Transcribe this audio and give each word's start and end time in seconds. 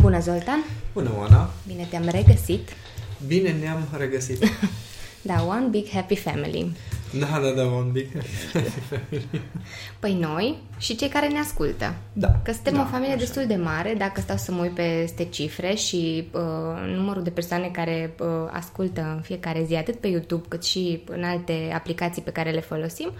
Bună, 0.00 0.20
Zoltan! 0.20 0.64
Bună, 0.92 1.10
Oana! 1.18 1.50
Bine 1.66 1.86
te-am 1.90 2.08
regăsit! 2.08 2.68
Bine 3.26 3.52
ne-am 3.52 3.88
regăsit! 3.96 4.44
da, 5.22 5.44
One 5.44 5.66
Big 5.66 5.88
Happy 5.88 6.16
Family. 6.16 6.72
Da, 7.18 7.40
da, 7.42 7.50
da, 7.62 7.62
One 7.66 7.90
Big 7.92 8.06
Happy 8.12 8.28
Family. 8.88 9.28
Păi 10.00 10.14
noi 10.14 10.58
și 10.78 10.96
cei 10.96 11.08
care 11.08 11.28
ne 11.28 11.38
ascultă. 11.38 11.94
Da. 12.12 12.40
Că 12.44 12.52
suntem 12.52 12.74
da, 12.74 12.80
o 12.80 12.84
familie 12.84 13.14
așa. 13.14 13.18
destul 13.24 13.46
de 13.46 13.54
mare, 13.56 13.94
dacă 13.98 14.20
stau 14.20 14.36
să 14.36 14.52
mă 14.52 14.62
uit 14.62 14.74
peste 14.74 15.24
cifre 15.24 15.74
și 15.74 16.28
uh, 16.32 16.40
numărul 16.96 17.22
de 17.22 17.30
persoane 17.30 17.68
care 17.72 18.14
uh, 18.20 18.26
ascultă 18.50 19.12
în 19.16 19.20
fiecare 19.20 19.64
zi, 19.66 19.74
atât 19.74 19.96
pe 20.00 20.08
YouTube 20.08 20.44
cât 20.48 20.64
și 20.64 21.02
în 21.06 21.24
alte 21.24 21.70
aplicații 21.74 22.22
pe 22.22 22.30
care 22.32 22.50
le 22.50 22.60
folosim, 22.60 23.12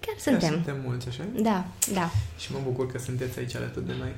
chiar 0.00 0.14
Chiar 0.24 0.32
suntem. 0.38 0.50
suntem 0.50 0.76
mulți, 0.86 1.08
așa 1.08 1.22
Da, 1.42 1.64
da. 1.92 2.10
Și 2.38 2.52
mă 2.52 2.58
bucur 2.64 2.92
că 2.92 2.98
sunteți 2.98 3.38
aici 3.38 3.54
alături 3.56 3.86
de 3.86 3.92
noi. 3.98 4.12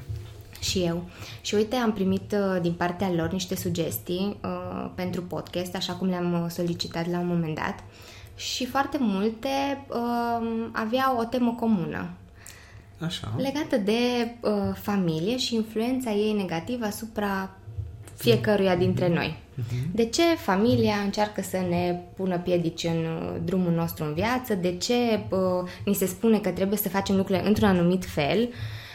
Și 0.63 0.79
eu. 0.79 1.05
Și 1.41 1.55
uite, 1.55 1.77
am 1.77 1.93
primit 1.93 2.33
uh, 2.33 2.61
din 2.61 2.73
partea 2.73 3.13
lor 3.13 3.33
niște 3.33 3.57
sugestii 3.57 4.37
uh, 4.45 4.91
pentru 4.95 5.23
podcast, 5.23 5.75
așa 5.75 5.93
cum 5.93 6.09
le-am 6.09 6.33
uh, 6.33 6.51
solicitat 6.51 7.11
la 7.11 7.19
un 7.19 7.27
moment 7.27 7.55
dat. 7.55 7.85
Și 8.37 8.67
foarte 8.67 8.97
multe 9.01 9.49
uh, 9.89 10.69
aveau 10.73 11.19
o 11.19 11.25
temă 11.25 11.55
comună 11.61 12.11
Așa. 12.99 13.35
legată 13.37 13.77
de 13.77 13.93
uh, 14.41 14.51
familie 14.75 15.37
și 15.37 15.55
influența 15.55 16.11
ei 16.13 16.33
negativă 16.33 16.85
asupra 16.85 17.57
fiecăruia 18.17 18.77
dintre 18.77 19.09
noi. 19.09 19.41
De 19.93 20.05
ce 20.05 20.23
familia 20.23 20.95
încearcă 21.05 21.43
să 21.43 21.57
ne 21.69 22.01
pună 22.17 22.39
piedici 22.39 22.85
în 22.85 23.05
uh, 23.05 23.37
drumul 23.45 23.73
nostru 23.73 24.05
în 24.05 24.15
viață? 24.15 24.55
De 24.55 24.77
ce 24.77 24.95
uh, 25.29 25.39
ni 25.85 25.95
se 25.95 26.07
spune 26.07 26.39
că 26.39 26.51
trebuie 26.51 26.79
să 26.79 26.89
facem 26.89 27.17
lucrurile 27.17 27.47
într-un 27.47 27.69
anumit 27.69 28.05
fel? 28.05 28.49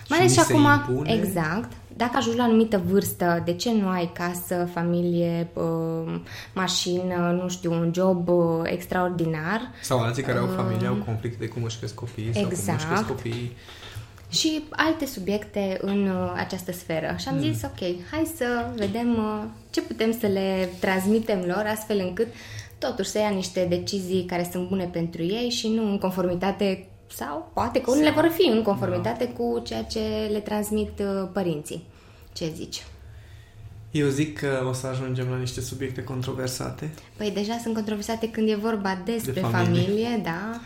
Mai 0.10 0.20
ales 0.20 0.32
ni 0.32 0.38
și 0.38 0.44
se 0.44 0.54
acum, 0.54 0.66
impune? 0.66 1.14
exact, 1.14 1.72
dacă 1.98 2.12
ajungi 2.18 2.38
la 2.38 2.44
o 2.44 2.48
anumită 2.48 2.82
vârstă, 2.88 3.42
de 3.46 3.54
ce 3.54 3.72
nu 3.72 3.88
ai 3.88 4.12
casă, 4.14 4.70
familie, 4.74 5.48
uh, 5.54 6.20
mașină, 6.54 7.40
nu 7.42 7.50
știu, 7.50 7.72
un 7.72 7.92
job 7.96 8.28
uh, 8.28 8.62
extraordinar? 8.64 9.62
Sau 9.82 10.00
alții 10.00 10.24
care 10.24 10.38
au 10.38 10.48
familie, 10.48 10.88
au 10.88 10.96
conflicte 11.06 11.38
de 11.40 11.48
cum 11.48 11.64
își 11.64 11.78
cresc 11.78 11.94
copiii 11.94 12.34
sau 12.34 12.42
cum 12.42 12.52
își 12.52 12.62
Uh. 12.62 12.74
Exact. 12.74 12.92
cresc 12.94 13.08
copiii. 13.08 13.56
și 14.30 14.64
alte 14.70 15.06
subiecte 15.06 15.78
în 15.82 16.08
uh, 16.08 16.34
această 16.36 16.72
sferă. 16.72 17.16
Și 17.18 17.28
am 17.28 17.40
zis, 17.40 17.64
ok, 17.64 17.80
hai 18.12 18.32
să 18.36 18.66
vedem 18.76 19.18
uh, 19.18 19.44
ce 19.70 19.82
putem 19.82 20.18
să 20.20 20.28
le 20.28 20.70
transmitem 20.80 21.40
lor 21.46 21.64
astfel 21.74 22.00
încât 22.08 22.28
totuși 22.78 23.10
să 23.10 23.20
ia 23.20 23.30
niște 23.30 23.66
decizii 23.70 24.26
care 24.26 24.50
sunt 24.52 24.68
bune 24.68 24.90
pentru 24.92 25.22
ei 25.24 25.50
și 25.50 25.68
nu 25.68 25.90
în 25.90 25.98
conformitate 25.98 26.88
sau 27.08 27.50
poate 27.54 27.82
că 27.82 27.92
unele 27.92 28.12
vor 28.12 28.32
fi 28.38 28.48
în 28.50 28.62
conformitate 28.64 29.28
cu 29.28 29.62
ceea 29.66 29.84
ce 29.84 30.00
le 30.32 30.40
transmit 30.40 31.00
uh, 31.00 31.30
părinții. 31.34 31.84
Ce 32.34 32.52
zici? 32.56 32.84
Eu 33.92 34.08
zic 34.08 34.40
că 34.40 34.66
o 34.70 34.74
să 34.74 34.88
ajungem 34.88 35.30
la 35.30 35.38
niște 35.38 35.62
subiecte 35.62 36.04
controversate. 36.04 36.90
Păi 37.18 37.32
deja 37.32 37.58
sunt 37.62 37.74
controversate 37.74 38.30
când 38.30 38.50
e 38.50 38.56
vorba 38.56 39.02
despre 39.06 39.32
De 39.32 39.40
familie. 39.40 39.82
familie. 39.84 40.20
da. 40.24 40.60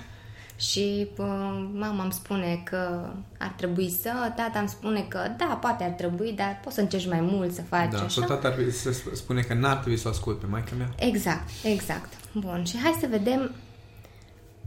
Și 0.55 1.07
uh, 1.17 1.25
mama 1.73 2.03
îmi 2.03 2.11
spune 2.11 2.61
că 2.63 3.09
ar 3.39 3.53
trebui 3.57 3.89
să, 4.01 4.11
tata 4.35 4.59
îmi 4.59 4.69
spune 4.69 5.05
că 5.07 5.19
da, 5.37 5.45
poate 5.61 5.83
ar 5.83 5.89
trebui, 5.89 6.31
dar 6.35 6.59
poți 6.63 6.75
să 6.75 6.81
încerci 6.81 7.07
mai 7.07 7.21
mult 7.21 7.53
să 7.53 7.61
faci 7.61 7.91
Da, 7.91 7.97
așa. 7.97 8.07
sau 8.07 8.23
tata 8.23 8.47
ar 8.47 8.53
trebui 8.53 8.71
să 8.71 8.89
sp- 8.91 9.13
spune 9.13 9.41
că 9.41 9.53
n-ar 9.53 9.75
trebui 9.77 9.97
să 9.97 10.07
o 10.07 10.11
ascult 10.11 10.39
pe 10.39 10.45
maica 10.45 10.71
mea. 10.77 10.89
Exact, 10.95 11.49
exact. 11.63 12.13
Bun, 12.33 12.63
și 12.65 12.77
hai 12.77 12.97
să 12.99 13.07
vedem 13.09 13.51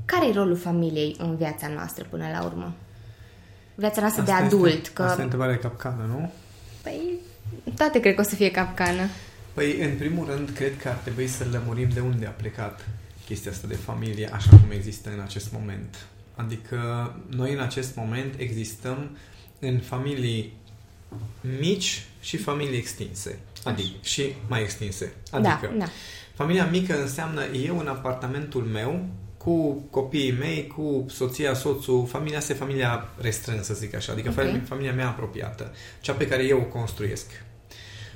care 0.05 0.27
e 0.27 0.33
rolul 0.33 0.57
familiei 0.57 1.17
în 1.19 1.37
viața 1.37 1.69
noastră 1.69 2.07
până 2.11 2.29
la 2.33 2.45
urmă. 2.45 2.75
Viața 3.75 4.01
noastră 4.01 4.23
de 4.23 4.33
Asta 4.33 4.45
adult, 4.45 4.73
este, 4.73 4.91
că... 4.93 5.03
Asta 5.03 5.21
e 5.21 5.25
întrebarea 5.25 5.59
capcană, 5.59 6.05
nu? 6.09 6.33
Păi, 6.83 7.01
toate 7.77 8.01
cred 8.01 8.15
că 8.15 8.21
o 8.21 8.25
să 8.25 8.35
fie 8.35 8.51
capcană. 8.51 9.03
Păi, 9.55 9.81
în 9.81 9.97
primul 9.97 10.27
rând, 10.27 10.51
cred 10.51 10.77
că 10.77 10.89
ar 10.89 10.95
trebui 10.95 11.27
să 11.27 11.47
lămurim 11.51 11.89
de 11.89 12.01
unde 12.01 12.27
a 12.27 12.31
plecat 12.31 12.87
chestia 13.25 13.51
asta 13.51 13.67
de 13.67 13.75
familie 13.75 14.29
așa 14.33 14.51
cum 14.51 14.71
există 14.71 15.11
în 15.15 15.21
acest 15.21 15.53
moment. 15.53 15.97
Adică 16.35 17.13
noi 17.29 17.53
în 17.53 17.61
acest 17.61 17.97
moment 17.97 18.35
existăm 18.37 19.17
în 19.59 19.79
familii 19.79 20.53
mici 21.59 22.05
și 22.21 22.37
familii 22.37 22.79
extinse. 22.79 23.39
Adică, 23.65 23.97
și 24.03 24.33
mai 24.49 24.63
extinse. 24.63 25.15
Adică, 25.31 25.59
da, 25.73 25.79
da. 25.79 25.87
familia 26.35 26.67
mică 26.67 27.01
înseamnă 27.01 27.45
eu 27.45 27.79
în 27.79 27.87
apartamentul 27.87 28.63
meu, 28.63 29.07
cu 29.45 29.85
copiii 29.91 30.37
mei, 30.39 30.67
cu 30.77 31.05
soția, 31.09 31.55
soțul, 31.55 32.07
familia 32.07 32.39
asta 32.39 32.53
e 32.53 32.57
familia 32.57 33.09
restrânsă, 33.21 33.63
să 33.63 33.79
zic 33.81 33.95
așa, 33.95 34.13
adică 34.13 34.29
Ok. 34.29 34.39
okay. 34.39 34.63
familia 34.69 34.93
mea 34.93 35.09
apropiată, 35.09 35.73
cea 36.01 36.13
pe 36.13 36.27
care 36.27 36.45
eu 36.45 36.59
o 36.59 36.79
construiesc. 36.79 37.27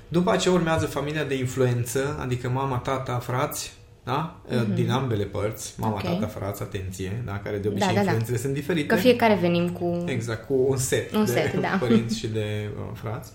După 0.08 0.30
aceea 0.30 0.54
urmează 0.54 0.86
familia 0.86 1.24
de 1.24 1.34
influență, 1.34 2.16
adică 2.20 2.48
mama, 2.48 2.76
tata, 2.76 3.18
frați, 3.18 3.72
da? 4.04 4.40
Mm-hmm. 4.48 4.74
Din 4.74 4.90
ambele 4.90 5.24
părți, 5.24 5.74
mama, 5.76 5.94
Ok. 5.94 6.02
tata, 6.02 6.26
frați, 6.26 6.62
atenție, 6.62 7.22
da? 7.24 7.38
care 7.38 7.56
de 7.56 7.68
obicei 7.68 7.86
Da, 7.86 7.92
da, 7.92 7.98
da. 7.98 8.04
influențele 8.04 8.38
sunt 8.38 8.54
diferite. 8.54 8.86
Că 8.86 8.96
fiecare 8.96 9.34
venim 9.40 9.68
cu... 9.70 10.04
Exact, 10.06 10.46
cu 10.46 10.66
un 10.68 10.76
set 10.76 11.14
Un 11.14 11.24
de 11.24 11.30
set, 11.30 11.54
da. 11.60 11.68
părinți 11.80 12.18
și 12.18 12.26
de 12.26 12.68
uh, 12.78 12.90
frați. 12.94 13.32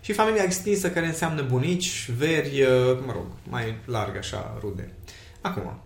Și 0.00 0.12
familia 0.12 0.42
extinsă 0.42 0.90
care 0.90 1.06
înseamnă 1.06 1.42
bunici, 1.42 2.10
veri, 2.16 2.62
uh, 2.62 2.98
mă 3.06 3.12
rog, 3.12 3.26
mai 3.48 3.76
larg 3.84 4.16
așa, 4.16 4.58
rude. 4.60 4.92
Acum, 5.40 5.80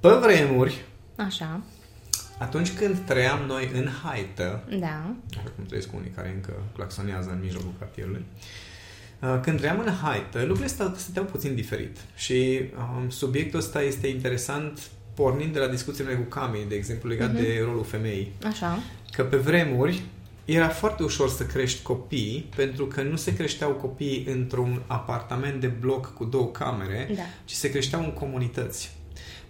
pe 0.00 0.08
vremuri, 0.08 0.84
Așa, 1.16 1.60
atunci 2.38 2.72
când 2.72 2.98
trăiam 2.98 3.40
noi 3.46 3.70
în 3.74 3.88
haită, 4.04 4.64
da. 4.78 5.14
așa 5.30 5.50
cum 5.56 5.64
trăiesc 5.66 5.92
unii 5.94 6.10
care 6.16 6.32
încă 6.34 6.52
claxonează 6.74 7.30
în 7.30 7.40
mijlocul 7.42 7.72
cartierului, 7.78 8.24
uh, 9.20 9.38
când 9.42 9.58
trăiam 9.58 9.78
în 9.78 9.92
haită, 10.02 10.38
lucrurile 10.38 10.66
stau, 10.66 10.94
stăteau 10.96 11.24
puțin 11.24 11.54
diferit. 11.54 11.96
Și 12.16 12.60
um, 13.00 13.10
subiectul 13.10 13.58
ăsta 13.58 13.82
este 13.82 14.06
interesant 14.06 14.80
pornind 15.14 15.52
de 15.52 15.58
la 15.58 15.66
discuțiile 15.66 16.14
cu 16.14 16.22
Cami, 16.28 16.64
de 16.68 16.74
exemplu, 16.74 17.08
legat 17.08 17.32
Mhm. 17.32 17.42
de 17.42 17.60
rolul 17.64 17.84
femeii. 17.84 18.32
Așa. 18.46 18.78
Că 19.12 19.24
pe 19.24 19.36
vremuri 19.36 20.02
era 20.44 20.68
foarte 20.68 21.02
ușor 21.02 21.28
să 21.30 21.44
crești 21.46 21.82
copii, 21.82 22.48
pentru 22.56 22.86
că 22.86 23.02
nu 23.02 23.16
se 23.16 23.34
creșteau 23.36 23.70
copiii 23.70 24.26
într-un 24.32 24.82
apartament 24.86 25.60
de 25.60 25.66
bloc 25.66 26.14
cu 26.14 26.24
două 26.24 26.46
camere, 26.46 27.10
Da. 27.16 27.22
ci 27.44 27.52
se 27.52 27.70
creșteau 27.70 28.02
în 28.04 28.12
comunități. 28.12 28.98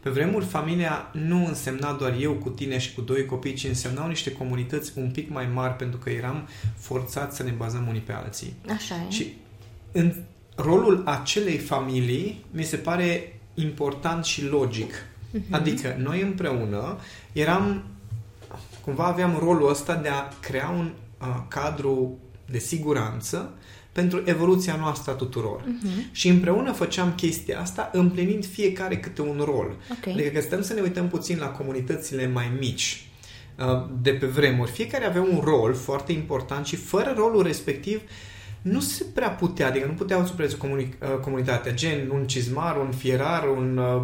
Pe 0.00 0.10
vremuri, 0.10 0.44
familia 0.44 1.10
nu 1.12 1.46
însemna 1.46 1.92
doar 1.92 2.16
eu 2.20 2.32
cu 2.32 2.48
tine 2.48 2.78
și 2.78 2.94
cu 2.94 3.00
doi 3.00 3.26
copii, 3.26 3.54
ci 3.54 3.64
însemnau 3.64 4.08
niște 4.08 4.32
comunități 4.32 4.92
un 4.94 5.10
pic 5.10 5.30
mai 5.30 5.48
mari, 5.54 5.74
pentru 5.74 5.98
că 5.98 6.10
eram 6.10 6.48
forțați 6.76 7.36
să 7.36 7.42
ne 7.42 7.50
bazăm 7.50 7.86
unii 7.88 8.00
pe 8.00 8.12
alții. 8.12 8.54
Așa 8.74 8.94
e. 8.94 9.10
Și 9.10 9.34
în 9.92 10.14
rolul 10.54 11.02
acelei 11.06 11.58
familii 11.58 12.44
mi 12.50 12.62
se 12.62 12.76
pare 12.76 13.40
important 13.54 14.24
și 14.24 14.44
logic. 14.44 14.94
Mhm. 15.30 15.54
Adică 15.54 15.96
noi 15.98 16.22
împreună 16.22 16.98
eram, 17.32 17.84
cumva 18.84 19.04
aveam 19.04 19.36
rolul 19.38 19.70
ăsta 19.70 19.94
de 19.94 20.08
a 20.08 20.28
crea 20.40 20.68
un 20.68 20.90
uh, 21.20 21.42
cadru 21.48 22.18
de 22.50 22.58
siguranță 22.58 23.54
pentru 23.92 24.22
evoluția 24.24 24.76
noastră 24.76 25.12
a 25.12 25.14
tuturor. 25.14 25.64
Mhm. 25.66 26.08
Și 26.12 26.28
împreună 26.28 26.72
făceam 26.72 27.12
chestia 27.14 27.60
asta 27.60 27.90
împlinind 27.92 28.46
fiecare 28.46 28.96
câte 28.96 29.22
un 29.22 29.42
rol. 29.44 29.76
Ok. 29.90 30.06
Adică 30.12 30.28
că 30.28 30.40
stăm 30.40 30.62
să 30.62 30.74
ne 30.74 30.80
uităm 30.80 31.08
puțin 31.08 31.38
la 31.38 31.48
comunitățile 31.48 32.26
mai 32.26 32.52
mici 32.58 33.08
uh, 33.58 33.88
de 34.02 34.10
pe 34.10 34.26
vremuri. 34.26 34.70
Fiecare 34.70 35.04
avea 35.04 35.22
un 35.22 35.40
rol 35.44 35.74
foarte 35.74 36.12
important 36.12 36.66
și 36.66 36.76
fără 36.76 37.14
rolul 37.16 37.42
respectiv 37.42 38.00
nu 38.62 38.80
se 38.80 39.04
prea 39.14 39.30
putea, 39.30 39.66
adică 39.66 39.86
nu 39.86 39.92
puteau 39.92 40.26
supraviețui 40.26 40.58
comuni- 40.68 40.98
uh, 41.02 41.18
comunitatea, 41.20 41.72
gen 41.74 42.10
un 42.10 42.26
cizmar, 42.26 42.76
un 42.76 42.92
fierar, 42.92 43.48
un 43.48 43.76
uh, 43.76 44.02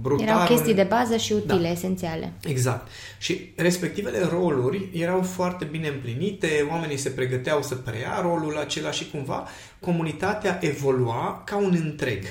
brutar. 0.00 0.26
Erau 0.26 0.46
chestii 0.46 0.70
un... 0.70 0.76
de 0.76 0.82
bază 0.82 1.16
și 1.16 1.32
utile, 1.32 1.62
Da. 1.62 1.70
esențiale. 1.70 2.32
Exact. 2.46 2.88
Și 3.18 3.52
respectivele 3.56 4.18
roluri 4.30 4.88
erau 4.92 5.22
foarte 5.22 5.64
bine 5.64 5.88
împlinite, 5.88 6.66
oamenii 6.70 6.96
se 6.96 7.08
pregăteau 7.10 7.62
să 7.62 7.74
preia 7.74 8.20
rolul 8.20 8.56
acela 8.58 8.90
și 8.90 9.10
cumva 9.10 9.48
comunitatea 9.80 10.58
evolua 10.62 11.42
ca 11.44 11.56
un 11.56 11.80
întreg. 11.84 12.24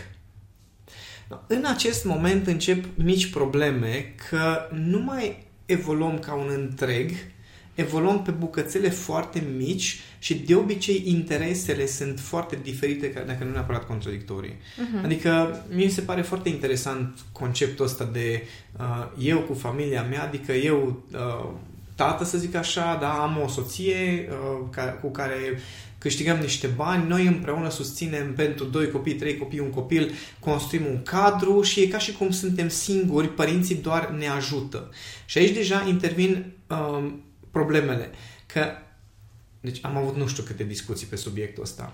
În 1.47 1.63
acest 1.67 2.05
moment 2.05 2.47
încep 2.47 2.85
mici 2.95 3.29
probleme 3.29 4.13
că 4.29 4.69
nu 4.71 4.99
mai 4.99 5.43
evoluăm 5.65 6.19
ca 6.19 6.33
un 6.33 6.49
întreg, 6.55 7.11
evoluăm 7.75 8.21
pe 8.21 8.31
bucățele 8.31 8.89
foarte 8.89 9.43
mici 9.57 9.99
și 10.19 10.35
de 10.35 10.55
obicei 10.55 11.03
interesele 11.05 11.85
sunt 11.85 12.19
foarte 12.19 12.59
diferite, 12.63 13.11
ca- 13.11 13.21
dacă 13.21 13.43
nu 13.43 13.51
neapărat 13.51 13.85
contradictorii. 13.85 14.53
Uh-huh. 14.53 15.03
Adică 15.03 15.63
mi 15.75 15.89
se 15.89 16.01
pare 16.01 16.21
foarte 16.21 16.49
interesant 16.49 17.19
conceptul 17.31 17.85
ăsta 17.85 18.09
de 18.13 18.43
uh, 18.79 19.07
eu 19.19 19.39
cu 19.39 19.53
familia 19.53 20.03
mea, 20.03 20.23
adică 20.23 20.51
eu 20.51 21.03
uh, 21.11 21.49
tată, 21.95 22.23
să 22.23 22.37
zic 22.37 22.55
așa, 22.55 22.97
da, 23.01 23.11
am 23.11 23.41
o 23.43 23.47
soție 23.47 24.29
uh, 24.29 24.67
ca, 24.71 24.83
cu 24.83 25.11
care 25.11 25.59
câștigăm 25.97 26.37
niște 26.37 26.67
bani, 26.67 27.07
noi 27.07 27.25
împreună 27.25 27.69
susținem 27.69 28.33
pentru 28.33 28.65
doi 28.65 28.89
copii, 28.89 29.15
trei 29.15 29.37
copii, 29.37 29.59
un 29.59 29.69
copil, 29.69 30.11
construim 30.39 30.85
un 30.85 31.03
cadru 31.03 31.61
și 31.61 31.81
e 31.81 31.87
ca 31.87 31.97
și 31.97 32.11
cum 32.11 32.31
suntem 32.31 32.69
singuri, 32.69 33.33
părinții 33.33 33.75
doar 33.75 34.09
ne 34.09 34.27
ajută. 34.27 34.89
Și 35.25 35.37
aici 35.37 35.53
deja 35.53 35.85
intervin 35.87 36.53
um, 36.67 37.23
problemele. 37.55 38.09
Că 38.45 38.65
deci 39.61 39.79
am 39.81 39.97
avut 39.97 40.15
nu 40.15 40.27
știu 40.27 40.43
câte 40.43 40.63
discuții 40.63 41.07
pe 41.07 41.15
subiectul 41.15 41.63
ăsta, 41.63 41.93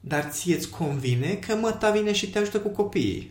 dar 0.00 0.22
ție 0.30 0.54
îți 0.54 0.70
convine 0.70 1.28
că 1.46 1.54
măta 1.54 1.90
vine 1.90 2.12
și 2.12 2.30
te 2.30 2.38
ajută 2.38 2.58
cu 2.58 2.68
copiii. 2.68 3.30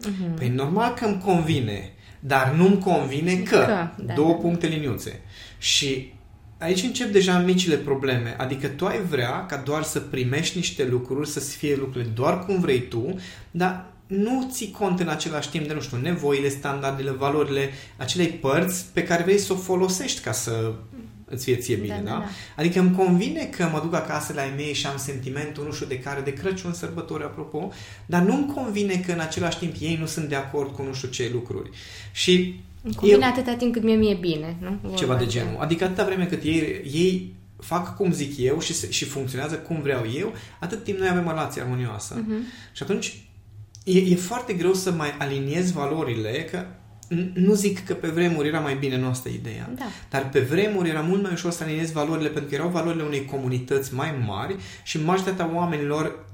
Uh-huh. 0.00 0.36
Păi 0.36 0.48
normal 0.48 0.94
că 0.94 1.04
îmi 1.04 1.22
convine, 1.24 1.92
dar 2.20 2.52
nu-mi 2.52 2.78
convine 2.78 3.34
că, 3.34 3.56
că 3.56 3.64
da, 4.02 4.14
două 4.14 4.32
da. 4.32 4.38
puncte 4.38 4.66
liniuțe. 4.66 5.20
Și 5.58 6.12
aici 6.58 6.82
încep 6.82 7.12
deja 7.12 7.38
micile 7.38 7.76
probleme. 7.76 8.34
Adică 8.38 8.68
tu 8.68 8.86
ai 8.86 9.00
vrea 9.00 9.46
ca 9.46 9.56
doar 9.56 9.82
să 9.82 10.00
primești 10.00 10.56
niște 10.56 10.84
lucruri, 10.84 11.28
să 11.28 11.40
fie 11.40 11.76
lucrurile 11.76 12.10
doar 12.10 12.44
cum 12.44 12.60
vrei 12.60 12.80
tu, 12.80 13.18
dar 13.50 13.92
nu 14.08 14.48
ții 14.50 14.70
cont 14.70 15.00
în 15.00 15.08
același 15.08 15.50
timp 15.50 15.66
de, 15.66 15.74
nu 15.74 15.80
știu, 15.80 15.96
nevoile, 15.96 16.48
standardele, 16.48 17.10
valorile 17.10 17.70
acelei 17.96 18.26
părți 18.26 18.84
pe 18.92 19.02
care 19.02 19.22
vrei 19.22 19.38
să 19.38 19.52
o 19.52 19.56
folosești 19.56 20.20
ca 20.20 20.32
să 20.32 20.72
îți 21.24 21.44
fie 21.44 21.56
ție 21.56 21.76
bine, 21.76 22.00
da? 22.04 22.10
da? 22.10 22.18
da? 22.18 22.24
Adică 22.56 22.80
îmi 22.80 22.96
convine 22.96 23.44
că 23.44 23.68
mă 23.72 23.80
duc 23.80 23.94
acasă 23.94 24.32
la 24.32 24.44
ei 24.44 24.52
mei 24.56 24.72
și 24.72 24.86
am 24.86 24.96
sentimentul, 24.96 25.64
nu 25.64 25.72
știu, 25.72 25.86
de 25.86 25.98
care, 25.98 26.20
de 26.20 26.32
Crăciun, 26.32 26.72
sărbători, 26.72 27.22
apropo, 27.22 27.72
dar 28.06 28.22
nu-mi 28.22 28.52
convine 28.54 29.02
că 29.06 29.12
în 29.12 29.20
același 29.20 29.58
timp 29.58 29.74
ei 29.80 29.96
nu 30.00 30.06
sunt 30.06 30.28
de 30.28 30.34
acord 30.34 30.74
cu 30.74 30.82
nu 30.82 30.92
știu 30.92 31.08
ce 31.08 31.30
lucruri. 31.32 31.70
Și 32.12 32.60
îmi 32.82 32.94
convine 32.94 33.20
eu, 33.22 33.30
atâta 33.30 33.54
timp 33.54 33.72
cât 33.72 33.82
mie 33.82 33.96
mi-e 33.96 34.14
bine, 34.20 34.56
nu? 34.60 34.94
Ceva 34.94 35.16
de 35.16 35.26
genul. 35.26 35.56
Adică 35.58 35.84
atâta 35.84 36.04
vreme 36.04 36.26
cât 36.26 36.42
ei, 36.42 36.80
ei 36.92 37.32
fac 37.56 37.96
cum 37.96 38.12
zic 38.12 38.38
eu 38.38 38.60
și, 38.60 38.90
și 38.90 39.04
funcționează 39.04 39.54
cum 39.54 39.80
vreau 39.82 40.04
eu, 40.16 40.32
atât 40.58 40.84
timp 40.84 40.98
noi 40.98 41.08
avem 41.08 41.26
o 41.26 41.30
relație 41.30 41.62
armonioasă. 41.62 42.22
Uh-huh. 42.22 42.72
Și 42.72 42.82
atunci 42.82 43.27
e, 43.88 43.98
e 43.98 44.14
foarte 44.14 44.52
greu 44.52 44.74
să 44.74 44.92
mai 44.92 45.14
aliniezi 45.18 45.72
valorile, 45.72 46.44
că 46.50 46.64
nu 47.34 47.54
zic 47.54 47.84
că 47.84 47.94
pe 47.94 48.08
vremuri 48.08 48.48
era 48.48 48.60
mai 48.60 48.74
bine, 48.74 48.98
nu 48.98 49.08
asta 49.08 49.28
ideea. 49.28 49.70
Da. 49.74 49.84
Dar 50.10 50.28
pe 50.28 50.40
vremuri 50.40 50.88
era 50.88 51.00
mult 51.00 51.22
mai 51.22 51.32
ușor 51.32 51.50
să 51.50 51.62
aliniezi 51.62 51.92
valorile, 51.92 52.28
pentru 52.28 52.48
că 52.50 52.54
erau 52.54 52.68
valorile 52.68 53.02
unei 53.02 53.24
comunități 53.24 53.94
mai 53.94 54.14
mari 54.26 54.56
și 54.82 55.04
majoritatea 55.04 55.54
oamenilor 55.54 56.24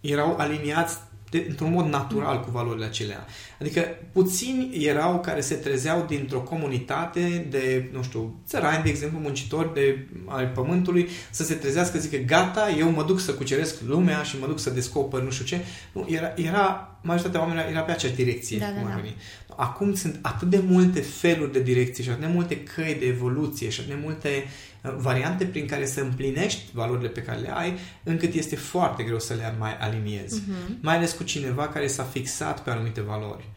erau 0.00 0.36
aliniați 0.36 0.96
de, 1.30 1.46
într-un 1.48 1.72
mod 1.72 1.86
natural 1.86 2.40
cu 2.40 2.50
valorile 2.50 2.84
acelea. 2.84 3.26
Adică 3.60 3.86
puțini 4.12 4.84
erau 4.84 5.20
care 5.20 5.40
se 5.40 5.54
trezeau 5.54 6.04
dintr-o 6.08 6.40
comunitate 6.40 7.46
de, 7.50 7.90
nu 7.92 8.02
știu, 8.02 8.40
țărani, 8.46 8.82
de 8.82 8.88
exemplu, 8.88 9.18
muncitori 9.18 9.74
de, 9.74 10.08
al 10.26 10.50
pământului, 10.54 11.08
să 11.30 11.44
se 11.44 11.54
trezească, 11.54 11.98
zică, 11.98 12.16
gata, 12.16 12.70
eu 12.78 12.90
mă 12.90 13.02
duc 13.02 13.20
să 13.20 13.32
cuceresc 13.32 13.80
lumea 13.86 14.22
și 14.22 14.36
mă 14.40 14.46
duc 14.46 14.58
să 14.58 14.70
descoper 14.70 15.20
nu 15.20 15.30
știu 15.30 15.44
ce. 15.44 15.64
Nu, 15.92 16.06
era, 16.10 16.32
era 16.36 16.98
majoritatea 17.02 17.40
oamenilor 17.40 17.70
era 17.70 17.80
pe 17.80 17.90
acea 17.90 18.08
direcție. 18.08 18.58
Da, 18.58 18.66
da, 18.66 18.80
da. 18.80 19.47
Acum 19.60 19.94
sunt 19.94 20.18
atât 20.22 20.50
de 20.50 20.62
multe 20.66 21.00
feluri 21.00 21.52
de 21.52 21.62
direcție 21.62 22.04
și 22.04 22.10
atât 22.10 22.20
de 22.20 22.32
multe 22.32 22.62
căi 22.62 22.96
de 22.98 23.06
evoluție 23.06 23.68
și 23.68 23.80
atât 23.80 23.92
de 23.92 24.00
multe 24.02 24.44
uh, 24.82 24.94
variante 24.98 25.44
prin 25.44 25.66
care 25.66 25.86
să 25.86 26.00
împlinești 26.00 26.62
valorile 26.72 27.08
pe 27.08 27.22
care 27.22 27.38
le 27.38 27.50
ai, 27.54 27.78
încât 28.02 28.34
este 28.34 28.56
foarte 28.56 29.02
greu 29.02 29.18
să 29.18 29.34
le 29.34 29.54
mai 29.58 29.76
aliniezi. 29.76 30.40
Uh-huh. 30.40 30.80
Mai 30.80 30.96
ales 30.96 31.12
cu 31.12 31.22
cineva 31.22 31.68
care 31.68 31.86
s-a 31.86 32.02
fixat 32.02 32.62
pe 32.62 32.70
anumite 32.70 33.00
valori. 33.00 33.48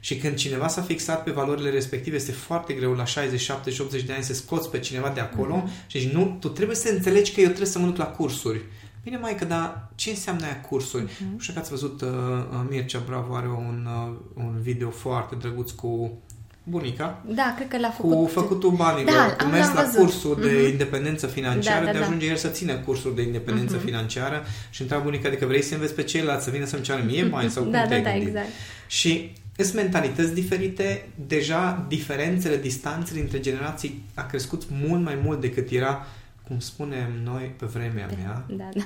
Și 0.00 0.16
când 0.16 0.34
cineva 0.34 0.68
s-a 0.68 0.82
fixat 0.82 1.24
pe 1.24 1.30
valorile 1.30 1.70
respective, 1.70 2.16
este 2.16 2.32
foarte 2.32 2.72
greu 2.72 2.92
la 2.92 3.04
60, 3.04 3.40
70, 3.40 3.78
80 3.78 4.02
de 4.02 4.12
ani 4.12 4.24
să 4.24 4.34
scoți 4.34 4.70
pe 4.70 4.78
cineva 4.78 5.08
de 5.08 5.20
acolo 5.20 5.62
uh-huh. 5.62 5.86
și 5.86 5.98
zici, 5.98 6.12
nu, 6.12 6.36
tu 6.40 6.48
trebuie 6.48 6.76
să 6.76 6.88
înțelegi 6.88 7.32
că 7.32 7.40
eu 7.40 7.46
trebuie 7.46 7.66
să 7.66 7.78
mă 7.78 7.86
duc 7.86 7.96
la 7.96 8.06
cursuri. 8.06 8.60
Bine, 9.02 9.16
mai 9.16 9.34
că 9.34 9.44
dar 9.44 9.88
ce 9.94 10.10
înseamnă 10.10 10.44
aia 10.44 10.60
cursuri? 10.60 11.04
Uh-huh. 11.04 11.32
Nu 11.32 11.38
știu 11.38 11.52
că 11.52 11.58
ați 11.58 11.70
văzut, 11.70 12.00
uh, 12.00 12.08
uh, 12.08 12.66
Mircea 12.68 13.02
Bravo 13.06 13.34
are 13.34 13.48
un, 13.48 13.86
uh, 13.86 14.16
un 14.34 14.58
video 14.60 14.90
foarte 14.90 15.34
drăguț 15.34 15.70
cu 15.70 16.18
bunica. 16.62 17.22
Da, 17.26 17.54
cred 17.56 17.68
că 17.68 17.78
l-a 17.78 17.90
făcut. 17.90 18.12
Cu 18.12 18.26
făcutul 18.26 18.70
banilor, 18.70 19.14
da, 19.14 19.44
cu 19.44 19.50
mers 19.50 19.72
la 19.72 19.90
cursuri 19.96 20.40
uh-huh. 20.40 20.42
de 20.42 20.58
mhm. 20.60 20.70
independență 20.70 21.26
financiară, 21.26 21.84
da, 21.84 21.92
da, 21.92 21.98
de 21.98 22.04
ajunge 22.04 22.26
da. 22.26 22.32
el 22.32 22.38
să 22.38 22.48
țină 22.48 22.74
cursuri 22.74 23.14
de 23.14 23.22
independență 23.22 23.78
uh-huh. 23.78 23.84
financiară 23.84 24.42
și 24.70 24.80
întreabă 24.80 25.04
bunica, 25.04 25.28
adică 25.28 25.46
vrei 25.46 25.62
să 25.62 25.74
înveți 25.74 25.94
pe 25.94 26.02
ceilalți 26.02 26.44
să 26.44 26.50
vină 26.50 26.64
să-mi 26.64 26.82
ceară 26.82 27.02
mie 27.06 27.24
bani 27.24 27.50
sau 27.50 27.62
cum 27.62 27.72
da, 27.72 27.86
te-ai 27.86 28.02
da, 28.02 28.08
da, 28.08 28.16
exact. 28.16 28.48
Și 28.86 29.32
sunt 29.56 29.74
mentalități 29.74 30.34
diferite, 30.34 31.08
deja 31.26 31.84
diferențele, 31.88 32.56
distanțele 32.56 33.20
între 33.20 33.40
generații 33.40 34.02
a 34.14 34.22
crescut 34.22 34.62
mult 34.86 35.02
mai 35.02 35.18
mult 35.24 35.40
decât 35.40 35.70
era 35.70 36.06
cum 36.50 36.58
spunem 36.58 37.12
noi 37.24 37.54
pe 37.58 37.66
vremea 37.66 38.08
mea. 38.16 38.44
Da, 38.48 38.68
da. 38.74 38.82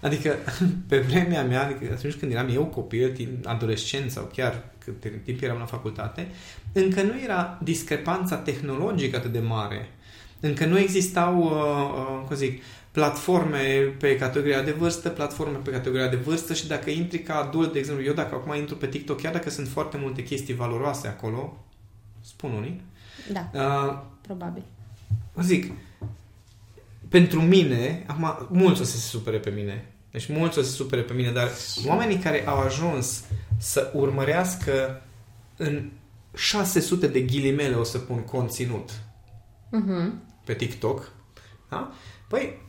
Adică 0.00 0.34
pe 0.88 0.98
vremea 0.98 1.44
mea, 1.44 1.64
adică 1.64 1.92
atunci 1.92 2.14
când 2.14 2.32
eram 2.32 2.48
eu 2.48 2.64
copil, 2.64 3.40
adolescent 3.44 4.10
sau 4.10 4.30
chiar 4.32 4.64
cât 4.78 5.24
timp 5.24 5.42
eram 5.42 5.58
la 5.58 5.64
facultate, 5.64 6.28
încă 6.72 7.02
nu 7.02 7.20
era 7.24 7.58
discrepanța 7.62 8.36
tehnologică 8.36 9.16
atât 9.16 9.32
de 9.32 9.38
mare. 9.38 9.88
Încă 10.40 10.66
nu 10.66 10.78
existau, 10.78 11.42
uh, 11.42 11.50
uh, 11.50 12.26
cum 12.26 12.36
zic, 12.36 12.62
platforme 12.90 13.94
pe 13.98 14.16
categoria 14.16 14.62
de 14.62 14.72
vârstă, 14.72 15.08
platforme 15.08 15.56
pe 15.56 15.70
categoria 15.70 16.08
de 16.08 16.16
vârstă 16.16 16.54
și 16.54 16.66
dacă 16.66 16.90
intri 16.90 17.18
ca 17.18 17.34
adult, 17.34 17.72
de 17.72 17.78
exemplu, 17.78 18.04
eu 18.04 18.12
dacă 18.12 18.34
acum 18.34 18.54
intru 18.54 18.76
pe 18.76 18.86
TikTok, 18.86 19.20
chiar 19.20 19.32
dacă 19.32 19.50
sunt 19.50 19.68
foarte 19.68 19.96
multe 20.00 20.22
chestii 20.22 20.54
valoroase 20.54 21.08
acolo, 21.08 21.64
spun 22.20 22.52
unii. 22.52 22.82
Da, 23.32 23.50
uh, 23.54 23.98
probabil. 24.20 24.62
Zic, 25.42 25.72
pentru 27.10 27.40
mine, 27.40 28.04
acum, 28.06 28.46
mulți 28.50 28.80
o 28.80 28.84
să 28.84 28.96
se 28.96 29.08
supere 29.08 29.38
pe 29.38 29.50
mine. 29.50 29.94
Deci 30.10 30.28
mulți 30.28 30.58
o 30.58 30.62
să 30.62 30.68
se 30.68 30.76
supere 30.76 31.02
pe 31.02 31.12
mine, 31.12 31.30
dar 31.30 31.50
oamenii 31.86 32.18
care 32.18 32.46
au 32.46 32.58
ajuns 32.58 33.24
să 33.58 33.90
urmărească 33.94 35.02
în 35.56 35.90
600 36.34 37.06
de 37.06 37.20
ghilimele, 37.20 37.74
o 37.74 37.82
să 37.82 37.98
pun, 37.98 38.20
conținut 38.24 38.90
uh-huh. 38.90 40.10
pe 40.44 40.54
TikTok, 40.54 41.12
da? 41.68 41.92
Păi, 42.28 42.66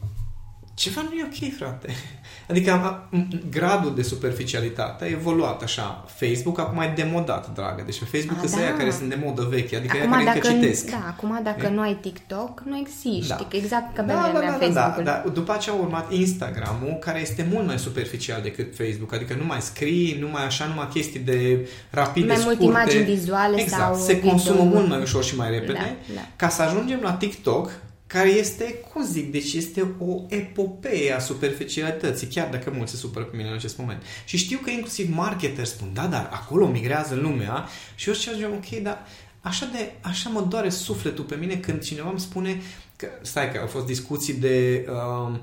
ceva 0.82 1.02
nu 1.02 1.18
e 1.18 1.24
ok, 1.24 1.54
frate. 1.58 1.88
Adică 2.50 3.10
gradul 3.50 3.96
de 3.96 4.02
superficialitate 4.02 5.04
a 5.04 5.08
evoluat 5.08 5.64
așa. 5.64 6.06
Facebook 6.08 6.60
acum 6.60 6.82
e 6.82 6.94
demodat, 6.96 7.54
dragă. 7.54 7.84
Deci 7.86 8.00
pe 8.00 8.06
Facebook 8.18 8.40
sunt 8.50 8.62
da. 8.62 8.78
care 8.78 8.92
sunt 8.92 9.10
de 9.10 9.20
modă 9.24 9.48
veche, 9.50 9.76
adică 9.76 9.98
acum, 9.98 10.12
care 10.12 10.24
dacă, 10.24 10.48
încă 10.48 10.50
citesc. 10.50 10.90
Da, 10.90 11.06
acum 11.08 11.40
dacă 11.44 11.66
e? 11.66 11.70
nu 11.70 11.82
ai 11.82 11.98
TikTok, 12.02 12.62
nu 12.66 12.78
existi. 12.78 13.28
Da. 13.28 13.48
Exact 13.52 13.96
ca 13.96 14.02
pe 14.02 14.12
da, 14.12 14.32
da, 14.34 14.40
da, 14.40 14.52
Facebook. 14.52 14.74
Da, 14.74 15.02
da, 15.04 15.24
după 15.34 15.54
aceea 15.54 15.76
a 15.76 15.80
urmat 15.80 16.12
Instagram-ul, 16.12 16.98
care 17.00 17.22
este 17.22 17.48
mult 17.52 17.66
mai 17.66 17.80
superficial 17.80 18.42
decât 18.42 18.76
Facebook. 18.76 19.14
Adică 19.14 19.36
nu 19.40 19.46
mai 19.46 19.62
scrii, 19.62 20.18
nu 20.20 20.30
mai 20.30 20.46
așa, 20.46 20.66
numai 20.66 20.88
chestii 20.94 21.20
de 21.20 21.70
rapide, 21.90 22.28
mai 22.28 22.36
scurte. 22.36 22.64
mult 22.64 22.76
imagini 22.76 23.04
vizuale 23.04 23.62
exact. 23.62 23.82
sau 23.82 24.06
Se 24.06 24.20
consumă 24.20 24.64
mult 24.64 24.88
mai 24.88 25.02
ușor 25.02 25.24
și 25.24 25.36
mai 25.36 25.50
repede. 25.50 25.74
Da, 26.08 26.14
da. 26.14 26.22
Ca 26.36 26.50
să 26.50 26.62
ajungem 26.62 27.00
la 27.02 27.14
TikTok, 27.14 27.72
care 28.12 28.30
este, 28.30 28.76
cum 28.94 29.06
zic, 29.06 29.32
deci 29.32 29.54
este 29.54 29.96
o 30.00 30.22
epopee 30.28 31.14
a 31.14 31.20
superficialității, 31.20 32.28
chiar 32.28 32.50
dacă 32.50 32.72
mulți 32.76 32.92
se 32.92 32.98
supără 32.98 33.26
pe 33.26 33.36
mine 33.38 33.50
în 33.50 33.56
acest 33.56 33.78
moment. 33.78 34.02
Și 34.26 34.38
știu 34.38 34.58
că 34.64 34.70
inclusiv 34.70 35.16
marketeri 35.16 35.68
spun, 35.68 35.90
da, 35.94 36.06
dar 36.06 36.30
acolo 36.34 36.68
migrează 36.68 37.16
lumea 37.16 37.68
și 37.96 38.08
eu 38.08 38.14
și 38.14 38.30
ajungem, 38.30 38.52
ok, 38.52 38.82
dar 38.84 39.06
așa, 39.42 39.70
de, 39.72 39.92
așa 40.02 40.30
mă 40.30 40.46
doare 40.50 40.70
sufletul 40.70 41.24
pe 41.24 41.36
mine 41.36 41.56
când 41.56 41.82
cineva 41.82 42.10
îmi 42.10 42.20
spune 42.20 42.62
că, 42.96 43.08
stai 43.22 43.52
că 43.52 43.60
au 43.60 43.68
fost 43.68 43.86
discuții 43.86 44.34
de 44.34 44.86
uh, 44.90 45.40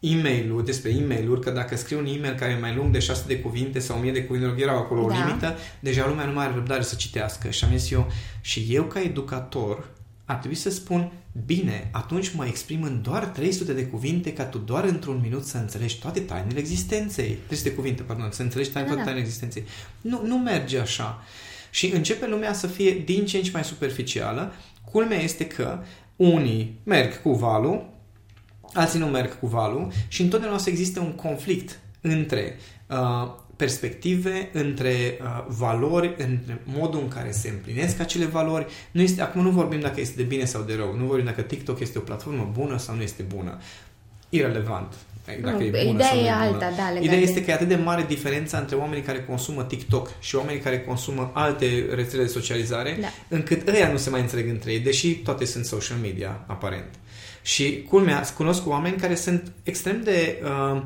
e 0.00 0.22
mail 0.22 0.62
despre 0.64 0.90
e 0.90 1.06
mail 1.06 1.38
că 1.38 1.50
dacă 1.50 1.76
scriu 1.76 1.98
un 1.98 2.06
e-mail 2.06 2.34
care 2.34 2.52
e 2.52 2.58
mai 2.58 2.74
lung 2.74 2.92
de 2.92 2.98
600 2.98 3.34
de 3.34 3.40
cuvinte 3.40 3.78
sau 3.78 3.98
1000 3.98 4.12
de 4.12 4.24
cuvinte, 4.24 4.62
erau 4.62 4.76
acolo 4.76 5.00
da. 5.00 5.06
o 5.06 5.08
limită, 5.08 5.56
deja 5.80 6.06
lumea 6.06 6.24
nu 6.24 6.32
mai 6.32 6.44
are 6.44 6.54
răbdare 6.54 6.82
să 6.82 6.94
citească. 6.94 7.50
Și 7.50 7.64
am 7.64 7.76
zis 7.76 7.90
eu, 7.90 8.10
și 8.40 8.66
eu 8.68 8.84
ca 8.84 9.00
educator 9.00 9.94
ar 10.26 10.36
trebui 10.36 10.56
să 10.56 10.70
spun, 10.70 11.12
bine, 11.46 11.88
atunci 11.92 12.34
mă 12.34 12.46
exprim 12.46 12.82
în 12.82 13.02
doar 13.02 13.24
300 13.24 13.72
de 13.72 13.86
cuvinte 13.86 14.32
ca 14.32 14.44
tu 14.44 14.58
doar 14.58 14.84
într-un 14.84 15.20
minut 15.22 15.44
să 15.44 15.56
înțelegi 15.56 15.98
toate 15.98 16.20
tainele 16.20 16.58
existenței. 16.58 17.38
300 17.46 17.68
de 17.68 17.74
cuvinte, 17.74 18.02
pardon, 18.02 18.30
să 18.30 18.42
înțelegi 18.42 18.70
toate, 18.70 18.88
da, 18.88 18.94
da. 18.94 19.02
tainele 19.02 19.24
existenței. 19.24 19.64
Nu, 20.00 20.22
nu 20.26 20.38
merge 20.38 20.78
așa. 20.78 21.22
Și 21.70 21.86
începe 21.86 22.26
lumea 22.26 22.52
să 22.52 22.66
fie 22.66 23.02
din 23.04 23.26
ce 23.26 23.36
în 23.36 23.42
ce 23.42 23.50
mai 23.52 23.64
superficială. 23.64 24.52
Culmea 24.90 25.22
este 25.22 25.46
că 25.46 25.78
unii 26.16 26.80
merg 26.82 27.22
cu 27.22 27.32
valul, 27.32 27.88
alții 28.72 28.98
nu 28.98 29.06
merg 29.06 29.38
cu 29.38 29.46
valul 29.46 29.92
și 30.08 30.22
întotdeauna 30.22 30.56
o 30.56 30.60
să 30.60 30.70
existe 30.70 30.98
un 30.98 31.12
conflict 31.12 31.80
între 32.00 32.56
uh, 32.86 33.30
perspective, 33.56 34.48
între 34.52 35.18
uh, 35.20 35.44
valori, 35.48 36.14
între 36.18 36.60
modul 36.64 37.00
în 37.00 37.08
care 37.08 37.30
se 37.30 37.48
împlinesc 37.48 38.00
acele 38.00 38.24
valori. 38.24 38.66
Nu 38.90 39.00
este, 39.00 39.22
acum 39.22 39.42
nu 39.42 39.50
vorbim 39.50 39.80
dacă 39.80 40.00
este 40.00 40.16
de 40.16 40.22
bine 40.22 40.44
sau 40.44 40.62
de 40.62 40.74
rău, 40.74 40.96
nu 40.96 41.04
vorbim 41.04 41.24
dacă 41.24 41.42
TikTok 41.42 41.80
este 41.80 41.98
o 41.98 42.00
platformă 42.00 42.50
bună 42.52 42.78
sau 42.78 42.94
nu 42.94 43.02
este 43.02 43.22
bună. 43.22 43.58
Irelevant. 44.28 44.94
Dacă 45.42 45.56
nu, 45.56 45.62
e 45.62 45.68
bună 45.68 45.92
ideea 45.92 46.08
sau 46.08 46.18
e 46.18 46.30
alta, 46.30 46.72
da, 46.76 47.00
Ideea 47.00 47.20
este 47.20 47.44
că 47.44 47.50
e 47.50 47.54
atât 47.54 47.68
de 47.68 47.74
mare 47.74 48.04
diferența 48.08 48.58
între 48.58 48.76
oamenii 48.76 49.02
care 49.02 49.24
consumă 49.24 49.64
TikTok 49.64 50.10
și 50.20 50.36
oamenii 50.36 50.60
care 50.60 50.80
consumă 50.80 51.30
alte 51.34 51.86
rețele 51.94 52.22
de 52.22 52.28
socializare, 52.28 52.98
da. 53.00 53.06
încât 53.28 53.68
ăia 53.68 53.90
nu 53.90 53.96
se 53.96 54.10
mai 54.10 54.20
înțeleg 54.20 54.48
între 54.48 54.72
ei, 54.72 54.80
deși 54.80 55.14
toate 55.14 55.44
sunt 55.44 55.64
social 55.64 55.98
media, 56.02 56.44
aparent. 56.46 56.88
Și 57.42 57.84
culmea, 57.88 58.24
cunosc 58.36 58.68
oameni 58.68 58.96
care 58.96 59.14
sunt 59.14 59.52
extrem 59.62 60.02
de 60.02 60.42
uh, 60.42 60.82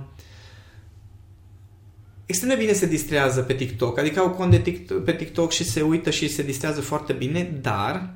extrem 2.30 2.50
de 2.50 2.56
bine 2.56 2.72
se 2.72 2.86
distrează 2.86 3.40
pe 3.40 3.54
TikTok. 3.54 3.98
Adică 3.98 4.20
au 4.20 4.30
cont 4.30 4.50
de 4.50 4.58
TikTok, 4.58 5.04
pe 5.04 5.12
TikTok 5.12 5.50
și 5.50 5.64
se 5.64 5.82
uită 5.82 6.10
și 6.10 6.28
se 6.28 6.42
distrează 6.42 6.80
foarte 6.80 7.12
bine, 7.12 7.58
dar 7.60 8.14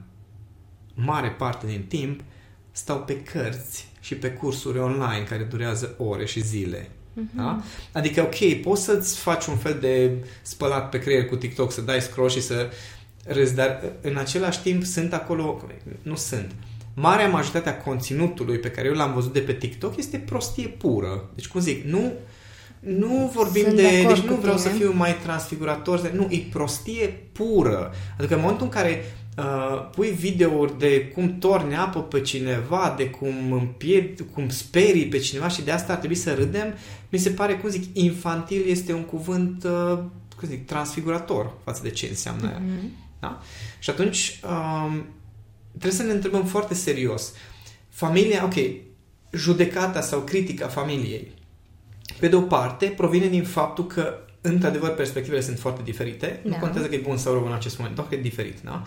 mare 0.94 1.28
parte 1.28 1.66
din 1.66 1.84
timp 1.88 2.20
stau 2.70 2.98
pe 2.98 3.22
cărți 3.22 3.88
și 4.00 4.14
pe 4.14 4.30
cursuri 4.30 4.78
online 4.78 5.26
care 5.28 5.42
durează 5.42 5.94
ore 5.98 6.24
și 6.24 6.40
zile. 6.40 6.88
Uh-huh. 6.88 7.36
Da? 7.36 7.62
Adică, 7.92 8.22
ok, 8.22 8.62
poți 8.62 8.82
să-ți 8.82 9.18
faci 9.18 9.46
un 9.46 9.56
fel 9.56 9.78
de 9.80 10.10
spălat 10.42 10.88
pe 10.88 10.98
creier 10.98 11.26
cu 11.26 11.36
TikTok, 11.36 11.72
să 11.72 11.80
dai 11.80 12.00
scroll 12.00 12.28
și 12.28 12.42
să 12.42 12.70
râzi, 13.24 13.54
dar 13.54 13.82
în 14.00 14.16
același 14.16 14.62
timp 14.62 14.84
sunt 14.84 15.12
acolo, 15.12 15.62
nu 16.02 16.16
sunt. 16.16 16.50
Marea 16.94 17.28
majoritate 17.28 17.68
a 17.68 17.82
conținutului 17.82 18.58
pe 18.58 18.70
care 18.70 18.88
eu 18.88 18.94
l-am 18.94 19.12
văzut 19.12 19.32
de 19.32 19.40
pe 19.40 19.52
TikTok 19.52 19.96
este 19.96 20.18
prostie 20.18 20.68
pură. 20.68 21.30
Deci, 21.34 21.48
cum 21.48 21.60
zic, 21.60 21.84
nu, 21.84 22.12
nu 22.84 23.30
vorbim 23.34 23.62
Sunt 23.62 23.76
de... 23.76 23.82
de 23.82 24.04
deci 24.06 24.18
nu 24.18 24.34
vreau 24.34 24.56
tine. 24.56 24.68
să 24.70 24.76
fiu 24.76 24.92
mai 24.92 25.16
transfigurator. 25.22 26.10
Nu, 26.10 26.26
e 26.30 26.46
prostie 26.50 27.06
pură. 27.32 27.92
Adică 28.18 28.34
în 28.34 28.40
momentul 28.40 28.66
în 28.66 28.72
care 28.72 29.04
uh, 29.36 29.90
pui 29.90 30.10
videouri 30.10 30.78
de 30.78 31.08
cum 31.08 31.38
torni 31.38 31.76
apă 31.76 32.02
pe 32.02 32.20
cineva, 32.20 32.94
de 32.96 33.10
cum 33.10 33.52
împied, 33.52 34.24
cum 34.32 34.48
sperii 34.48 35.06
pe 35.06 35.18
cineva 35.18 35.48
și 35.48 35.62
de 35.62 35.70
asta 35.70 35.92
ar 35.92 35.98
trebui 35.98 36.16
să 36.16 36.34
râdem, 36.34 36.74
mi 37.08 37.18
se 37.18 37.30
pare, 37.30 37.54
cum 37.54 37.70
zic, 37.70 37.96
infantil 37.96 38.62
este 38.66 38.92
un 38.92 39.04
cuvânt, 39.04 39.64
uh, 39.64 39.98
cum 40.38 40.48
zic, 40.48 40.66
transfigurator 40.66 41.52
față 41.64 41.80
de 41.82 41.90
ce 41.90 42.06
înseamnă 42.06 42.52
mm-hmm. 42.52 43.02
Da? 43.20 43.42
Și 43.78 43.90
atunci 43.90 44.40
uh, 44.44 45.00
trebuie 45.70 45.92
să 45.92 46.02
ne 46.02 46.12
întrebăm 46.12 46.44
foarte 46.44 46.74
serios. 46.74 47.32
Familia, 47.88 48.44
ok, 48.44 48.54
judecata 49.32 50.00
sau 50.00 50.20
critica 50.20 50.66
familiei 50.66 51.32
pe 52.18 52.28
de 52.28 52.36
o 52.36 52.40
parte, 52.40 52.86
provine 52.86 53.26
din 53.26 53.44
faptul 53.44 53.86
că, 53.86 54.18
într-adevăr, 54.40 54.94
perspectivele 54.94 55.40
sunt 55.40 55.58
foarte 55.58 55.82
diferite. 55.82 56.40
Da. 56.42 56.50
Nu 56.50 56.56
contează 56.56 56.88
că 56.88 56.94
e 56.94 56.98
bun 56.98 57.16
sau 57.16 57.32
rău 57.32 57.46
în 57.46 57.52
acest 57.52 57.78
moment, 57.78 57.96
doar 57.96 58.08
că 58.08 58.14
e 58.14 58.20
diferit, 58.20 58.60
da? 58.60 58.82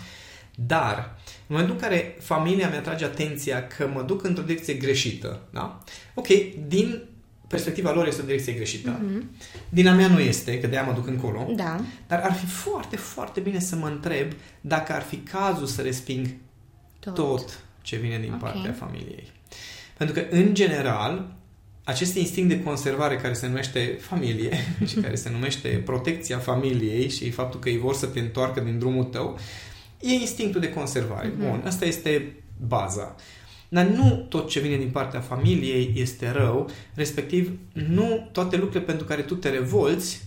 Dar, 0.55 1.15
în 1.23 1.55
momentul 1.55 1.75
în 1.75 1.81
care 1.81 2.15
familia 2.19 2.69
mi 2.69 2.75
atrage 2.75 3.05
atenția 3.05 3.67
că 3.67 3.89
mă 3.93 4.01
duc 4.01 4.23
într-o 4.23 4.43
direcție 4.43 4.73
greșită, 4.73 5.39
da? 5.49 5.83
Ok, 6.13 6.27
din 6.67 7.03
perspectiva 7.47 7.93
lor 7.93 8.07
este 8.07 8.21
o 8.21 8.25
direcție 8.25 8.53
greșită. 8.53 8.99
Mm-hmm. 8.99 9.23
Din 9.69 9.87
a 9.87 9.93
mea 9.93 10.07
nu 10.07 10.19
este, 10.19 10.59
că 10.59 10.67
de-aia 10.67 10.85
mă 10.85 10.93
duc 10.93 11.07
încolo. 11.07 11.47
Da. 11.55 11.79
Dar 12.07 12.19
ar 12.19 12.33
fi 12.33 12.45
foarte, 12.45 12.95
foarte 12.95 13.39
bine 13.39 13.59
să 13.59 13.75
mă 13.75 13.87
întreb 13.87 14.31
dacă 14.61 14.93
ar 14.93 15.01
fi 15.01 15.15
cazul 15.15 15.65
să 15.65 15.81
resping 15.81 16.27
tot, 16.99 17.13
tot 17.13 17.59
ce 17.81 17.95
vine 17.95 18.19
din 18.19 18.33
okay. 18.33 18.51
partea 18.51 18.71
familiei. 18.71 19.27
Pentru 19.97 20.21
că, 20.21 20.25
în 20.29 20.53
general, 20.53 21.35
acest 21.87 22.15
instinct 22.15 22.49
de 22.49 22.63
conservare 22.63 23.15
care 23.15 23.33
se 23.33 23.47
numește 23.47 23.97
familie 23.99 24.51
și 24.89 24.95
care 24.95 25.15
se 25.15 25.29
numește 25.29 25.67
protecția 25.85 26.37
familiei 26.37 27.09
și 27.09 27.29
faptul 27.29 27.59
că 27.59 27.69
ei 27.69 27.77
vor 27.77 27.93
să 27.93 28.05
te 28.05 28.19
întoarcă 28.19 28.59
din 28.59 28.79
drumul 28.79 29.03
tău, 29.03 29.39
e 29.99 30.11
instinctul 30.13 30.61
de 30.61 30.69
conservare. 30.69 31.31
Mm-hmm. 31.31 31.49
Bun, 31.49 31.61
asta 31.65 31.85
este 31.85 32.35
baza. 32.67 33.15
Dar 33.69 33.85
nu 33.85 34.25
tot 34.29 34.49
ce 34.49 34.59
vine 34.59 34.77
din 34.77 34.89
partea 34.89 35.19
familiei 35.19 35.93
este 35.95 36.31
rău, 36.31 36.69
respectiv 36.93 37.51
nu 37.73 38.29
toate 38.31 38.55
lucrurile 38.55 38.85
pentru 38.85 39.05
care 39.05 39.21
tu 39.21 39.35
te 39.35 39.49
revolți 39.49 40.21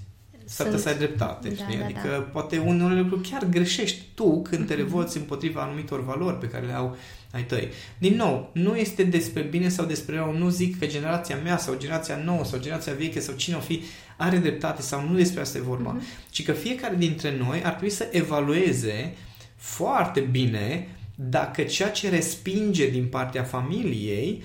s-ar 0.50 0.66
putea 0.66 0.80
să 0.80 0.88
ai 0.88 0.96
dreptate. 0.96 1.48
Da, 1.48 1.54
știi? 1.54 1.78
Da, 1.78 1.84
adică 1.84 2.08
da. 2.08 2.16
poate 2.16 2.58
unele 2.58 3.00
lucruri 3.00 3.28
chiar 3.28 3.44
greșești 3.44 4.00
tu 4.14 4.42
când 4.42 4.66
te 4.66 4.72
mhm. 4.72 4.82
revolți 4.82 5.16
mm-hmm. 5.16 5.20
împotriva 5.20 5.62
anumitor 5.62 6.04
valori 6.04 6.38
pe 6.38 6.46
care 6.48 6.66
le 6.66 6.72
au 6.72 6.96
ai 7.32 7.44
tăi. 7.44 7.68
Din 7.98 8.14
nou, 8.14 8.50
nu 8.52 8.76
este 8.76 9.02
despre 9.02 9.42
bine 9.42 9.68
sau 9.68 9.84
despre 9.84 10.16
rău. 10.16 10.32
Nu 10.32 10.48
zic 10.48 10.78
că 10.78 10.86
generația 10.86 11.36
mea 11.36 11.58
sau 11.58 11.76
generația 11.78 12.16
nouă 12.16 12.44
sau 12.44 12.58
generația 12.58 12.92
veche 12.92 13.20
sau 13.20 13.34
cine 13.34 13.56
o 13.56 13.60
fi 13.60 13.82
are 14.16 14.36
dreptate 14.36 14.82
sau 14.82 15.08
nu 15.08 15.16
despre 15.16 15.40
asta 15.40 15.58
e 15.58 15.60
vorba. 15.60 15.96
Mm-hmm. 15.96 16.30
Ci 16.30 16.44
că 16.44 16.52
fiecare 16.52 16.94
dintre 16.98 17.36
noi 17.36 17.62
ar 17.62 17.70
trebui 17.70 17.90
să 17.90 18.08
evalueze 18.10 19.14
foarte 19.56 20.20
bine 20.20 20.88
dacă 21.14 21.62
ceea 21.62 21.90
ce 21.90 22.08
respinge 22.08 22.88
din 22.88 23.06
partea 23.06 23.42
familiei 23.42 24.42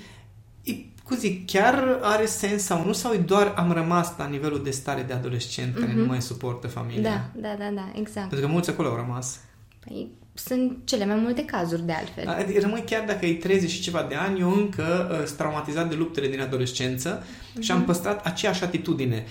cum 1.08 1.18
zic, 1.18 1.46
chiar 1.46 2.00
are 2.02 2.26
sens 2.26 2.64
sau 2.64 2.86
nu 2.86 2.94
sau 2.94 3.14
e 3.14 3.18
doar 3.18 3.54
am 3.58 3.72
rămas 3.72 4.14
la 4.18 4.26
nivelul 4.26 4.64
de 4.64 4.72
stare 4.72 5.02
de 5.02 5.14
adolescent 5.14 5.72
mm-hmm. 5.72 5.80
care 5.80 5.94
nu 5.94 6.00
mhm. 6.00 6.10
mai 6.10 6.22
suportă 6.22 6.68
familia? 6.68 7.02
Da, 7.02 7.42
da, 7.42 7.56
da, 7.60 7.70
da, 7.70 7.92
exact. 7.96 8.30
Pentru 8.30 8.48
că 8.48 8.54
mulți 8.54 8.70
acolo 8.70 8.88
au 8.88 8.96
rămas. 8.96 9.40
Păi, 9.80 10.08
sunt 10.34 10.78
cele 10.84 11.06
mai 11.06 11.16
multe 11.16 11.46
cazuri 11.46 11.86
de 11.86 11.92
altfel. 11.92 12.28
Adică 12.28 12.60
rămâi 12.60 12.84
chiar 12.86 13.04
dacă 13.06 13.26
e 13.26 13.34
30 13.34 13.70
și 13.70 13.82
ceva 13.82 14.06
de 14.10 14.16
ani, 14.16 14.40
eu 14.40 14.52
încă 14.52 15.10
uh, 15.12 15.26
sunt 15.26 15.38
traumatizat 15.38 15.90
de 15.90 15.96
luptele 15.96 16.28
din 16.28 16.42
adolescență 16.42 17.22
mm-hmm. 17.22 17.60
și 17.60 17.72
am 17.72 17.78
mhm. 17.78 17.86
păstrat 17.86 18.26
aceeași 18.26 18.64
atitudine. 18.64 19.26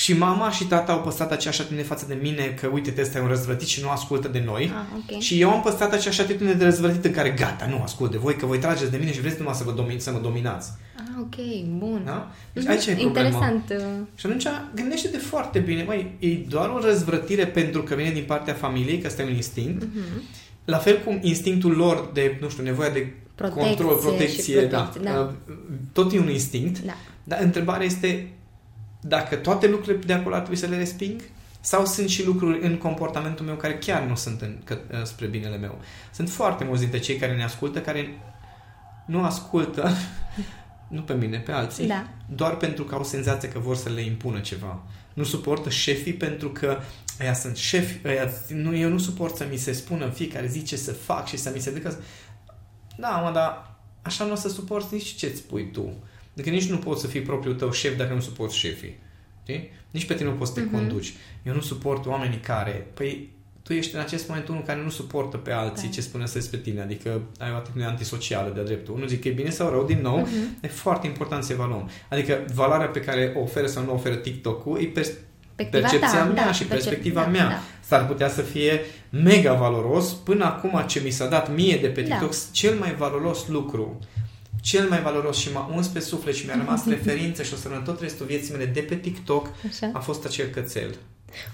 Și 0.00 0.16
mama 0.16 0.50
și 0.50 0.64
tata 0.64 0.92
au 0.92 1.00
păstrat 1.00 1.32
aceeași 1.32 1.60
atitudine 1.60 1.86
față 1.86 2.04
de 2.08 2.18
mine 2.22 2.56
că 2.60 2.66
uite, 2.66 2.94
ăsta 3.00 3.18
e 3.18 3.20
un 3.20 3.28
răzvrătit 3.28 3.68
și 3.68 3.82
nu 3.82 3.88
ascultă 3.88 4.28
de 4.28 4.42
noi. 4.44 4.72
Ah, 4.74 5.02
okay. 5.04 5.20
Și 5.20 5.40
eu 5.40 5.50
am 5.50 5.62
păstrat 5.62 5.92
aceeași 5.92 6.20
atitudine 6.20 6.52
de 6.52 6.64
răzvrătit 6.64 7.04
în 7.04 7.12
care 7.12 7.30
gata, 7.30 7.66
nu 7.66 7.82
ascult 7.82 8.10
de 8.10 8.16
voi, 8.16 8.34
că 8.34 8.46
voi 8.46 8.58
trageți 8.58 8.90
de 8.90 8.96
mine 8.96 9.12
și 9.12 9.20
vreți 9.20 9.38
numai 9.38 9.54
să 9.54 9.64
vă, 9.64 9.72
domin, 9.72 9.98
să 9.98 10.10
mă 10.10 10.18
dominați. 10.18 10.70
Ah, 10.96 11.02
ok, 11.20 11.34
bun. 11.78 12.02
Da? 12.04 12.30
Deci 12.52 12.66
aici 12.66 12.86
e 12.86 12.94
problema. 12.94 13.28
Interesant. 13.28 13.70
Uh. 13.70 14.06
Și 14.14 14.26
atunci 14.26 14.46
gândește 14.74 15.08
de 15.08 15.18
foarte 15.18 15.58
bine, 15.58 15.82
măi, 15.82 16.16
e 16.18 16.28
doar 16.48 16.68
o 16.68 16.80
răzvrătire 16.80 17.46
pentru 17.46 17.82
că 17.82 17.94
vine 17.94 18.10
din 18.10 18.24
partea 18.26 18.54
familiei, 18.54 18.98
că 18.98 19.06
ăsta 19.06 19.22
e 19.22 19.24
un 19.24 19.34
instinct. 19.34 19.84
Uh-huh. 19.84 20.22
La 20.64 20.78
fel 20.78 21.00
cum 21.04 21.18
instinctul 21.22 21.76
lor 21.76 22.10
de, 22.12 22.38
nu 22.40 22.48
știu, 22.48 22.62
nevoia 22.62 22.90
de 22.90 23.12
protecție 23.34 23.66
control, 23.66 23.96
protecție, 23.96 24.54
protecție 24.54 24.66
da, 24.66 24.92
da. 25.02 25.34
Uh, 25.48 25.54
tot 25.92 26.12
e 26.12 26.18
un 26.18 26.30
instinct. 26.30 26.78
Da. 26.78 26.94
Dar 27.24 27.40
întrebarea 27.42 27.86
este 27.86 28.28
dacă 29.00 29.36
toate 29.36 29.68
lucrurile 29.68 30.04
de 30.04 30.12
acolo 30.12 30.34
ar 30.34 30.40
trebui 30.40 30.58
să 30.58 30.66
le 30.66 30.76
resping 30.76 31.20
sau 31.60 31.86
sunt 31.86 32.08
și 32.08 32.24
lucruri 32.24 32.66
în 32.66 32.78
comportamentul 32.78 33.46
meu 33.46 33.54
care 33.54 33.78
chiar 33.78 34.02
nu 34.02 34.14
sunt 34.14 34.40
în, 34.40 34.56
că, 34.64 34.78
uh, 34.92 35.02
spre 35.02 35.26
binele 35.26 35.56
meu. 35.56 35.78
Sunt 36.12 36.30
foarte 36.30 36.64
mulți 36.64 36.80
dintre 36.80 36.98
cei 36.98 37.16
care 37.16 37.36
ne 37.36 37.44
ascultă 37.44 37.80
care 37.80 38.18
nu 39.06 39.24
ascultă 39.24 39.90
nu 40.88 41.02
pe 41.02 41.12
mine, 41.12 41.38
pe 41.38 41.52
alții, 41.52 41.86
da. 41.86 42.06
doar 42.34 42.56
pentru 42.56 42.84
că 42.84 42.94
au 42.94 43.04
senzația 43.04 43.48
că 43.48 43.58
vor 43.58 43.76
să 43.76 43.88
le 43.88 44.00
impună 44.00 44.40
ceva. 44.40 44.82
Nu 45.14 45.24
suportă 45.24 45.70
șefii 45.70 46.14
pentru 46.14 46.50
că 46.50 46.78
aia 47.20 47.34
sunt 47.34 47.56
șefi, 47.56 48.06
aia, 48.06 48.30
nu, 48.48 48.76
eu 48.76 48.88
nu 48.88 48.98
suport 48.98 49.36
să 49.36 49.46
mi 49.50 49.56
se 49.56 49.72
spună 49.72 50.04
în 50.04 50.10
fiecare 50.10 50.46
zi 50.46 50.62
ce 50.62 50.76
să 50.76 50.92
fac 50.92 51.26
și 51.26 51.36
să 51.36 51.50
mi 51.54 51.60
se 51.60 51.70
ducă. 51.70 51.98
Da, 52.96 53.08
mă, 53.08 53.30
dar 53.32 53.76
așa 54.02 54.24
nu 54.24 54.32
o 54.32 54.34
să 54.34 54.48
suporți 54.48 54.94
nici 54.94 55.14
ce-ți 55.14 55.38
spui 55.38 55.70
tu. 55.70 56.04
Adică 56.32 56.50
nici 56.50 56.68
nu 56.68 56.76
poți 56.76 57.00
să 57.00 57.06
fii 57.06 57.20
propriul 57.20 57.54
tău 57.54 57.70
șef 57.70 57.96
dacă 57.96 58.14
nu 58.14 58.20
suporți 58.20 58.56
șefii. 58.56 58.98
Știi? 59.42 59.70
Nici 59.90 60.06
pe 60.06 60.14
tine 60.14 60.28
nu 60.28 60.34
poți 60.34 60.52
să 60.52 60.60
te 60.60 60.66
uh-huh. 60.66 60.70
conduci. 60.72 61.14
Eu 61.42 61.54
nu 61.54 61.60
suport 61.60 62.06
oamenii 62.06 62.38
care... 62.38 62.86
Păi 62.94 63.30
tu 63.62 63.72
ești 63.72 63.94
în 63.94 64.00
acest 64.00 64.28
moment 64.28 64.48
unul 64.48 64.62
care 64.62 64.82
nu 64.82 64.90
suportă 64.90 65.36
pe 65.36 65.52
alții 65.52 65.88
da. 65.88 65.94
ce 65.94 66.00
spune 66.00 66.26
să 66.26 66.38
despre 66.38 66.58
tine, 66.58 66.80
adică 66.80 67.20
ai 67.38 67.50
o 67.52 67.54
atitudine 67.54 67.84
antisocială 67.84 68.50
de-a 68.54 68.62
dreptul. 68.62 68.94
Unul 68.94 69.08
zic 69.08 69.20
că 69.20 69.28
e 69.28 69.32
bine 69.32 69.50
sau 69.50 69.70
rău, 69.70 69.84
din 69.84 69.98
nou, 70.02 70.26
uh-huh. 70.26 70.64
e 70.64 70.68
foarte 70.68 71.06
important 71.06 71.44
să 71.44 71.52
evaluăm. 71.52 71.90
Adică 72.08 72.44
valoarea 72.54 72.86
pe 72.86 73.00
care 73.00 73.32
o 73.36 73.40
oferă 73.40 73.66
sau 73.66 73.84
nu 73.84 73.94
oferă 73.94 74.14
TikTok-ul 74.14 74.80
e 74.80 74.84
pers- 74.84 75.12
percepția 75.56 76.18
ta, 76.18 76.24
mea 76.24 76.44
da, 76.44 76.52
și 76.52 76.64
perspectiva 76.64 77.20
percep- 77.20 77.32
mea. 77.32 77.48
Da. 77.48 77.60
S-ar 77.80 78.06
putea 78.06 78.28
să 78.28 78.42
fie 78.42 78.80
mega 79.10 79.54
valoros. 79.54 80.12
Până 80.12 80.44
acum 80.44 80.84
ce 80.86 81.00
mi 81.04 81.10
s-a 81.10 81.26
dat 81.26 81.54
mie 81.54 81.76
de 81.76 81.88
pe 81.88 82.00
da. 82.00 82.08
TikTok, 82.08 82.30
da. 82.30 82.36
cel 82.52 82.74
mai 82.78 82.94
valoros 82.94 83.48
lucru 83.48 83.98
cel 84.60 84.88
mai 84.88 85.00
valoros 85.00 85.38
și 85.38 85.48
m-a 85.52 85.70
uns 85.74 85.86
pe 85.86 86.00
suflet 86.00 86.34
și 86.34 86.46
mi-a 86.46 86.56
rămas 86.56 86.86
referință 86.86 87.42
și 87.42 87.52
o 87.52 87.56
să 87.56 87.68
rămân 87.68 87.84
tot 87.84 88.00
restul 88.00 88.26
vieții 88.26 88.52
mele 88.52 88.64
de 88.64 88.80
pe 88.80 88.94
TikTok 88.94 89.48
Așa. 89.68 89.90
a 89.92 89.98
fost 89.98 90.24
acel 90.24 90.46
cățel. 90.46 90.94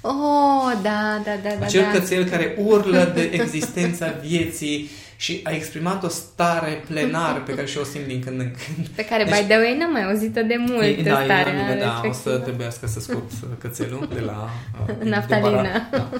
Oh, 0.00 0.72
da, 0.82 1.22
da, 1.24 1.32
da, 1.42 1.48
da. 1.58 1.64
Acel 1.64 1.82
da. 1.82 1.98
cățel 1.98 2.24
care 2.24 2.56
urlă 2.58 3.12
de 3.14 3.30
existența 3.32 4.14
vieții 4.22 4.90
și 5.16 5.40
a 5.42 5.50
exprimat 5.50 6.04
o 6.04 6.08
stare 6.08 6.82
plenară 6.88 7.38
pe 7.38 7.54
care 7.54 7.66
și 7.66 7.78
o 7.78 7.84
simt 7.84 8.06
din 8.06 8.20
când 8.20 8.40
în 8.40 8.50
când. 8.50 8.88
Pe 8.88 9.04
care, 9.04 9.24
deci, 9.24 9.38
by 9.38 9.44
the 9.46 9.56
way, 9.56 9.76
n-am 9.76 9.92
mai 9.92 10.04
auzit-o 10.04 10.42
de 10.42 10.56
mult 10.58 10.82
e, 10.82 11.02
da, 11.02 11.20
starea 11.24 11.52
mine, 11.52 11.76
da, 11.80 12.00
o 12.08 12.12
să 12.12 12.38
trebuiască 12.38 12.86
să 12.86 13.00
scot 13.00 13.30
cățelul 13.58 14.08
de 14.14 14.20
la 14.20 14.48
uh, 14.88 15.02
naftalina. 15.02 15.88
Da. 15.90 16.10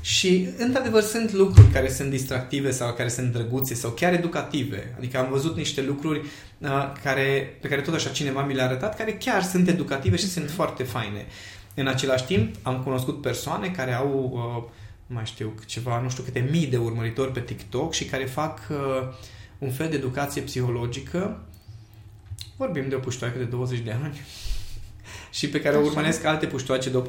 Și, 0.00 0.48
într-adevăr, 0.58 1.02
sunt 1.02 1.32
lucruri 1.32 1.68
care 1.68 1.90
sunt 1.90 2.10
distractive 2.10 2.70
sau 2.70 2.92
care 2.92 3.08
sunt 3.08 3.32
drăguțe 3.32 3.74
sau 3.74 3.90
chiar 3.90 4.12
educative. 4.12 4.94
Adică 4.96 5.18
am 5.18 5.28
văzut 5.30 5.56
niște 5.56 5.82
lucruri 5.82 6.18
uh, 6.58 6.92
care, 7.02 7.56
pe 7.60 7.68
care 7.68 7.80
tot 7.80 7.94
așa 7.94 8.10
cineva 8.10 8.42
mi 8.42 8.54
le-a 8.54 8.64
arătat, 8.64 8.96
care 8.96 9.16
chiar 9.16 9.42
sunt 9.42 9.68
educative 9.68 10.16
și 10.16 10.28
sunt 10.28 10.50
foarte 10.50 10.82
faine. 10.82 11.26
În 11.74 11.86
același 11.86 12.24
timp, 12.24 12.54
am 12.62 12.82
cunoscut 12.82 13.20
persoane 13.20 13.68
care 13.68 13.92
au, 13.92 14.30
uh, 14.32 14.70
mai 15.06 15.24
știu, 15.26 15.54
ceva, 15.66 16.00
nu 16.00 16.10
știu 16.10 16.22
câte 16.22 16.48
mii 16.50 16.66
de 16.66 16.76
urmăritori 16.76 17.32
pe 17.32 17.40
TikTok 17.40 17.92
și 17.92 18.04
care 18.04 18.24
fac 18.24 18.60
uh, 18.70 18.76
un 19.58 19.70
fel 19.70 19.88
de 19.88 19.96
educație 19.96 20.42
psihologică. 20.42 21.42
Vorbim 22.56 22.88
de 22.88 22.94
o 22.94 22.98
puștoaică 22.98 23.38
de 23.38 23.44
20 23.44 23.78
de 23.78 23.96
ani 24.02 24.20
și 25.30 25.48
pe 25.48 25.60
care 25.60 25.76
Așa. 25.76 25.84
o 25.84 25.88
urmăresc 25.88 26.24
alte 26.24 26.46
puștoace 26.46 26.90
de 26.90 27.02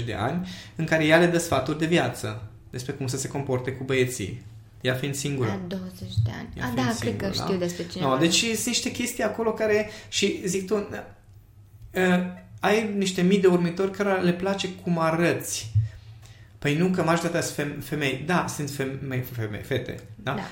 18-20 0.00 0.04
de 0.04 0.14
ani, 0.14 0.48
în 0.76 0.84
care 0.84 1.04
ea 1.04 1.18
le 1.18 1.26
dă 1.26 1.38
sfaturi 1.38 1.78
de 1.78 1.86
viață 1.86 2.42
despre 2.70 2.92
cum 2.92 3.06
să 3.06 3.16
se 3.16 3.28
comporte 3.28 3.72
cu 3.72 3.84
băieții. 3.84 4.42
Ea 4.80 4.94
fiind 4.94 5.14
singură. 5.14 5.48
La 5.48 5.60
20 5.66 5.92
de 6.24 6.30
ani. 6.38 6.48
Ea 6.56 6.64
A, 6.64 6.72
da, 6.74 6.82
singură, 6.82 6.98
cred 6.98 7.16
că 7.16 7.32
știu 7.32 7.52
da? 7.52 7.58
despre 7.58 7.86
cine. 7.86 8.04
No, 8.04 8.16
deci 8.16 8.44
sunt 8.44 8.66
niște 8.66 8.90
chestii 8.90 9.22
acolo 9.22 9.52
care, 9.52 9.90
și 10.08 10.40
zic 10.44 10.66
tu, 10.66 10.74
uh, 10.74 10.82
ai 12.60 12.94
niște 12.96 13.22
mii 13.22 13.40
de 13.40 13.46
următori 13.46 13.90
care 13.90 14.20
le 14.20 14.32
place 14.32 14.68
cum 14.82 14.98
arăți. 14.98 15.72
Păi 16.58 16.76
nu, 16.76 16.88
că 16.88 17.02
majoritatea 17.02 17.40
sunt 17.40 17.84
femei. 17.84 18.22
Da, 18.26 18.46
sunt 18.48 18.70
femei, 18.70 19.20
femei 19.20 19.62
fete. 19.62 20.00
Da? 20.14 20.34
da? 20.34 20.50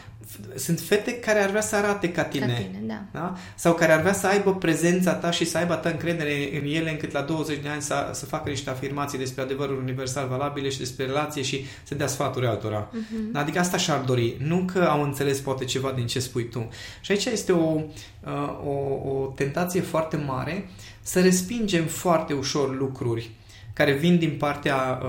Sunt 0.54 0.80
fete 0.80 1.18
care 1.18 1.38
ar 1.38 1.48
vrea 1.48 1.60
să 1.60 1.76
arate 1.76 2.12
ca 2.12 2.24
tine. 2.24 2.46
Ca 2.46 2.52
tine 2.52 2.82
da. 2.86 3.02
da. 3.12 3.36
Sau 3.54 3.74
care 3.74 3.92
ar 3.92 4.00
vrea 4.00 4.12
să 4.12 4.26
aibă 4.26 4.54
prezența 4.54 5.14
ta 5.14 5.30
și 5.30 5.44
să 5.44 5.58
aibă 5.58 5.74
ta 5.74 5.88
încredere 5.88 6.58
în 6.60 6.66
ele 6.66 6.90
încât 6.90 7.12
la 7.12 7.20
20 7.20 7.58
de 7.62 7.68
ani 7.68 7.82
să, 7.82 8.10
să 8.12 8.26
facă 8.26 8.48
niște 8.48 8.70
afirmații 8.70 9.18
despre 9.18 9.42
adevărul 9.42 9.78
universal 9.78 10.28
valabile 10.28 10.68
și 10.68 10.78
despre 10.78 11.04
relație 11.04 11.42
și 11.42 11.64
să 11.82 11.94
dea 11.94 12.06
sfaturi 12.06 12.46
altora. 12.46 12.88
Uh-huh. 12.88 13.32
Adică 13.32 13.58
asta 13.58 13.76
și-ar 13.76 14.00
dori. 14.00 14.36
Nu 14.38 14.64
că 14.72 14.82
au 14.82 15.02
înțeles 15.02 15.40
poate 15.40 15.64
ceva 15.64 15.92
din 15.92 16.06
ce 16.06 16.20
spui 16.20 16.48
tu. 16.48 16.68
Și 17.00 17.12
aici 17.12 17.24
este 17.24 17.52
o, 17.52 17.80
uh, 18.24 18.66
o, 18.66 19.10
o 19.10 19.26
tentație 19.34 19.80
foarte 19.80 20.16
mare 20.16 20.68
să 21.02 21.20
respingem 21.20 21.84
foarte 21.84 22.32
ușor 22.32 22.76
lucruri 22.78 23.30
care 23.72 23.92
vin 23.92 24.18
din 24.18 24.36
partea 24.38 25.00
uh, 25.02 25.08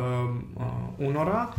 uh, 0.53 1.05
unora 1.08 1.53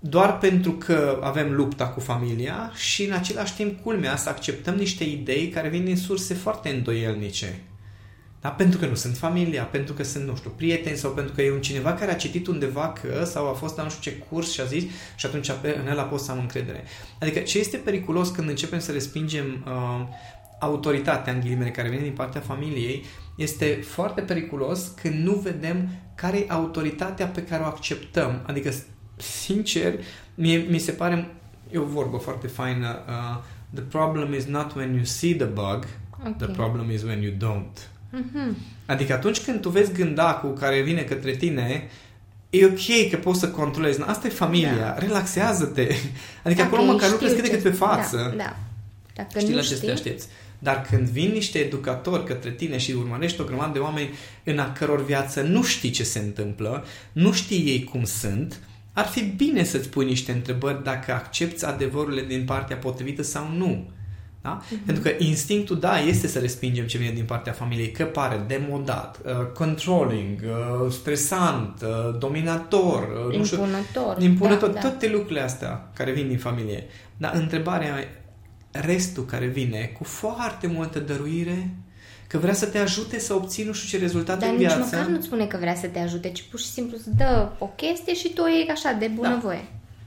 doar 0.00 0.38
pentru 0.38 0.72
că 0.72 1.18
avem 1.22 1.52
lupta 1.52 1.88
cu 1.88 2.00
familia 2.00 2.72
și 2.74 3.04
în 3.04 3.12
același 3.12 3.54
timp 3.54 3.82
culmea 3.82 4.16
să 4.16 4.28
acceptăm 4.28 4.74
niște 4.74 5.04
idei 5.04 5.48
care 5.48 5.68
vin 5.68 5.84
din 5.84 5.96
surse 5.96 6.34
foarte 6.34 6.68
îndoielnice. 6.68 7.60
Da? 8.40 8.48
Pentru 8.48 8.78
că 8.78 8.86
nu 8.86 8.94
sunt 8.94 9.16
familia, 9.16 9.62
pentru 9.62 9.94
că 9.94 10.02
sunt, 10.02 10.26
nu 10.26 10.36
știu, 10.36 10.50
prieteni 10.56 10.96
sau 10.96 11.10
pentru 11.10 11.34
că 11.34 11.42
e 11.42 11.52
un 11.52 11.60
cineva 11.60 11.92
care 11.92 12.10
a 12.10 12.16
citit 12.16 12.46
undeva 12.46 12.92
că 13.02 13.24
sau 13.24 13.48
a 13.48 13.52
fost 13.52 13.76
la 13.76 13.82
nu 13.82 13.90
știu 13.90 14.10
ce 14.10 14.18
curs 14.18 14.52
și 14.52 14.60
a 14.60 14.64
zis 14.64 14.84
și 15.16 15.26
atunci 15.26 15.50
în 15.62 15.86
el 15.86 16.06
pot 16.10 16.20
să 16.20 16.30
am 16.30 16.38
încredere. 16.38 16.84
Adică 17.20 17.38
ce 17.38 17.58
este 17.58 17.76
periculos 17.76 18.28
când 18.28 18.48
începem 18.48 18.78
să 18.78 18.92
respingem 18.92 19.64
uh, 19.66 20.06
autoritatea 20.60 21.32
în 21.32 21.40
ghilimele 21.40 21.70
care 21.70 21.88
vine 21.88 22.02
din 22.02 22.12
partea 22.12 22.40
familiei 22.40 23.04
este 23.36 23.84
foarte 23.86 24.20
periculos 24.20 24.92
când 25.02 25.24
nu 25.24 25.34
vedem 25.34 25.88
care 26.14 26.38
e 26.38 26.44
autoritatea 26.48 27.26
pe 27.26 27.44
care 27.44 27.62
o 27.62 27.66
acceptăm. 27.66 28.42
Adică, 28.46 28.72
sincer, 29.20 29.94
mie, 30.34 30.66
mi 30.68 30.78
se 30.78 30.92
pare, 30.92 31.30
e 31.70 31.78
o 31.78 31.84
vorbă 31.84 32.16
foarte 32.16 32.46
faină, 32.46 32.98
uh, 33.08 33.42
the 33.74 33.82
problem 33.82 34.32
is 34.32 34.44
not 34.44 34.74
when 34.74 34.94
you 34.94 35.04
see 35.04 35.34
the 35.34 35.46
bug, 35.46 35.86
okay. 36.18 36.34
the 36.38 36.46
problem 36.46 36.90
is 36.90 37.02
when 37.02 37.22
you 37.22 37.32
don't. 37.32 37.88
Mm-hmm. 38.12 38.56
Adică 38.86 39.12
atunci 39.12 39.40
când 39.40 39.60
tu 39.60 39.68
vezi 39.68 39.92
gândacul 39.92 40.52
care 40.52 40.80
vine 40.80 41.02
către 41.02 41.30
tine, 41.30 41.88
e 42.50 42.64
ok 42.64 43.10
că 43.10 43.16
poți 43.16 43.40
să 43.40 43.48
controlezi. 43.48 44.00
Asta 44.02 44.26
e 44.26 44.30
familia. 44.30 44.76
Da. 44.76 44.98
Relaxează-te. 44.98 45.82
Adică 46.44 46.62
Dacă 46.62 46.74
acolo 46.74 46.84
măcar 46.84 47.10
nu 47.10 47.16
crezi 47.16 47.42
decât 47.42 47.62
pe 47.62 47.70
față. 47.70 48.16
Da, 48.16 48.44
da. 48.44 48.56
Dacă 49.14 49.38
știi 49.38 49.50
nu 49.50 49.56
la 49.56 49.62
ce 49.62 49.74
știi... 49.74 49.86
te 49.86 49.92
aștepți. 49.92 50.26
Dar 50.58 50.86
când 50.90 51.08
vin 51.08 51.30
niște 51.30 51.58
educatori 51.58 52.24
către 52.24 52.50
tine 52.50 52.78
și 52.78 52.92
urmărești 52.92 53.40
o 53.40 53.44
grămadă 53.44 53.72
de 53.72 53.78
oameni 53.78 54.10
în 54.44 54.58
a 54.58 54.72
căror 54.72 55.04
viață 55.04 55.42
nu 55.42 55.62
știi 55.62 55.90
ce 55.90 56.04
se 56.04 56.18
întâmplă, 56.18 56.84
nu 57.12 57.32
știi 57.32 57.66
ei 57.66 57.84
cum 57.84 58.04
sunt, 58.04 58.60
ar 58.92 59.06
fi 59.06 59.22
bine 59.22 59.64
să-ți 59.64 59.88
pui 59.88 60.04
niște 60.04 60.32
întrebări 60.32 60.82
dacă 60.82 61.12
accepti 61.12 61.64
adevărurile 61.64 62.22
din 62.22 62.44
partea 62.44 62.76
potrivită 62.76 63.22
sau 63.22 63.48
nu. 63.56 63.90
Da? 64.42 64.60
Uh-huh. 64.60 64.84
Pentru 64.84 65.02
că 65.02 65.10
instinctul, 65.18 65.78
da, 65.78 65.98
este 65.98 66.26
să 66.26 66.38
respingem 66.38 66.86
ce 66.86 66.98
vine 66.98 67.10
din 67.10 67.24
partea 67.24 67.52
familiei, 67.52 67.90
că 67.90 68.04
pare 68.04 68.44
demodat, 68.46 69.20
uh, 69.24 69.46
controlling, 69.54 70.40
uh, 70.44 70.90
stresant, 70.92 71.82
uh, 71.82 72.18
dominator, 72.18 73.02
uh, 73.02 73.34
impunător, 73.34 74.14
știu, 74.14 74.28
impunător 74.28 74.68
da, 74.68 74.80
toate 74.80 75.06
da. 75.06 75.12
lucrurile 75.12 75.40
astea 75.40 75.90
care 75.94 76.12
vin 76.12 76.28
din 76.28 76.38
familie. 76.38 76.86
Dar 77.16 77.34
întrebarea 77.34 77.94
restul 78.70 79.24
care 79.24 79.46
vine 79.46 79.84
cu 79.98 80.04
foarte 80.04 80.66
multă 80.66 80.98
dăruire, 80.98 81.70
că 82.30 82.38
vrea 82.38 82.54
să 82.54 82.66
te 82.66 82.78
ajute 82.78 83.18
să 83.18 83.34
obții 83.34 83.64
nu 83.64 83.72
știu 83.72 83.98
ce 83.98 84.04
rezultate 84.04 84.44
Dar 84.44 84.50
în 84.50 84.56
viață. 84.56 84.76
Dar 84.76 84.84
nici 84.84 84.92
măcar 84.92 85.06
nu 85.06 85.20
spune 85.20 85.46
că 85.46 85.56
vrea 85.56 85.74
să 85.74 85.86
te 85.86 85.98
ajute, 85.98 86.30
ci 86.30 86.42
pur 86.42 86.60
și 86.60 86.66
simplu 86.66 86.96
îți 86.96 87.16
dă 87.16 87.48
o 87.58 87.66
chestie 87.66 88.14
și 88.14 88.32
tu 88.32 88.42
o 88.42 88.48
iei 88.48 88.68
așa, 88.68 88.92
de 88.92 89.06
bunăvoie. 89.06 89.64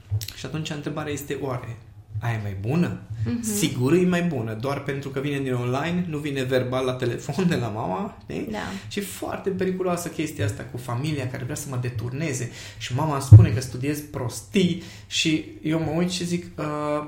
Da. 0.10 0.36
Și 0.36 0.46
atunci 0.46 0.70
întrebarea 0.70 1.14
este, 1.14 1.38
oare 1.42 1.78
aia 2.24 2.38
e 2.38 2.42
mai 2.42 2.58
bună? 2.62 3.02
Uh-huh. 3.24 3.42
Sigur 3.42 3.94
e 3.94 4.06
mai 4.06 4.22
bună, 4.22 4.54
doar 4.54 4.84
pentru 4.84 5.10
că 5.10 5.20
vine 5.20 5.40
din 5.40 5.54
online, 5.54 6.06
nu 6.10 6.18
vine 6.18 6.44
verbal 6.44 6.86
la 6.86 6.94
telefon 6.94 7.48
de 7.48 7.56
la 7.56 7.68
mama. 7.68 8.18
Da. 8.28 8.58
Și 8.88 9.00
foarte 9.00 9.50
periculoasă 9.50 10.08
chestia 10.08 10.46
asta 10.46 10.64
cu 10.64 10.78
familia 10.78 11.30
care 11.30 11.44
vrea 11.44 11.56
să 11.56 11.68
mă 11.70 11.78
deturneze 11.82 12.52
și 12.78 12.96
mama 12.96 13.14
îmi 13.14 13.22
spune 13.22 13.50
că 13.50 13.62
studiez 13.62 14.00
prostii 14.00 14.84
și 15.08 15.46
eu 15.62 15.80
mă 15.80 15.92
uit 15.98 16.10
și 16.10 16.26
zic, 16.26 16.46
uh, 16.58 16.66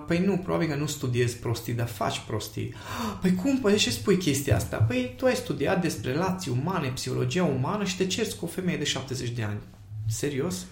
păi 0.08 0.24
nu, 0.26 0.38
probabil 0.38 0.68
că 0.68 0.76
nu 0.76 0.86
studiez 0.86 1.34
prostii, 1.34 1.74
dar 1.74 1.88
faci 1.88 2.22
prostii. 2.28 2.74
Păi 3.22 3.34
cum? 3.34 3.60
Păi 3.60 3.72
de 3.72 3.78
ce 3.78 3.92
spui 3.92 4.18
chestia 4.18 4.56
asta? 4.56 4.78
Păi 4.78 5.14
tu 5.18 5.26
ai 5.26 5.36
studiat 5.36 5.82
despre 5.82 6.12
relații 6.12 6.52
umane, 6.62 6.88
psihologia 6.88 7.44
umană 7.44 7.84
și 7.84 7.98
te 7.98 8.06
cerți 8.06 8.38
cu 8.38 8.46
o 8.46 8.48
femeie 8.48 8.78
de 8.78 8.84
70 8.84 9.30
de 9.30 9.44
ani. 9.44 9.60
Serios? 10.08 10.66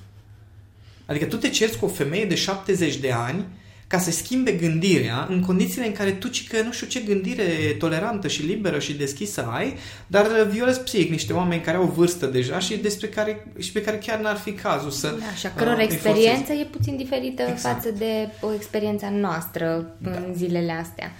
Adică 1.06 1.26
tu 1.26 1.38
te 1.38 1.50
cerți 1.50 1.78
cu 1.78 1.86
o 1.86 1.88
femeie 1.88 2.26
de 2.26 2.36
70 2.36 2.98
de 2.98 3.12
ani 3.12 3.46
ca 3.94 4.00
să 4.00 4.12
schimbe 4.12 4.52
gândirea 4.52 5.28
în 5.30 5.42
condițiile 5.42 5.88
în 5.88 5.92
care 5.92 6.12
tu, 6.12 6.28
ci 6.28 6.48
că 6.48 6.62
nu 6.62 6.72
știu 6.72 6.88
ce 6.88 7.00
gândire 7.00 7.44
tolerantă 7.80 8.28
și 8.28 8.46
liberă 8.46 8.80
și 8.80 8.94
deschisă 8.94 9.48
ai, 9.52 9.78
dar 10.08 10.28
violezi 10.50 10.80
psihic 10.80 11.10
niște 11.10 11.34
oameni 11.34 11.62
care 11.62 11.78
au 11.78 11.94
vârstă 11.96 12.26
deja 12.26 12.60
și 12.60 12.78
despre 12.78 13.08
care 13.08 13.48
și 13.60 13.72
pe 13.72 13.82
care 13.82 13.98
chiar 13.98 14.20
n-ar 14.20 14.36
fi 14.36 14.52
cazul 14.52 14.92
să 14.92 15.08
Da, 15.08 15.36
și 15.36 15.46
a 15.46 15.54
căror 15.54 15.78
uh, 15.78 15.84
experiență 15.84 16.54
e 16.54 16.64
puțin 16.64 16.98
diferită 16.98 17.42
exact. 17.42 17.76
față 17.76 17.92
de 17.98 18.30
o 18.42 18.54
experiență 18.54 19.06
noastră 19.12 19.96
da. 19.98 20.12
în 20.12 20.34
zilele 20.36 20.72
astea. 20.72 21.12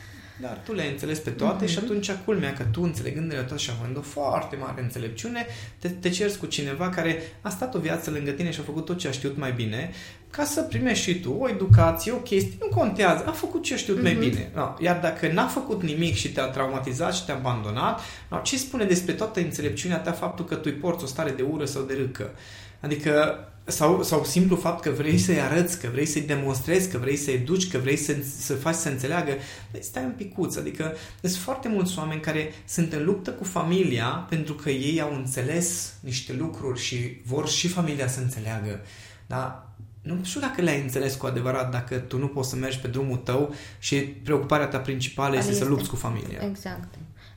Dar 0.44 0.62
tu 0.66 0.74
le 0.74 0.84
înțelegi 0.84 1.20
pe 1.20 1.30
toate 1.30 1.66
mm-hmm. 1.66 1.70
și 1.70 1.78
atunci 1.78 2.12
culmea 2.12 2.54
că 2.54 2.64
tu 2.64 2.82
înțelegându-le 2.82 3.42
toate 3.42 3.62
și 3.62 3.72
având 3.80 3.98
o 3.98 4.02
foarte 4.02 4.56
mare 4.56 4.82
înțelepciune, 4.82 5.46
te, 5.80 5.90
te 5.90 6.10
cerți 6.10 6.38
cu 6.38 6.46
cineva 6.46 6.90
care 6.90 7.22
a 7.42 7.50
stat 7.50 7.76
o 7.76 7.80
viață 7.80 8.12
lângă 8.12 8.32
tine 8.32 8.52
și 8.52 8.60
a 8.60 8.64
făcut 8.64 8.86
tot 8.86 8.98
ce 8.98 9.08
a 9.08 9.12
știut 9.12 9.38
mai 9.38 9.52
bine 9.52 9.92
ca 10.30 10.44
să 10.44 10.62
primești 10.62 11.04
și 11.04 11.20
tu 11.20 11.32
o 11.40 11.50
educație, 11.50 12.12
o 12.12 12.16
chestie, 12.16 12.58
nu 12.60 12.76
contează, 12.76 13.24
a 13.26 13.32
făcut 13.32 13.64
ce 13.64 13.74
a 13.74 13.78
știut 13.78 14.00
mm-hmm. 14.00 14.02
mai 14.02 14.14
mhm. 14.14 14.20
bine. 14.20 14.52
No, 14.54 14.74
iar 14.80 15.00
dacă 15.00 15.32
n-a 15.32 15.48
făcut 15.48 15.84
nimic 15.84 16.16
și 16.16 16.32
te-a 16.32 16.46
traumatizat 16.46 17.14
și 17.14 17.26
te-a 17.26 17.36
abandonat, 17.36 18.02
no, 18.30 18.40
ce 18.44 18.58
spune 18.58 18.86
despre 18.86 19.14
toată 19.14 19.40
înțelepciunea 19.40 19.98
ta 19.98 20.12
faptul 20.12 20.46
că 20.46 20.56
tu 20.56 20.62
îi 20.66 20.72
porți 20.72 21.04
o 21.04 21.08
stare 21.08 21.32
de 21.32 21.42
ură 21.42 21.66
sau 21.66 21.82
de 21.82 21.94
râcă? 21.94 22.32
Adică 22.80 23.38
sau, 23.66 24.04
sau 24.04 24.24
simplu 24.24 24.56
fapt 24.56 24.82
că 24.82 24.90
vrei 24.90 25.18
să-i 25.18 25.42
arăți, 25.42 25.80
că 25.80 25.90
vrei 25.92 26.06
să-i 26.06 26.22
demonstrezi, 26.22 26.90
că 26.90 26.98
vrei 26.98 27.16
să-i 27.16 27.34
educi, 27.34 27.72
că 27.72 27.78
vrei 27.78 27.96
să, 27.96 28.16
să 28.40 28.54
faci 28.54 28.76
să 28.76 28.90
înțeleagă, 28.90 29.32
stai 29.80 30.04
un 30.04 30.14
picuț. 30.18 30.56
Adică 30.56 30.96
sunt 31.22 31.36
foarte 31.36 31.68
mulți 31.68 31.98
oameni 31.98 32.22
care 32.22 32.54
sunt 32.68 32.94
în 32.94 33.04
luptă 33.04 33.32
cu 33.32 33.44
familia 33.44 34.26
pentru 34.30 34.54
că 34.54 34.70
ei 34.70 35.02
au 35.02 35.14
înțeles 35.16 35.94
niște 36.00 36.34
lucruri 36.34 36.80
și 36.80 37.22
vor 37.26 37.48
și 37.48 37.68
familia 37.68 38.08
să 38.08 38.20
înțeleagă. 38.20 38.80
Dar 39.28 39.68
nu 40.02 40.20
știu 40.24 40.40
dacă 40.40 40.62
le-ai 40.62 40.82
înțeles 40.82 41.16
cu 41.16 41.26
adevărat, 41.26 41.72
dacă 41.72 41.98
tu 41.98 42.18
nu 42.18 42.28
poți 42.28 42.50
să 42.50 42.56
mergi 42.56 42.80
pe 42.80 42.88
drumul 42.88 43.18
tău 43.18 43.54
și 43.80 43.96
preocuparea 44.00 44.68
ta 44.68 44.78
principală 44.78 45.38
este, 45.38 45.52
este 45.52 45.64
să 45.64 45.70
lupți 45.70 45.90
cu 45.90 45.96
familia. 45.96 46.40
Exact. 46.50 46.94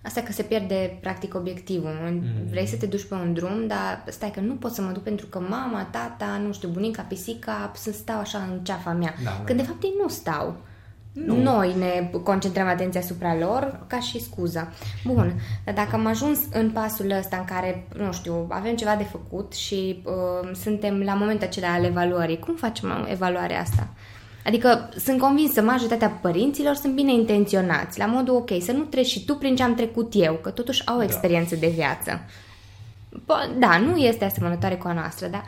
Asta 0.07 0.21
că 0.21 0.33
se 0.33 0.43
pierde 0.43 0.99
practic 1.01 1.35
obiectivul. 1.35 1.99
Mm. 2.11 2.23
Vrei 2.51 2.67
să 2.67 2.77
te 2.77 2.87
duci 2.87 3.05
pe 3.05 3.15
un 3.15 3.33
drum, 3.33 3.67
dar 3.67 4.05
stai 4.09 4.31
că 4.31 4.41
nu 4.41 4.55
pot 4.55 4.73
să 4.73 4.83
mă 4.83 4.91
duc 4.91 5.03
pentru 5.03 5.27
că 5.27 5.39
mama, 5.39 5.89
tata, 5.91 6.41
nu 6.47 6.53
știu, 6.53 6.69
bunica, 6.69 7.03
pisica, 7.03 7.73
să 7.75 7.93
stau 7.93 8.19
așa 8.19 8.39
în 8.39 8.59
ceafa 8.65 8.93
mea. 8.93 9.15
Da, 9.25 9.31
da 9.31 9.43
Când 9.45 9.59
da. 9.59 9.65
de 9.65 9.69
fapt 9.69 9.83
ei 9.83 9.95
nu 10.03 10.09
stau. 10.09 10.57
Nu. 11.13 11.43
Noi 11.43 11.75
ne 11.79 12.11
concentrăm 12.23 12.67
atenția 12.67 13.01
asupra 13.01 13.37
lor 13.37 13.61
da. 13.61 13.85
ca 13.87 14.01
și 14.01 14.23
scuză. 14.23 14.73
Bun, 15.05 15.41
dar 15.65 15.75
dacă 15.75 15.95
am 15.95 16.07
ajuns 16.07 16.39
în 16.53 16.71
pasul 16.71 17.11
ăsta 17.19 17.37
în 17.37 17.45
care, 17.45 17.89
nu 17.97 18.13
știu, 18.13 18.47
avem 18.49 18.77
ceva 18.77 18.97
de 18.97 19.05
făcut 19.05 19.53
și 19.53 20.03
uh, 20.05 20.51
suntem 20.55 21.03
la 21.03 21.15
momentul 21.15 21.47
acela 21.47 21.73
al 21.73 21.85
evaluării, 21.85 22.39
cum 22.39 22.55
facem 22.55 23.07
evaluarea 23.11 23.61
asta? 23.61 23.89
Adică 24.47 24.89
sunt 24.97 25.19
convinsă, 25.19 25.63
majoritatea 25.63 26.09
părinților 26.09 26.75
sunt 26.75 26.95
bine 26.95 27.13
intenționați, 27.13 27.99
la 27.99 28.07
modul 28.07 28.35
ok, 28.35 28.51
să 28.63 28.73
nu 28.73 28.83
treci 28.83 29.07
și 29.07 29.25
tu 29.25 29.35
prin 29.35 29.57
ce 29.57 29.63
am 29.63 29.75
trecut 29.75 30.13
eu, 30.17 30.35
că 30.35 30.51
totuși 30.51 30.87
au 30.87 30.95
o 30.95 30.99
da. 30.99 31.05
experiență 31.05 31.55
da. 31.55 31.61
de 31.61 31.69
viață. 31.69 32.21
Da, 33.59 33.79
nu 33.79 33.97
este 33.97 34.25
asemănătoare 34.25 34.75
cu 34.75 34.89
a 34.89 34.93
noastră, 34.93 35.27
dar 35.27 35.45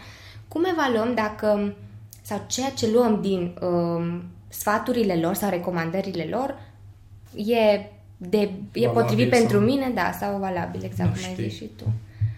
cum 0.49 0.65
evaluăm 0.65 1.15
dacă, 1.15 1.75
sau 2.23 2.45
ceea 2.47 2.71
ce 2.71 2.91
luăm 2.91 3.21
din 3.21 3.59
uh, 3.61 4.21
sfaturile 4.49 5.17
lor 5.17 5.35
sau 5.35 5.51
recomandările 5.51 6.27
lor 6.31 6.59
e, 7.35 7.81
de, 8.17 8.51
e 8.73 8.89
potrivit 8.89 9.31
sau... 9.31 9.39
pentru 9.39 9.59
mine, 9.59 9.91
da, 9.95 10.13
sau 10.21 10.39
valabil, 10.39 10.85
exact 10.85 11.15
cum 11.15 11.25
ai 11.25 11.49
zis 11.49 11.55
și 11.57 11.71
tu. 11.77 11.85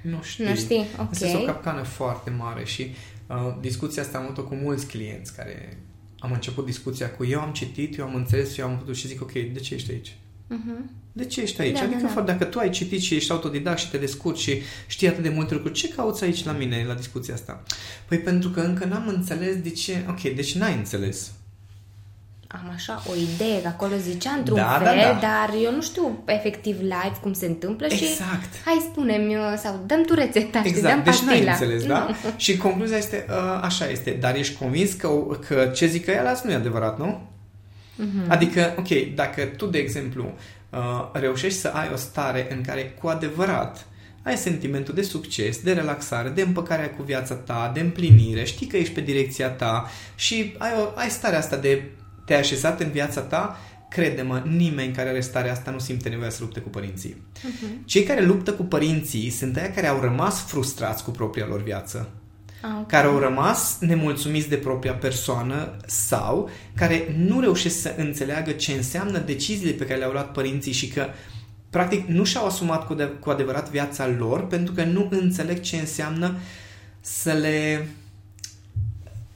Nu 0.02 0.22
știi. 0.22 0.44
Nu 0.44 0.54
știi, 0.54 0.86
ok. 0.98 1.10
Asta 1.10 1.26
este 1.26 1.38
o 1.38 1.44
capcană 1.44 1.82
foarte 1.82 2.30
mare 2.30 2.64
și 2.64 2.94
uh, 3.26 3.54
discuția 3.60 4.02
asta 4.02 4.18
am 4.18 4.24
avut 4.24 4.46
cu 4.46 4.54
mulți 4.54 4.86
clienți 4.86 5.36
care 5.36 5.78
am 6.20 6.32
început 6.32 6.64
discuția 6.64 7.10
cu 7.10 7.24
eu 7.24 7.40
am 7.40 7.52
citit, 7.52 7.98
eu 7.98 8.04
am 8.04 8.14
înțeles, 8.14 8.56
eu 8.56 8.66
am 8.66 8.78
putut 8.78 8.96
și 8.96 9.06
zic 9.06 9.22
ok, 9.22 9.32
de 9.32 9.60
ce 9.60 9.74
ești 9.74 9.90
aici? 9.90 10.16
Uh-huh. 10.50 10.90
De 11.12 11.24
ce 11.24 11.40
ești 11.40 11.60
aici? 11.60 11.78
Da, 11.78 11.82
adică, 11.82 12.00
da, 12.02 12.14
da. 12.14 12.20
dacă 12.20 12.44
tu 12.44 12.58
ai 12.58 12.70
citit 12.70 13.00
și 13.00 13.14
ești 13.14 13.30
autodidact 13.30 13.78
și 13.78 13.90
te 13.90 13.98
descurci 13.98 14.38
și 14.38 14.62
știi 14.86 15.08
atât 15.08 15.22
de 15.22 15.28
multe 15.28 15.54
lucruri, 15.54 15.74
ce 15.74 15.88
cauți 15.88 16.24
aici 16.24 16.44
la 16.44 16.52
mine, 16.52 16.84
la 16.86 16.94
discuția 16.94 17.34
asta? 17.34 17.62
Păi 18.08 18.18
pentru 18.18 18.50
că 18.50 18.60
încă 18.60 18.84
n-am 18.84 19.08
înțeles 19.08 19.56
de 19.56 19.70
ce... 19.70 20.04
Ok, 20.08 20.20
deci 20.20 20.54
n-ai 20.54 20.74
înțeles. 20.74 21.32
Am 22.52 22.70
așa 22.74 23.02
o 23.10 23.12
idee, 23.14 23.62
că 23.62 23.68
acolo 23.68 23.96
zicea 23.96 24.30
într-un 24.30 24.56
Da, 24.56 24.80
da, 24.82 24.90
fel, 24.90 24.96
da. 25.12 25.18
dar 25.20 25.54
eu 25.62 25.74
nu 25.74 25.82
știu 25.82 26.22
efectiv 26.26 26.80
live 26.80 27.16
cum 27.20 27.32
se 27.32 27.46
întâmplă 27.46 27.88
și 27.88 28.04
Exact. 28.04 28.48
hai 28.64 28.86
spune-mi 28.90 29.36
uh, 29.36 29.42
sau 29.56 29.82
dăm 29.86 30.02
tu 30.02 30.14
rețeta 30.14 30.62
și 30.62 30.72
dăm 30.72 30.74
Exact, 30.74 31.04
deci 31.04 31.18
n-ai 31.18 31.42
pastila. 31.42 31.52
înțeles, 31.52 31.86
da? 31.86 32.08
Și 32.44 32.56
concluzia 32.56 32.96
este, 32.96 33.26
uh, 33.28 33.60
așa 33.62 33.88
este, 33.88 34.10
dar 34.20 34.34
ești 34.36 34.58
convins 34.58 34.92
că, 34.92 35.08
că 35.48 35.70
ce 35.74 35.86
zic 35.86 36.08
ăia 36.08 36.40
nu 36.44 36.50
e 36.50 36.54
adevărat, 36.54 36.98
nu? 36.98 37.28
Mhm. 37.96 38.24
Adică, 38.30 38.74
ok, 38.78 39.14
dacă 39.14 39.42
tu, 39.44 39.66
de 39.66 39.78
exemplu, 39.78 40.32
uh, 40.70 40.78
reușești 41.12 41.58
să 41.58 41.68
ai 41.68 41.90
o 41.92 41.96
stare 41.96 42.46
în 42.56 42.62
care 42.62 42.96
cu 43.00 43.06
adevărat 43.08 43.84
ai 44.22 44.36
sentimentul 44.36 44.94
de 44.94 45.02
succes, 45.02 45.58
de 45.62 45.72
relaxare, 45.72 46.28
de 46.28 46.42
împăcare 46.42 46.86
cu 46.96 47.02
viața 47.02 47.34
ta, 47.34 47.70
de 47.74 47.80
împlinire, 47.80 48.44
știi 48.44 48.66
că 48.66 48.76
ești 48.76 48.94
pe 48.94 49.00
direcția 49.00 49.48
ta 49.48 49.90
și 50.14 50.54
ai, 50.58 50.70
o, 50.80 50.88
ai 50.94 51.10
starea 51.10 51.38
asta 51.38 51.56
de 51.56 51.82
te-ai 52.30 52.42
așezat 52.42 52.80
în 52.80 52.90
viața 52.90 53.20
ta, 53.20 53.58
crede-mă, 53.88 54.42
nimeni 54.46 54.92
care 54.92 55.08
are 55.08 55.20
starea 55.20 55.52
asta 55.52 55.70
nu 55.70 55.78
simte 55.78 56.08
nevoia 56.08 56.30
să 56.30 56.38
lupte 56.40 56.60
cu 56.60 56.68
părinții. 56.68 57.16
Mhm. 57.42 57.84
Cei 57.84 58.02
care 58.02 58.24
luptă 58.24 58.52
cu 58.52 58.62
părinții 58.62 59.30
sunt 59.30 59.56
aia 59.56 59.72
care 59.72 59.86
au 59.86 60.00
rămas 60.00 60.40
frustrați 60.40 61.04
cu 61.04 61.10
propria 61.10 61.46
lor 61.46 61.62
viață 61.62 62.08
Ah, 62.62 62.70
ok. 62.80 62.86
care 62.86 63.06
au 63.06 63.18
rămas 63.18 63.76
nemulțumiți 63.80 64.48
de 64.48 64.56
propria 64.56 64.92
persoană 64.92 65.76
sau 65.86 66.50
care 66.74 67.14
nu 67.16 67.40
reușesc 67.40 67.80
să 67.80 67.94
înțeleagă 67.96 68.50
ce 68.50 68.72
înseamnă 68.72 69.18
deciziile 69.18 69.72
pe 69.72 69.84
care 69.84 69.98
le-au 69.98 70.12
luat 70.12 70.32
părinții 70.32 70.72
și 70.72 70.88
că 70.88 71.06
practic 71.70 72.06
nu 72.06 72.24
și-au 72.24 72.46
asumat 72.46 72.86
cu, 72.86 72.94
de, 72.94 73.04
cu 73.04 73.30
adevărat 73.30 73.70
viața 73.70 74.08
lor 74.18 74.46
pentru 74.46 74.72
că 74.74 74.84
nu 74.84 75.08
înțeleg 75.10 75.60
ce 75.60 75.76
înseamnă 75.76 76.34
să 77.00 77.32
le 77.32 77.88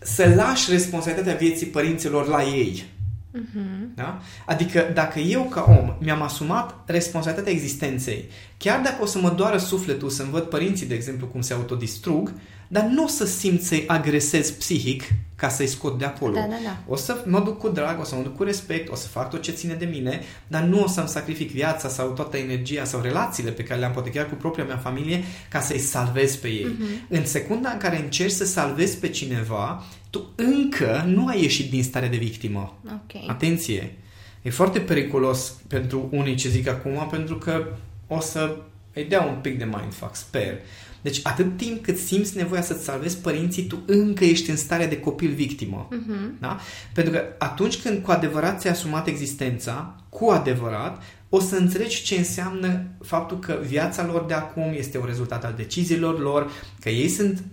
să 0.04 0.32
lași 0.36 0.70
responsabilitatea 0.70 1.34
vieții 1.34 1.66
părinților 1.66 2.26
la 2.26 2.42
ei. 2.42 2.84
Mhm. 3.30 3.94
Da? 3.94 4.20
Adică 4.46 4.90
dacă 4.94 5.18
eu 5.18 5.42
ca 5.42 5.64
om 5.68 5.96
mi-am 6.00 6.22
asumat 6.22 6.74
responsabilitatea 6.86 7.52
existenței, 7.52 8.24
chiar 8.56 8.80
dacă 8.80 9.02
o 9.02 9.06
să 9.06 9.18
mă 9.18 9.30
doară 9.30 9.58
sufletul 9.58 10.08
să-mi 10.08 10.30
văd 10.30 10.42
părinții, 10.42 10.86
de 10.86 10.94
exemplu, 10.94 11.26
cum 11.26 11.40
se 11.40 11.52
autodistrug, 11.52 12.32
dar 12.68 12.84
nu 12.84 13.04
o 13.04 13.06
să 13.06 13.26
simt 13.26 13.62
să-i 13.62 13.84
agresez 13.86 14.50
psihic 14.50 15.02
ca 15.36 15.48
să-i 15.48 15.66
scot 15.66 15.98
de 15.98 16.04
acolo. 16.04 16.34
Da, 16.34 16.40
da, 16.40 16.56
da. 16.64 16.78
O 16.88 16.96
să 16.96 17.24
mă 17.26 17.40
duc 17.40 17.58
cu 17.58 17.68
drag, 17.68 18.00
o 18.00 18.04
să 18.04 18.14
mă 18.14 18.22
duc 18.22 18.36
cu 18.36 18.42
respect, 18.42 18.90
o 18.90 18.94
să 18.94 19.06
fac 19.06 19.30
tot 19.30 19.42
ce 19.42 19.52
ține 19.52 19.74
de 19.74 19.84
mine, 19.84 20.20
dar 20.46 20.62
nu 20.62 20.82
o 20.82 20.86
să-mi 20.86 21.08
sacrific 21.08 21.50
viața 21.50 21.88
sau 21.88 22.08
toată 22.08 22.36
energia 22.36 22.84
sau 22.84 23.00
relațiile 23.00 23.50
pe 23.50 23.62
care 23.62 23.80
le-am 23.80 23.92
poate 23.92 24.10
chiar 24.10 24.28
cu 24.28 24.34
propria 24.34 24.64
mea 24.64 24.76
familie 24.76 25.24
ca 25.48 25.60
să-i 25.60 25.78
salvez 25.78 26.36
pe 26.36 26.48
ei. 26.48 26.76
Mhm. 26.78 26.86
În 27.08 27.26
secunda 27.26 27.70
în 27.70 27.78
care 27.78 28.02
încerci 28.02 28.32
să 28.32 28.44
salvezi 28.44 28.98
pe 28.98 29.08
cineva, 29.08 29.84
tu 30.10 30.32
încă 30.34 31.04
nu 31.06 31.26
ai 31.26 31.42
ieșit 31.42 31.70
din 31.70 31.82
starea 31.82 32.08
de 32.08 32.16
victimă. 32.16 32.78
Ok. 32.84 33.30
Atenție! 33.30 33.96
E 34.42 34.50
foarte 34.50 34.80
periculos 34.80 35.54
pentru 35.68 36.08
unii 36.10 36.34
ce 36.34 36.48
zic 36.48 36.68
acum, 36.68 37.08
pentru 37.10 37.38
că 37.38 37.66
o 38.06 38.20
să 38.20 38.56
îi 38.92 39.04
dea 39.04 39.22
un 39.22 39.38
pic 39.40 39.58
de 39.58 39.64
mindfuck, 39.64 40.14
sper. 40.14 40.58
Deci 41.04 41.20
atât 41.22 41.56
timp 41.56 41.82
cât 41.82 41.98
simți 41.98 42.36
nevoia 42.36 42.62
să-ți 42.62 42.84
salvezi 42.84 43.16
părinții, 43.16 43.62
tu 43.62 43.82
încă 43.86 44.24
ești 44.24 44.50
în 44.50 44.56
stare 44.56 44.86
de 44.86 45.00
copil 45.00 45.32
victimă. 45.32 45.88
Mhm. 45.90 46.36
Da? 46.40 46.58
Pentru 46.94 47.12
că 47.12 47.22
atunci 47.38 47.80
când 47.80 48.02
cu 48.02 48.10
adevărat 48.10 48.60
ți-ai 48.60 48.72
asumat 48.72 49.06
existența, 49.06 49.96
cu 50.08 50.28
adevărat, 50.28 51.02
o 51.28 51.40
să 51.40 51.56
înțelegi 51.56 52.02
ce 52.02 52.14
înseamnă 52.14 52.84
faptul 53.02 53.38
că 53.38 53.58
viața 53.66 54.06
lor 54.06 54.24
de 54.24 54.34
acum 54.34 54.74
este 54.76 54.98
un 54.98 55.06
rezultat 55.06 55.44
al 55.44 55.54
deciziilor 55.56 56.20
lor, 56.20 56.50
că 56.80 56.88
ei 56.90 57.08
sunt 57.08 57.44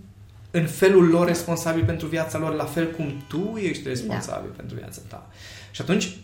în 0.51 0.65
felul 0.65 1.07
lor 1.07 1.27
responsabili 1.27 1.85
pentru 1.85 2.07
viața 2.07 2.37
lor, 2.37 2.53
la 2.53 2.65
fel 2.65 2.91
cum 2.91 3.23
tu 3.27 3.59
ești 3.61 3.87
responsabil 3.87 4.49
da. 4.49 4.55
pentru 4.55 4.75
viața 4.75 5.01
ta. 5.07 5.29
Și 5.71 5.81
atunci, 5.81 6.17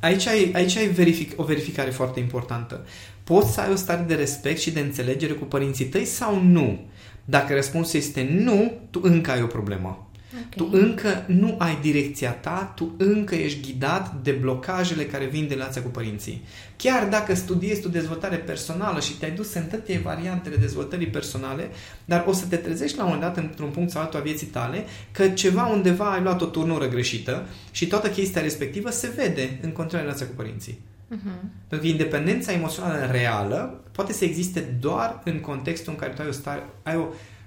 aici 0.00 0.26
ai, 0.26 0.50
aici 0.54 0.76
ai 0.76 0.86
verific, 0.86 1.40
o 1.40 1.44
verificare 1.44 1.90
foarte 1.90 2.20
importantă. 2.20 2.86
Poți 3.24 3.52
să 3.52 3.60
ai 3.60 3.72
o 3.72 3.76
stare 3.76 4.04
de 4.06 4.14
respect 4.14 4.60
și 4.60 4.70
de 4.70 4.80
înțelegere 4.80 5.32
cu 5.32 5.44
părinții 5.44 5.84
tăi 5.84 6.04
sau 6.04 6.42
nu? 6.42 6.80
Dacă 7.24 7.54
răspunsul 7.54 7.98
este 7.98 8.28
nu, 8.30 8.72
tu 8.90 9.00
încă 9.02 9.30
ai 9.30 9.42
o 9.42 9.46
problemă. 9.46 10.06
Ok. 10.34 10.54
Tu 10.54 10.68
încă 10.72 11.24
nu 11.26 11.54
ai 11.58 11.78
direcția 11.82 12.30
ta, 12.30 12.72
tu 12.76 12.94
încă 12.96 13.34
ești 13.34 13.72
ghidat 13.72 14.14
de 14.22 14.30
blocajele 14.30 15.04
care 15.04 15.24
vin 15.24 15.48
de 15.48 15.54
relația 15.54 15.82
cu 15.82 15.88
părinții. 15.88 16.44
Chiar 16.76 17.08
dacă 17.08 17.34
studiezi 17.34 17.80
tu 17.80 17.88
dezvoltare 17.88 18.36
personală 18.36 19.00
și 19.00 19.12
te-ai 19.12 19.30
dus 19.30 19.54
în 19.54 19.62
toate 19.62 20.00
variantele 20.04 20.56
dezvoltării 20.56 21.06
personale, 21.06 21.70
dar 22.04 22.24
o 22.26 22.32
să 22.32 22.46
te 22.46 22.56
trezești 22.56 22.96
la 22.96 23.04
un 23.04 23.10
moment 23.12 23.34
dat 23.34 23.44
într-un 23.44 23.70
punct 23.70 23.90
sau 23.90 24.02
altul 24.02 24.18
a 24.18 24.22
vieții 24.22 24.46
tale 24.46 24.84
că 25.10 25.28
ceva 25.28 25.66
undeva 25.66 26.12
ai 26.12 26.22
luat 26.22 26.42
o 26.42 26.46
turnură 26.46 26.88
greșită 26.88 27.46
și 27.70 27.86
toată 27.86 28.08
chestia 28.08 28.42
respectivă 28.42 28.90
se 28.90 29.12
vede 29.16 29.58
în 29.62 29.70
continuare 29.70 30.06
relația 30.06 30.26
cu 30.26 30.34
părinții. 30.36 30.78
Mhm. 31.12 31.50
Pentru 31.68 31.86
că 31.86 31.86
independența 31.86 32.52
emoțională 32.52 33.06
reală 33.10 33.84
poate 33.92 34.12
să 34.12 34.24
existe 34.24 34.60
doar 34.60 35.20
în 35.24 35.40
contextul 35.40 35.92
în 35.92 35.98
care 35.98 36.12
tu 36.12 36.22
ai 36.22 36.28
o, 36.28 36.32
stare, 36.32 36.62
ai 36.82 36.96
o 36.96 37.06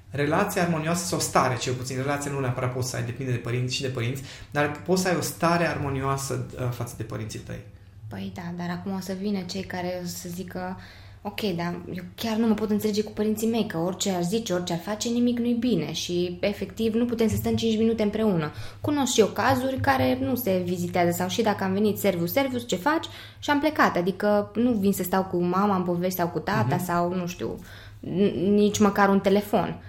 relație 0.10 0.62
armonioasă 0.62 1.06
sau 1.06 1.20
stare, 1.20 1.58
cel 1.58 1.74
puțin. 1.74 1.98
Relația 1.98 2.32
nu 2.32 2.40
neapărat 2.40 2.74
poți 2.74 2.90
să 2.90 2.96
ai, 2.96 3.04
depinde 3.04 3.32
de 3.32 3.38
părinți 3.38 3.76
și 3.76 3.82
de 3.82 3.88
părinți, 3.88 4.24
dar 4.52 4.72
poți 4.72 5.02
să 5.02 5.08
ai 5.08 5.16
o 5.16 5.22
stare 5.22 5.68
armonioasă 5.68 6.46
uh, 6.60 6.70
față 6.70 6.94
de 6.98 7.04
părinții 7.04 7.40
tăi. 7.40 7.60
Păi 8.08 8.32
da, 8.36 8.54
dar 8.58 8.70
acum 8.70 8.94
o 8.94 9.00
să 9.00 9.14
vină 9.14 9.40
cei 9.42 9.64
care 9.64 10.02
o 10.04 10.08
să 10.08 10.30
zică 10.30 10.80
ok, 11.28 11.42
dar 11.56 11.76
eu 11.94 12.04
chiar 12.16 12.38
nu 12.38 12.48
mă 12.48 12.54
pot 12.54 12.70
înțelege 12.70 13.04
cu 13.04 13.12
părinții 13.12 13.48
mei, 13.48 13.66
că 13.66 13.78
orice 13.78 14.10
ar 14.10 14.24
zice, 14.24 14.54
orice 14.54 14.74
ar 14.74 14.80
face, 14.80 15.10
nimic 15.10 15.40
nu-i 15.40 15.54
bine 15.54 15.92
și 15.92 16.38
efectiv 16.42 16.94
nu 16.94 17.06
putem 17.06 17.28
să 17.28 17.36
stăm 17.36 17.56
5 17.56 17.78
minute 17.78 18.04
împreună. 18.04 18.52
Cunosc 18.82 19.14
și 19.14 19.20
eu 19.20 19.26
cazuri 19.26 19.80
care 19.80 20.18
nu 20.22 20.36
se 20.36 20.62
vizitează 20.66 21.12
sau 21.12 21.28
și 21.28 21.42
dacă 21.42 21.64
am 21.64 21.74
venit 21.74 21.98
servus, 21.98 22.32
servus, 22.32 22.68
ce 22.68 22.76
faci? 22.76 23.06
Și 23.40 23.50
am 23.50 23.60
plecat, 23.60 23.96
adică 23.96 24.52
nu 24.56 24.72
vin 24.72 24.94
să 24.94 25.04
stau 25.04 25.24
cu 25.24 25.44
mama 25.44 25.76
în 25.76 25.84
povești 25.84 26.20
sau 26.20 26.28
cu 26.28 26.40
tata 26.40 26.76
uh-huh. 26.76 26.86
sau 26.86 27.14
nu 27.14 27.28
știu, 27.28 27.60
n- 28.00 28.34
nici 28.34 28.80
măcar 28.80 29.10
un 29.10 29.20
telefon. 29.20 29.82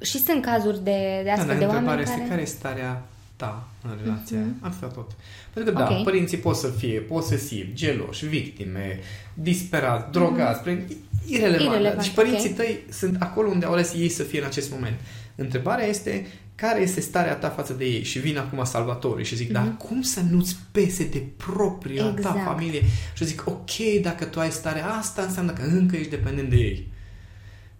Și 0.00 0.18
sunt 0.18 0.42
cazuri 0.42 0.84
de, 0.84 1.20
de 1.22 1.30
astfel 1.30 1.46
da, 1.46 1.52
dar 1.52 1.58
de 1.58 1.64
întrebarea 1.64 1.88
oameni 1.88 2.02
este 2.02 2.16
care... 2.16 2.28
care 2.28 2.40
e 2.40 2.44
starea 2.44 3.02
ta 3.42 3.68
în 3.82 3.98
relație. 4.02 4.38
Uh-huh. 4.38 4.60
Atâta 4.60 4.86
tot. 4.86 5.10
Pentru 5.52 5.72
că, 5.72 5.78
da, 5.78 5.88
Ok. 5.90 6.02
părinții 6.02 6.38
pot 6.38 6.56
să 6.56 6.68
fie 6.68 6.98
posesivi, 7.00 7.74
geloși, 7.74 8.26
victime, 8.26 8.98
disperați, 9.34 10.12
drogați, 10.12 10.60
uh-huh. 10.60 10.82
irelevant. 11.26 11.70
Irelevant, 11.70 12.02
Și 12.02 12.10
părinții 12.10 12.50
ok. 12.50 12.56
tăi 12.56 12.84
sunt 12.90 13.16
acolo 13.18 13.48
unde 13.48 13.66
au 13.66 13.72
ales 13.72 13.94
ei 13.94 14.08
să 14.08 14.22
fie 14.22 14.38
în 14.40 14.46
acest 14.46 14.70
moment. 14.70 14.96
Întrebarea 15.34 15.86
este 15.86 16.26
care 16.54 16.80
este 16.80 17.00
starea 17.00 17.34
ta 17.34 17.48
față 17.48 17.72
de 17.72 17.84
ei? 17.84 18.02
Și 18.02 18.18
vin 18.18 18.38
acum 18.38 18.64
salvatorii 18.64 19.24
și 19.24 19.36
zic, 19.36 19.48
mm-hmm. 19.48 19.52
dar 19.52 19.74
cum 19.78 20.02
să 20.02 20.20
nu-ți 20.30 20.56
pese 20.72 21.04
de 21.04 21.22
propria 21.36 22.02
ta 22.02 22.14
Exact. 22.16 22.44
familie? 22.44 22.80
Și 23.14 23.22
eu 23.22 23.26
zic, 23.26 23.46
ok, 23.46 24.02
dacă 24.02 24.24
tu 24.24 24.40
ai 24.40 24.50
starea 24.50 24.86
asta, 24.86 25.22
înseamnă 25.22 25.52
că 25.52 25.62
încă 25.62 25.96
ești 25.96 26.10
dependent 26.10 26.48
de 26.50 26.56
ei. 26.56 26.90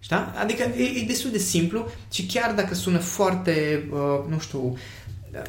Știi? 0.03 0.15
Adică 0.41 0.63
e, 0.63 0.83
e 0.83 1.05
destul 1.07 1.31
de 1.31 1.37
simplu 1.37 1.91
și 2.11 2.25
chiar 2.25 2.53
dacă 2.53 2.73
sună 2.73 2.97
foarte, 2.97 3.83
uh, 3.91 4.29
nu 4.29 4.39
știu, 4.39 4.77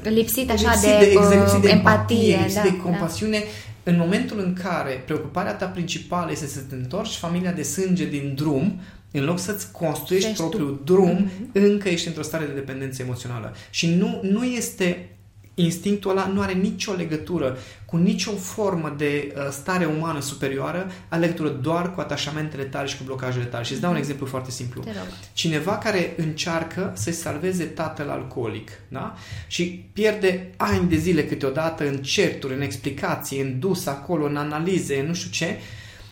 Lipsit 0.02 0.50
așa 0.50 0.70
lipsit 0.70 0.88
de, 0.98 1.04
exact, 1.04 1.34
uh, 1.34 1.40
lipsit 1.40 1.60
de 1.60 1.68
empatie, 1.68 2.16
empatie, 2.16 2.36
lipsit 2.36 2.62
da, 2.62 2.68
de 2.68 2.76
compasiune, 2.76 3.42
în 3.82 3.96
momentul 3.98 4.38
în 4.40 4.52
care 4.62 5.02
preocuparea 5.04 5.54
ta 5.54 5.66
principală 5.66 6.30
este 6.30 6.46
să 6.46 6.60
te 6.68 6.74
întorci 6.74 7.14
familia 7.14 7.52
de 7.52 7.62
sânge 7.62 8.04
din 8.06 8.32
drum, 8.36 8.80
în 9.10 9.24
loc 9.24 9.38
să-ți 9.38 9.72
construiești 9.72 10.28
Ești 10.30 10.42
tu. 10.42 10.48
propriul 10.48 10.80
drum, 10.84 11.08
Mhm. 11.10 11.50
încă 11.52 11.88
ești 11.88 12.06
într-o 12.06 12.22
stare 12.22 12.44
de 12.44 12.52
dependență 12.52 13.02
emoțională. 13.02 13.54
Și 13.70 13.94
nu, 13.94 14.20
nu 14.22 14.44
este 14.44 15.08
instinctul 15.54 16.10
ăla 16.10 16.26
nu 16.26 16.40
are 16.40 16.52
nicio 16.52 16.92
legătură 16.92 17.58
cu 17.84 17.96
nicio 17.96 18.32
formă 18.32 18.94
de 18.96 19.34
uh, 19.36 19.48
stare 19.50 19.84
umană 19.84 20.20
superioară, 20.20 20.90
are 21.08 21.20
legătură 21.20 21.48
doar 21.48 21.94
cu 21.94 22.00
atașamentele 22.00 22.62
tale 22.62 22.86
și 22.86 22.96
cu 22.96 23.02
blocajele 23.04 23.44
tale. 23.44 23.64
Și 23.64 23.72
îți 23.72 23.80
dau 23.80 23.90
un 23.90 23.96
exemplu 23.96 24.26
foarte 24.26 24.50
simplu. 24.50 24.82
Te 24.82 24.90
rog. 24.90 25.06
Cineva 25.32 25.78
care 25.78 26.14
încearcă 26.16 26.92
să-și 26.96 27.16
salveze 27.16 27.64
tatăl 27.64 28.08
alcoolic, 28.08 28.70
da? 28.88 29.14
Și 29.46 29.84
pierde 29.92 30.50
ani 30.56 30.88
de 30.88 30.96
zile 30.96 31.26
câteodată 31.26 31.88
în 31.88 31.96
certuri, 31.96 32.54
în 32.54 32.60
explicații, 32.60 33.40
în 33.40 33.58
dus 33.58 33.86
acolo, 33.86 34.24
în 34.26 34.36
analize, 34.36 34.98
în 34.98 35.06
nu 35.06 35.14
știu 35.14 35.30
ce, 35.30 35.58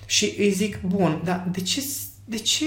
și 0.07 0.35
îi 0.39 0.51
zic, 0.51 0.81
bun, 0.81 1.21
dar 1.25 1.49
de 1.53 1.61
ce, 1.61 1.85
de 2.25 2.37
ce 2.37 2.67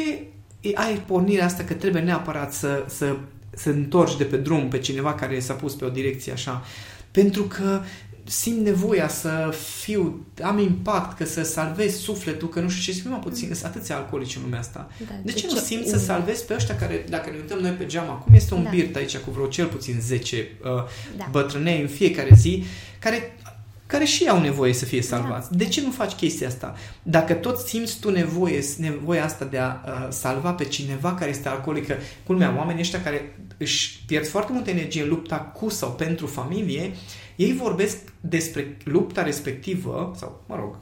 ai 0.73 1.03
pornirea 1.05 1.45
asta 1.45 1.63
că 1.63 1.73
trebuie 1.73 2.01
neapărat 2.01 2.53
să, 2.53 2.85
să, 2.87 3.17
să 3.55 3.69
întorci 3.69 4.17
de 4.17 4.23
pe 4.23 4.37
drum 4.37 4.67
pe 4.67 4.77
cineva 4.79 5.13
care 5.13 5.39
s-a 5.39 5.53
pus 5.53 5.73
pe 5.73 5.85
o 5.85 5.89
direcție 5.89 6.31
așa? 6.31 6.63
Pentru 7.11 7.43
că 7.43 7.81
simt 8.27 8.59
nevoia 8.65 9.07
să 9.07 9.53
fiu, 9.81 10.25
am 10.43 10.59
impact, 10.59 11.17
că 11.17 11.25
să 11.25 11.43
salvez 11.43 11.95
sufletul, 11.95 12.49
că 12.49 12.59
nu 12.59 12.69
știu 12.69 12.93
ce, 12.93 13.09
mă 13.09 13.17
puțin, 13.17 13.47
sunt 13.53 13.63
atâția 13.75 13.95
alcoolici 13.95 14.35
în 14.35 14.41
lumea 14.41 14.59
asta. 14.59 14.89
Da, 14.99 15.05
De 15.13 15.21
de 15.23 15.31
ce 15.31 15.47
ce 15.47 15.53
nu 15.53 15.59
simți 15.59 15.89
să 15.89 15.95
un- 15.95 16.01
salvezi 16.01 16.45
pe 16.45 16.53
ăștia 16.53 16.75
care, 16.75 17.05
dacă 17.09 17.29
ne 17.29 17.35
uităm 17.37 17.59
noi 17.59 17.71
pe 17.71 17.85
geam 17.85 18.09
acum, 18.09 18.33
este 18.33 18.53
un 18.53 18.63
Da. 18.63 18.69
birt 18.69 18.95
aici 18.95 19.17
cu 19.17 19.31
vreo 19.31 19.45
cel 19.47 19.65
puțin 19.67 19.97
10 20.01 20.47
uh, 20.63 20.69
Da. 21.17 21.27
bătrânei 21.31 21.81
în 21.81 21.87
fiecare 21.87 22.29
zi, 22.35 22.63
care, 22.99 23.37
care 23.85 24.05
și 24.05 24.27
au 24.27 24.41
nevoie 24.41 24.73
să 24.73 24.85
fie 24.85 25.01
salvați. 25.01 25.49
Da. 25.51 25.57
De 25.57 25.65
ce 25.65 25.81
nu 25.81 25.91
faci 25.91 26.11
chestia 26.13 26.47
asta? 26.47 26.75
Dacă 27.03 27.33
tot 27.33 27.57
simți 27.59 27.99
tu 27.99 28.11
nevoie, 28.11 28.63
nevoia 28.77 29.23
asta 29.25 29.45
de 29.45 29.57
a 29.57 29.67
uh, 29.85 30.07
salva 30.09 30.51
pe 30.51 30.63
cineva 30.63 31.13
care 31.13 31.29
este 31.29 31.47
alcoolică, 31.47 31.95
culmea, 32.25 32.53
oamenii 32.57 32.81
ăștia 32.81 33.01
care 33.01 33.39
își 33.57 34.03
pierd 34.07 34.27
foarte 34.27 34.51
multă 34.51 34.69
energie 34.69 35.01
în 35.01 35.09
lupta 35.09 35.37
cu 35.37 35.69
sau 35.69 35.91
pentru 35.91 36.27
familie, 36.27 36.91
ei 37.35 37.53
vorbesc 37.53 37.97
despre 38.21 38.77
lupta 38.83 39.23
respectivă, 39.23 40.13
sau, 40.15 40.43
mă 40.47 40.55
rog, 40.55 40.77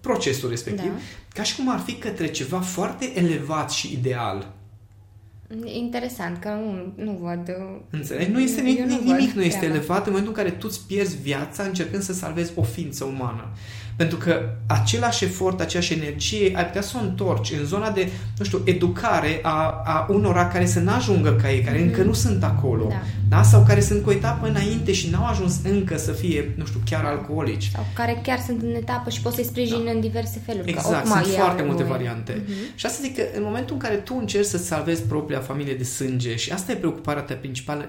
procesul 0.00 0.48
respectiv, 0.48 0.90
da. 0.90 0.98
ca 1.34 1.42
și 1.42 1.56
cum 1.56 1.70
ar 1.70 1.78
fi 1.78 1.94
către 1.94 2.26
ceva 2.26 2.60
foarte 2.60 3.18
elevat 3.18 3.70
și 3.70 3.92
ideal. 3.92 4.52
Interesant, 5.64 6.40
că 6.40 6.48
nu, 6.48 7.04
nu 7.04 7.18
văd... 7.22 7.48
Uh, 7.48 7.80
Înțelegi? 7.90 8.30
Nu 8.30 8.40
este, 8.40 8.60
nimic, 8.60 8.84
nu 8.84 9.00
nimic 9.04 9.30
nu 9.30 9.42
este 9.42 9.58
treaba. 9.58 9.74
elevat 9.74 10.06
în 10.06 10.12
momentul 10.12 10.34
în 10.36 10.42
care 10.42 10.56
tu 10.56 10.66
îți 10.70 10.86
pierzi 10.86 11.16
viața 11.22 11.62
încercând 11.62 12.02
să 12.02 12.12
salvezi 12.12 12.52
o 12.54 12.62
ființă 12.62 13.04
umană. 13.04 13.48
Pentru 13.96 14.16
că 14.16 14.40
același 14.66 15.24
efort, 15.24 15.60
aceeași 15.60 15.92
energie, 15.92 16.52
ai 16.56 16.66
putea 16.66 16.82
să 16.82 16.96
o 16.96 17.04
întorci 17.04 17.52
în 17.60 17.64
zona 17.64 17.90
de, 17.90 18.10
nu 18.38 18.44
știu, 18.44 18.62
educare 18.64 19.38
a, 19.42 19.82
a 19.84 20.06
unora 20.10 20.46
care 20.46 20.66
să 20.66 20.80
n-ajungă 20.80 21.32
ca 21.32 21.50
ei, 21.52 21.60
care 21.60 21.78
mm-hmm. 21.78 21.86
încă 21.86 22.02
nu 22.02 22.12
sunt 22.12 22.44
acolo. 22.44 22.86
Da. 22.88 23.02
da. 23.28 23.42
Sau 23.42 23.62
care 23.62 23.80
sunt 23.80 24.02
cu 24.02 24.08
o 24.08 24.12
etapă 24.12 24.46
înainte 24.46 24.92
și 24.92 25.10
n-au 25.10 25.26
ajuns 25.26 25.60
încă 25.64 25.96
să 25.98 26.12
fie, 26.12 26.54
nu 26.56 26.64
știu, 26.64 26.80
chiar 26.84 27.04
alcoolici. 27.04 27.70
Sau 27.74 27.86
care 27.94 28.20
chiar 28.22 28.38
sunt 28.38 28.62
în 28.62 28.74
etapă 28.74 29.10
și 29.10 29.20
poți 29.20 29.34
să-i 29.34 29.44
sprijin 29.44 29.84
da. 29.84 29.90
în 29.90 30.00
diverse 30.00 30.40
feluri. 30.44 30.70
Exact, 30.70 31.06
sunt 31.06 31.26
foarte 31.26 31.62
multe 31.62 31.82
variante. 31.82 32.32
Mm-hmm. 32.32 32.74
Și 32.74 32.86
asta 32.86 32.98
zic 33.02 33.16
că 33.16 33.22
în 33.36 33.42
momentul 33.42 33.74
în 33.74 33.80
care 33.80 33.94
tu 33.94 34.16
încerci 34.18 34.46
să 34.46 34.58
salvezi 34.58 35.02
propria 35.02 35.40
familie 35.40 35.74
de 35.74 35.84
sânge 35.84 36.36
și 36.36 36.52
asta 36.52 36.72
e 36.72 36.74
preocuparea 36.74 37.22
ta 37.22 37.34
principală, 37.34 37.88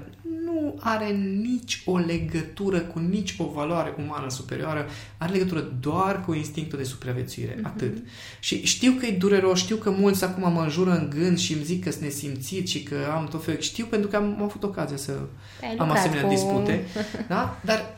nu 0.63 0.75
are 0.79 1.09
nici 1.41 1.81
o 1.85 1.97
legătură 1.97 2.79
cu 2.79 2.99
nici 2.99 3.35
o 3.37 3.45
valoare 3.45 3.95
umană 4.05 4.29
superioară, 4.29 4.85
are 5.17 5.31
legătură 5.31 5.73
doar 5.79 6.25
cu 6.25 6.33
instinctul 6.33 6.77
de 6.77 6.83
supraviețuire, 6.83 7.53
mm-hmm. 7.53 7.65
atât. 7.65 7.97
Și 8.39 8.65
știu 8.65 8.91
că 8.91 9.05
e 9.05 9.11
dureros, 9.11 9.59
știu 9.59 9.75
că 9.75 9.89
mulți 9.89 10.23
acum 10.23 10.51
mă 10.51 10.61
înjură 10.61 10.91
în 10.91 11.09
gând 11.09 11.37
și 11.37 11.53
îmi 11.53 11.63
zic 11.63 11.83
că 11.83 11.91
sunt 11.91 12.03
nesimțit 12.03 12.67
și 12.67 12.83
că 12.83 12.95
am 13.15 13.27
tot 13.27 13.43
felul. 13.43 13.61
Știu 13.61 13.85
pentru 13.85 14.09
că 14.09 14.15
am, 14.15 14.23
am 14.23 14.43
avut 14.43 14.63
ocazia 14.63 14.97
să 14.97 15.19
Ai 15.61 15.75
am 15.77 15.89
asemenea 15.89 16.23
cu... 16.23 16.29
dispute, 16.29 16.85
da? 17.27 17.59
Dar 17.65 17.97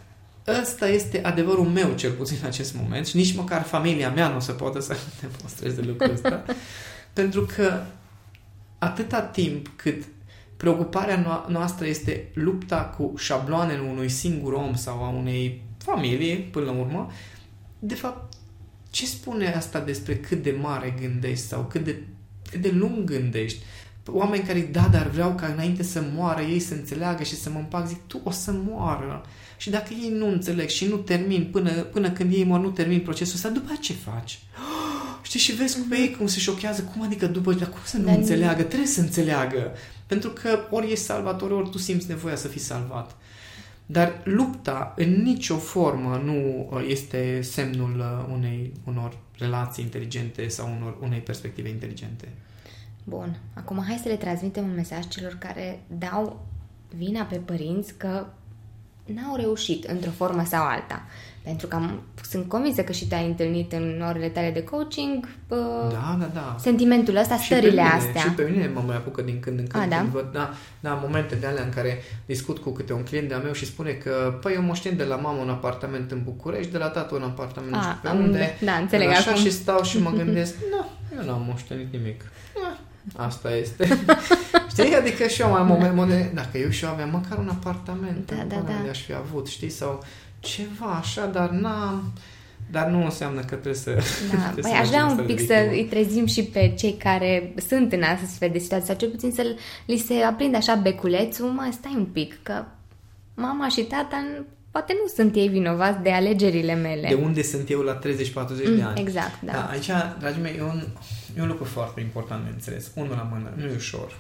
ăsta 0.62 0.88
este 0.88 1.22
adevărul 1.24 1.66
meu, 1.66 1.94
cel 1.94 2.12
puțin 2.12 2.38
în 2.42 2.48
acest 2.48 2.76
moment 2.76 3.08
și 3.08 3.16
nici 3.16 3.36
măcar 3.36 3.64
familia 3.64 4.10
mea 4.10 4.30
nu 4.30 4.36
o 4.36 4.40
să 4.40 4.52
poată 4.52 4.80
să 4.80 4.96
demonstreze 5.22 5.82
lucrul 5.82 6.12
ăsta. 6.14 6.46
pentru 7.14 7.46
că 7.56 7.82
atâta 8.78 9.22
timp 9.22 9.72
cât 9.76 10.04
preocuparea 10.58 11.46
noastră 11.48 11.88
este 11.88 12.32
lupta 12.34 12.84
cu 12.98 13.14
șabloanele 13.18 13.80
unui 13.80 14.10
singur 14.10 14.54
om 14.54 14.76
sau 14.76 15.04
a 15.04 15.10
unei 15.10 15.62
familii, 15.78 16.38
până 16.38 16.66
la 16.66 16.72
urmă, 16.72 17.12
de 17.80 17.96
fapt, 17.96 18.34
ce 18.90 19.06
spune 19.06 19.54
asta 19.54 19.80
despre 19.80 20.18
cât 20.18 20.44
de 20.44 20.56
mare 20.62 20.96
gândești 21.02 21.46
sau 21.46 21.64
cât 21.64 21.84
de, 21.84 22.04
cât 22.52 22.62
de 22.62 22.72
lung 22.72 23.04
gândești? 23.04 23.64
Oameni 24.08 24.44
care, 24.44 24.60
da, 24.60 24.88
dar 24.92 25.08
vreau 25.08 25.34
ca 25.36 25.48
înainte 25.48 25.84
să 25.84 26.04
moară 26.14 26.42
ei 26.42 26.60
să 26.60 26.74
înțeleagă 26.74 27.24
și 27.24 27.36
să 27.36 27.50
mă 27.50 27.60
împac, 27.60 27.88
zic, 27.88 28.00
tu 28.08 28.22
o 28.24 28.32
să 28.32 28.52
moară. 28.66 29.26
Și 29.58 29.70
dacă 29.70 29.94
ei 29.94 30.10
nu 30.10 30.28
înțeleg 30.28 30.68
și 30.68 30.86
nu 30.86 30.96
termin, 30.96 31.50
până, 31.52 31.72
până 31.72 32.12
când 32.12 32.34
ei 32.34 32.44
mor, 32.44 32.60
nu 32.60 32.70
termin 32.70 33.00
procesul 33.00 33.36
ăsta, 33.36 33.50
după 33.50 33.74
ce 33.82 33.94
faci? 33.94 34.40
Știi, 35.26 35.40
și 35.40 35.56
vezi 35.56 35.78
cu 35.80 35.96
ei 35.96 36.16
cum 36.18 36.28
se 36.28 36.40
șochează, 36.40 36.82
cum 36.82 37.02
adică 37.02 37.28
după, 37.28 37.54
dar 37.54 37.70
cum 37.70 37.80
să 37.84 37.98
nu 37.98 38.06
dar 38.06 38.16
înțeleagă? 38.16 38.64
Trebuie 38.64 38.88
să 38.88 39.02
înțeleagă. 39.02 39.72
Pentru 40.08 40.30
că 40.30 40.60
ori 40.70 40.92
ești 40.92 41.04
salvator, 41.04 41.52
ori 41.52 41.70
tu 41.70 41.78
simți 41.78 42.08
nevoia 42.08 42.36
să 42.36 42.48
fii 42.48 42.60
salvat. 42.60 43.16
Dar 43.86 44.22
lupta 44.24 44.94
în 44.98 45.22
nicio 45.22 45.58
formă 45.58 46.22
nu 46.24 46.70
uh, 46.72 46.86
este 46.88 47.42
semnul 47.42 48.00
uh, 48.00 48.34
unei, 48.34 48.72
unor 48.84 49.18
relații 49.38 49.84
inteligente 49.84 50.48
sau 50.48 50.76
unor, 50.80 50.98
unei 51.02 51.20
perspective 51.20 51.70
inteligente. 51.70 52.28
Bun. 53.04 53.38
Acum 53.54 53.84
hai 53.88 54.00
să 54.04 54.08
le 54.08 54.16
transmitem 54.16 54.64
un 54.64 54.74
mesaj 54.74 55.08
celor 55.08 55.36
care 55.40 55.84
dau 55.88 56.46
vina 56.98 57.24
pe 57.24 57.36
părinți 57.36 57.94
că 57.98 58.26
n-au 59.06 59.36
reușit 59.36 59.84
într-o 59.84 60.12
formă 60.12 60.46
sau 60.46 60.66
alta. 60.66 61.06
Pentru 61.46 61.68
că 61.68 61.76
am, 61.76 62.02
sunt 62.30 62.48
convinsă 62.48 62.82
că 62.84 62.92
și 62.92 63.08
te-ai 63.08 63.26
întâlnit 63.26 63.72
în 63.72 64.04
orele 64.08 64.28
tale 64.28 64.52
de 64.52 64.64
coaching 64.64 65.28
uh, 65.48 65.58
da, 65.92 66.18
da, 66.20 66.30
da. 66.34 66.56
sentimentul 66.60 67.16
ăsta, 67.16 67.38
și 67.38 67.46
stările 67.46 67.70
mine, 67.70 67.94
astea. 67.94 68.22
Și 68.22 68.30
pe 68.30 68.50
mine 68.52 68.72
mă 68.74 68.84
mai 68.86 68.96
apucă 68.96 69.22
din 69.22 69.40
când 69.40 69.60
în 69.60 69.68
când. 69.68 69.84
A, 69.84 69.88
da? 69.88 69.98
Când 69.98 70.10
văd, 70.10 70.32
da, 70.34 70.54
da, 70.80 70.94
momente 70.94 71.36
de 71.36 71.46
alea 71.46 71.64
în 71.64 71.70
care 71.70 72.04
discut 72.26 72.58
cu 72.58 72.70
câte 72.70 72.94
un 72.94 73.04
client 73.04 73.28
de-a 73.28 73.38
meu 73.38 73.52
și 73.52 73.66
spune 73.66 73.92
că, 73.92 74.38
păi 74.42 74.54
eu 74.54 74.62
moșten 74.62 74.98
de 74.98 75.04
la 75.04 75.16
mamă 75.16 75.42
un 75.42 75.50
apartament 75.50 76.12
în 76.12 76.22
București, 76.24 76.72
de 76.72 76.78
la 76.78 76.88
tată 76.88 77.16
un 77.16 77.24
apartament 77.24 77.74
A, 77.74 77.78
nu 77.78 77.84
știu 77.84 78.10
pe 78.10 78.24
unde. 78.24 78.58
Da, 78.62 78.74
înțeleg 78.74 79.08
așa 79.08 79.32
acum. 79.32 79.42
și 79.42 79.52
stau 79.52 79.84
și 79.84 80.02
mă 80.02 80.12
gândesc, 80.24 80.56
nu, 80.72 80.86
eu 81.18 81.26
n-am 81.26 81.46
moștenit 81.48 81.94
nimic. 81.94 82.24
Asta 83.16 83.56
este. 83.56 83.88
știi? 84.72 84.96
Adică 84.96 85.28
și 85.28 85.42
eu 85.42 85.50
mai 85.50 85.60
am 85.60 85.68
moment, 85.68 86.10
de, 86.10 86.32
dacă 86.34 86.58
eu 86.58 86.70
și 86.70 86.84
eu 86.84 86.90
aveam 86.90 87.10
măcar 87.10 87.38
un 87.38 87.50
apartament, 87.50 88.32
da, 88.32 88.44
da, 88.48 88.64
da. 88.66 88.90
aș 88.90 89.02
fi 89.02 89.14
avut, 89.14 89.48
știi? 89.48 89.70
Sau 89.70 90.04
ceva 90.46 90.86
așa, 90.86 91.26
dar 91.26 91.50
n-am... 91.50 92.14
Dar 92.72 92.88
nu 92.88 93.04
înseamnă 93.04 93.40
că 93.40 93.56
trebuie 93.56 93.74
să... 93.74 93.92
Da, 94.32 94.50
trebuie 94.50 94.62
păi 94.62 94.72
să 94.72 94.78
aș 94.78 94.88
vrea 94.88 95.06
un 95.06 95.26
pic 95.26 95.40
să 95.40 95.68
îi 95.72 95.88
trezim 95.90 96.26
și 96.26 96.44
pe 96.44 96.74
cei 96.78 96.94
care 96.94 97.54
sunt 97.68 97.92
în 97.92 98.02
astfel 98.02 98.50
de 98.52 98.58
situații, 98.58 98.88
sau 98.88 98.96
cel 98.96 99.10
puțin 99.10 99.32
să 99.32 99.56
li 99.86 99.98
se 99.98 100.14
aprinde 100.14 100.58
așa 100.58 100.76
beculețul, 100.76 101.48
mă, 101.48 101.70
stai 101.72 101.94
un 101.96 102.06
pic, 102.06 102.40
că 102.44 102.64
mama 103.34 103.70
și 103.70 103.82
tata 103.82 104.46
poate 104.72 104.94
nu 105.02 105.08
sunt 105.16 105.36
ei 105.36 105.48
vinovați 105.48 106.02
de 106.02 106.12
alegerile 106.12 106.74
mele. 106.74 107.08
De 107.08 107.14
unde 107.14 107.42
sunt 107.42 107.70
eu 107.70 107.82
la 107.82 108.00
30-40 108.00 108.04
mm, 108.04 108.76
de 108.76 108.82
ani. 108.82 109.00
Exact, 109.00 109.42
da. 109.42 109.52
da. 109.52 109.68
Aici, 109.72 109.90
dragii 110.20 110.42
mei, 110.42 110.56
e 110.58 110.62
un, 110.62 110.84
e 111.38 111.42
un 111.42 111.48
lucru 111.48 111.64
foarte 111.64 112.02
important 112.02 112.44
de 112.44 112.50
înțeles. 112.54 112.92
Unul 112.96 113.16
la 113.16 113.28
mână, 113.32 113.54
nu 113.56 113.66
e 113.66 113.76
ușor. 113.76 114.18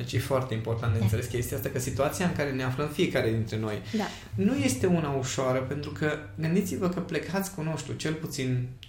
Deci 0.00 0.12
e 0.12 0.18
foarte 0.18 0.54
important 0.54 0.92
de 0.92 0.98
da. 0.98 1.04
înțeles 1.04 1.26
chestia 1.26 1.56
asta, 1.56 1.68
că 1.68 1.78
situația 1.78 2.26
în 2.26 2.32
care 2.32 2.50
ne 2.50 2.62
aflăm 2.62 2.88
fiecare 2.88 3.30
dintre 3.30 3.58
noi 3.58 3.82
da. 3.96 4.04
nu 4.34 4.54
este 4.54 4.86
una 4.86 5.10
ușoară, 5.10 5.58
pentru 5.58 5.90
că 5.90 6.12
gândiți-vă 6.34 6.88
că 6.88 7.00
plecați 7.00 7.54
cu, 7.54 7.62
nu 7.62 7.76
știu, 7.76 7.94
cel 7.94 8.12
puțin 8.12 8.68
15-18 8.86 8.88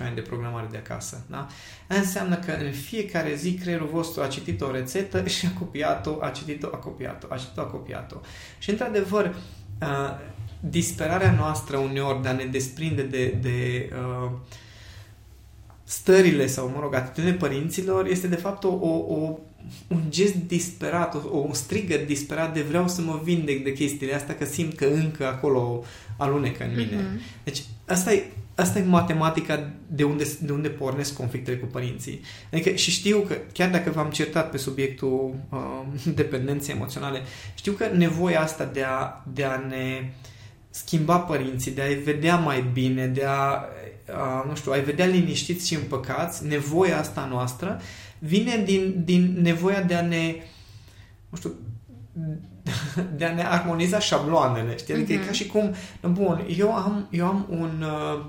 ani 0.00 0.14
de 0.14 0.20
programare 0.20 0.66
de 0.70 0.76
acasă. 0.76 1.24
Da? 1.30 1.46
Înseamnă 1.86 2.36
că 2.36 2.52
în 2.52 2.72
fiecare 2.72 3.34
zi 3.34 3.54
creierul 3.54 3.88
vostru 3.92 4.22
a 4.22 4.26
citit 4.26 4.60
o 4.60 4.70
rețetă 4.70 5.26
și 5.26 5.46
a 5.46 5.58
copiat-o, 5.58 6.18
a 6.20 6.30
citit-o, 6.30 6.66
a 6.72 6.76
copiat-o, 6.76 7.26
a 7.30 7.36
citit-o, 7.36 7.60
a 7.60 7.64
copiat-o. 7.64 8.16
Și 8.58 8.70
într-adevăr, 8.70 9.34
uh, 9.80 10.18
disperarea 10.60 11.32
noastră 11.32 11.76
uneori 11.76 12.22
de 12.22 12.28
a 12.28 12.32
ne 12.32 12.44
desprinde 12.44 13.02
de, 13.02 13.26
de 13.26 13.90
uh, 13.92 14.30
stările 15.88 16.46
sau, 16.46 16.72
mă 16.74 16.80
rog, 16.80 16.94
atitudine 16.94 17.32
părinților 17.32 18.06
este 18.06 18.26
de 18.26 18.36
fapt 18.36 18.64
o, 18.64 18.68
o, 18.68 19.14
o 19.14 19.38
un 19.88 20.00
gest 20.08 20.34
disperat, 20.34 21.14
o, 21.14 21.36
un 21.36 21.52
strigăt 21.52 22.06
disperat 22.06 22.54
de 22.54 22.60
vreau 22.60 22.88
să 22.88 23.00
mă 23.00 23.20
vindec 23.22 23.64
de 23.64 23.72
chestiile 23.72 24.14
astea, 24.14 24.36
că 24.36 24.44
simt 24.44 24.74
că 24.74 24.84
încă 24.84 25.26
acolo 25.26 25.84
alunecă 26.16 26.64
în 26.64 26.70
mine. 26.76 26.96
Mm-hmm. 26.96 27.44
Deci 27.44 27.62
asta 27.86 28.12
e, 28.12 28.22
asta 28.54 28.78
e 28.78 28.82
matematica 28.82 29.70
de 29.86 30.04
unde, 30.04 30.24
de 30.40 30.52
unde 30.52 30.68
pornesc 30.68 31.16
conflictele 31.16 31.56
cu 31.56 31.66
părinții. 31.66 32.20
Adică 32.52 32.70
și 32.70 32.90
știu 32.90 33.18
că, 33.18 33.36
chiar 33.52 33.70
dacă 33.70 33.90
v-am 33.90 34.10
certat 34.10 34.50
pe 34.50 34.56
subiectul 34.56 35.34
uh, 35.50 35.82
dependenței 36.20 36.74
emoționale, 36.74 37.22
știu 37.54 37.72
că 37.72 37.90
nevoia 37.94 38.40
asta 38.40 38.64
de 38.64 38.82
a, 38.82 39.22
de 39.32 39.44
a 39.44 39.56
ne 39.56 40.12
schimba 40.70 41.18
părinții, 41.18 41.70
de 41.70 41.82
a-i 41.82 41.94
vedea 41.94 42.36
mai 42.36 42.64
bine, 42.72 43.06
de 43.06 43.24
a, 43.24 43.64
a 44.12 44.44
nu 44.48 44.54
știu, 44.54 44.72
a-i 44.72 44.84
vedea 44.84 45.06
liniștiți 45.06 45.66
și 45.66 45.74
împăcați, 45.74 46.46
nevoia 46.46 46.98
asta 46.98 47.28
noastră, 47.30 47.80
vine 48.18 48.62
din, 48.64 49.02
din 49.04 49.36
nevoia 49.40 49.82
de 49.82 49.94
a 49.94 50.02
ne, 50.02 50.34
nu 51.28 51.36
știu, 51.36 51.54
de 53.16 53.24
a 53.24 53.34
ne 53.34 53.44
armoniza 53.44 53.98
șabloanele, 53.98 54.76
știi? 54.76 54.94
Adică 54.94 55.12
uh-huh. 55.12 55.14
e 55.14 55.18
mhm. 55.18 55.26
ca 55.26 55.32
și 55.32 55.46
cum, 55.46 55.74
bun, 56.10 56.46
eu 56.56 56.74
am, 56.74 57.08
eu 57.10 57.26
am 57.26 57.46
un, 57.50 57.82
uh, 57.82 58.24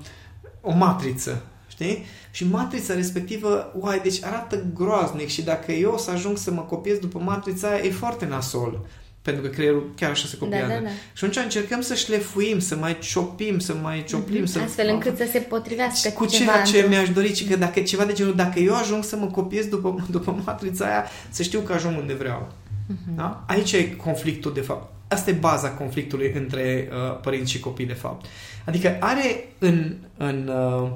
o 0.60 0.72
matriță, 0.72 1.42
știi? 1.68 2.04
Și 2.30 2.46
matrița 2.46 2.94
respectivă, 2.94 3.72
uai, 3.78 4.00
deci 4.00 4.24
arată 4.24 4.64
groaznic 4.74 5.28
și 5.28 5.42
dacă 5.42 5.72
eu 5.72 5.92
o 5.92 5.96
să 5.96 6.10
ajung 6.10 6.36
să 6.36 6.50
mă 6.50 6.60
copiez 6.60 6.98
după 6.98 7.18
matrița 7.18 7.68
aia, 7.68 7.84
e 7.84 7.90
foarte 7.90 8.26
nasol 8.26 8.86
pentru 9.30 9.50
că 9.50 9.56
creierul 9.56 9.90
chiar 9.96 10.10
așa 10.10 10.26
se 10.26 10.36
da, 10.38 10.44
copiază. 10.44 10.66
Da, 10.66 10.74
da, 10.74 10.80
da. 10.80 10.88
Și 11.12 11.24
atunci 11.24 11.44
încercăm 11.44 11.80
să 11.80 11.94
șlefuim, 11.94 12.58
să 12.58 12.76
mai 12.76 12.98
ciopim, 12.98 13.58
să 13.58 13.74
mai 13.82 14.04
cioplim. 14.08 14.42
Mm-hmm. 14.42 14.48
Să... 14.48 14.58
Astfel 14.58 14.88
încât 14.88 15.16
să 15.16 15.28
se 15.32 15.38
potrivească 15.38 16.08
cu, 16.08 16.24
cu 16.24 16.30
ceea 16.30 16.62
ce 16.62 16.86
mi-aș 16.88 17.10
dori, 17.10 17.32
ci 17.32 17.48
că 17.48 17.56
dacă 17.56 17.80
ceva 17.80 18.04
de 18.04 18.12
genul, 18.12 18.34
dacă 18.34 18.58
eu 18.58 18.74
ajung 18.74 19.04
să 19.04 19.16
mă 19.16 19.26
copiez 19.26 19.66
după, 19.66 20.04
după 20.10 20.42
matrița 20.44 20.84
aia, 20.84 21.04
să 21.30 21.42
știu 21.42 21.60
că 21.60 21.72
ajung 21.72 21.98
unde 21.98 22.14
vreau. 22.14 22.52
Mm-hmm. 22.92 23.16
Da? 23.16 23.44
Aici 23.46 23.72
e 23.72 23.96
conflictul, 23.96 24.52
de 24.52 24.60
fapt. 24.60 24.92
Asta 25.08 25.30
e 25.30 25.32
baza 25.32 25.70
conflictului 25.70 26.32
între 26.34 26.88
uh, 26.90 27.20
părinți 27.20 27.50
și 27.50 27.60
copii, 27.60 27.86
de 27.86 27.92
fapt. 27.92 28.26
Adică 28.64 28.96
are 29.00 29.48
în, 29.58 29.94
în 30.16 30.50
uh, 30.54 30.90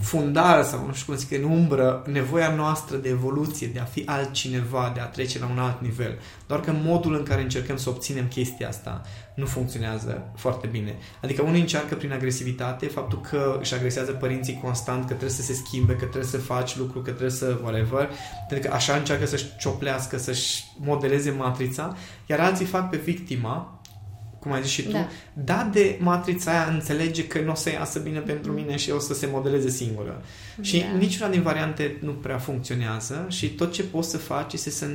fundal 0.00 0.64
sau 0.64 0.86
nu 0.86 0.92
știu 0.92 1.06
cum 1.06 1.20
zic, 1.20 1.32
în 1.32 1.44
umbră, 1.44 2.02
nevoia 2.06 2.54
noastră 2.54 2.96
de 2.96 3.08
evoluție, 3.08 3.66
de 3.66 3.78
a 3.78 3.84
fi 3.84 4.02
altcineva, 4.06 4.90
de 4.94 5.00
a 5.00 5.04
trece 5.04 5.38
la 5.38 5.48
un 5.50 5.58
alt 5.58 5.80
nivel. 5.80 6.18
Doar 6.46 6.60
că 6.60 6.72
modul 6.84 7.14
în 7.14 7.22
care 7.22 7.42
încercăm 7.42 7.76
să 7.76 7.88
obținem 7.88 8.26
chestia 8.28 8.68
asta 8.68 9.02
nu 9.34 9.46
funcționează 9.46 10.32
foarte 10.36 10.66
bine. 10.66 10.96
Adică 11.22 11.42
unii 11.42 11.60
încearcă 11.60 11.94
prin 11.94 12.12
agresivitate 12.12 12.86
faptul 12.86 13.20
că 13.20 13.58
își 13.60 13.74
agresează 13.74 14.12
părinții 14.12 14.60
constant, 14.62 15.00
că 15.00 15.06
trebuie 15.06 15.30
să 15.30 15.42
se 15.42 15.52
schimbe, 15.52 15.92
că 15.92 16.04
trebuie 16.04 16.24
să 16.24 16.38
faci 16.38 16.76
lucruri, 16.76 17.04
că 17.04 17.10
trebuie 17.10 17.30
să 17.30 17.58
whatever, 17.62 18.10
pentru 18.48 18.68
că 18.68 18.74
așa 18.74 18.94
încearcă 18.94 19.26
să-și 19.26 19.46
cioplească, 19.58 20.18
să-și 20.18 20.64
modeleze 20.78 21.30
matrița, 21.30 21.96
iar 22.26 22.40
alții 22.40 22.66
fac 22.66 22.90
pe 22.90 22.96
victima 22.96 23.77
cum 24.48 24.56
ai 24.56 24.62
zis 24.62 24.72
și 24.72 24.82
tu, 24.82 24.90
da, 24.90 25.08
da 25.32 25.68
de 25.72 25.98
matrița 26.00 26.50
aia 26.50 26.72
înțelege 26.72 27.26
că 27.26 27.40
nu 27.40 27.50
o 27.50 27.54
să 27.54 27.70
iasă 27.70 27.98
bine 27.98 28.18
pentru 28.18 28.52
mine 28.52 28.76
și 28.76 28.90
o 28.90 28.98
să 28.98 29.14
se 29.14 29.28
modeleze 29.32 29.70
singură. 29.70 30.22
Da. 30.56 30.62
Și 30.62 30.84
niciuna 30.98 31.28
din 31.28 31.42
variante 31.42 31.96
nu 32.00 32.12
prea 32.12 32.38
funcționează 32.38 33.26
și 33.28 33.48
tot 33.48 33.72
ce 33.72 33.82
poți 33.82 34.10
să 34.10 34.18
faci 34.18 34.52
este 34.52 34.70
să, 34.70 34.86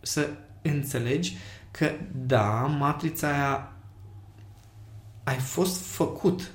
să 0.00 0.28
înțelegi 0.62 1.36
că 1.70 1.90
da, 2.26 2.74
matrița 2.78 3.28
aia 3.28 3.72
ai 5.24 5.38
fost 5.38 5.86
făcut 5.86 6.50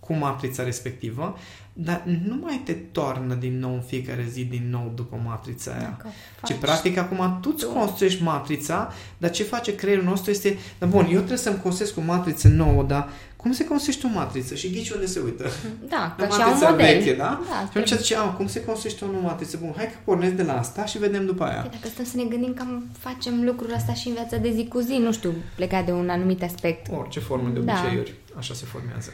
cu 0.00 0.14
matrița 0.14 0.62
respectivă, 0.62 1.36
dar 1.84 2.02
nu 2.26 2.38
mai 2.42 2.60
te 2.64 2.72
toarnă 2.72 3.34
din 3.34 3.58
nou 3.58 3.74
în 3.74 3.80
fiecare 3.80 4.26
zi, 4.30 4.44
din 4.44 4.68
nou 4.70 4.92
după 4.94 5.20
matrița 5.24 5.72
aia. 5.78 5.96
Ce 6.44 6.54
practic 6.54 6.96
acum 6.96 7.38
tu 7.40 7.52
îți 7.54 7.66
construiești 7.66 8.22
matrița, 8.22 8.92
dar 9.18 9.30
ce 9.30 9.42
face 9.42 9.74
creierul 9.74 10.04
nostru 10.04 10.30
este, 10.30 10.58
dar 10.78 10.88
bun, 10.88 11.04
eu 11.04 11.16
trebuie 11.16 11.38
să-mi 11.38 11.60
construiesc 11.62 11.98
o 11.98 12.00
matriță 12.00 12.48
nouă, 12.48 12.82
dar 12.82 13.08
cum 13.36 13.52
se 13.52 13.64
construiește 13.64 14.06
o 14.06 14.10
matriță? 14.18 14.54
Și 14.54 14.70
ghici 14.70 14.90
unde 14.90 15.06
se 15.06 15.20
uită. 15.24 15.50
Da, 15.88 16.14
că 16.18 16.24
și 16.24 16.40
un 16.48 16.58
model. 16.60 16.76
Veche, 16.76 17.12
da? 17.12 17.40
da 17.48 17.54
și 17.54 17.78
atunci 17.78 17.88
zice, 17.88 18.14
cum 18.36 18.46
se 18.46 18.64
construiește 18.64 19.04
o 19.04 19.10
nouă 19.10 19.22
matriță? 19.22 19.58
Bun, 19.60 19.72
hai 19.76 19.86
că 19.86 19.96
pornesc 20.04 20.32
de 20.32 20.42
la 20.42 20.58
asta 20.58 20.84
și 20.84 20.98
vedem 20.98 21.26
după 21.26 21.44
aia. 21.44 21.60
Păi 21.60 21.70
dacă 21.70 21.88
stăm 21.88 22.04
să 22.04 22.16
ne 22.16 22.24
gândim 22.24 22.54
că 22.54 22.64
facem 22.98 23.44
lucrul 23.44 23.72
ăsta 23.76 23.92
și 23.94 24.08
în 24.08 24.14
viața 24.14 24.36
de 24.36 24.52
zi 24.52 24.68
cu 24.68 24.78
zi, 24.78 24.92
nu 24.92 25.12
știu, 25.12 25.34
plecat 25.54 25.84
de 25.84 25.92
un 25.92 26.08
anumit 26.08 26.42
aspect. 26.42 26.86
Orice 26.98 27.20
formă 27.20 27.48
de 27.48 27.60
da. 27.60 27.72
obiceiuri, 27.72 28.14
da. 28.32 28.38
așa 28.38 28.54
se 28.54 28.64
formează. 28.64 29.10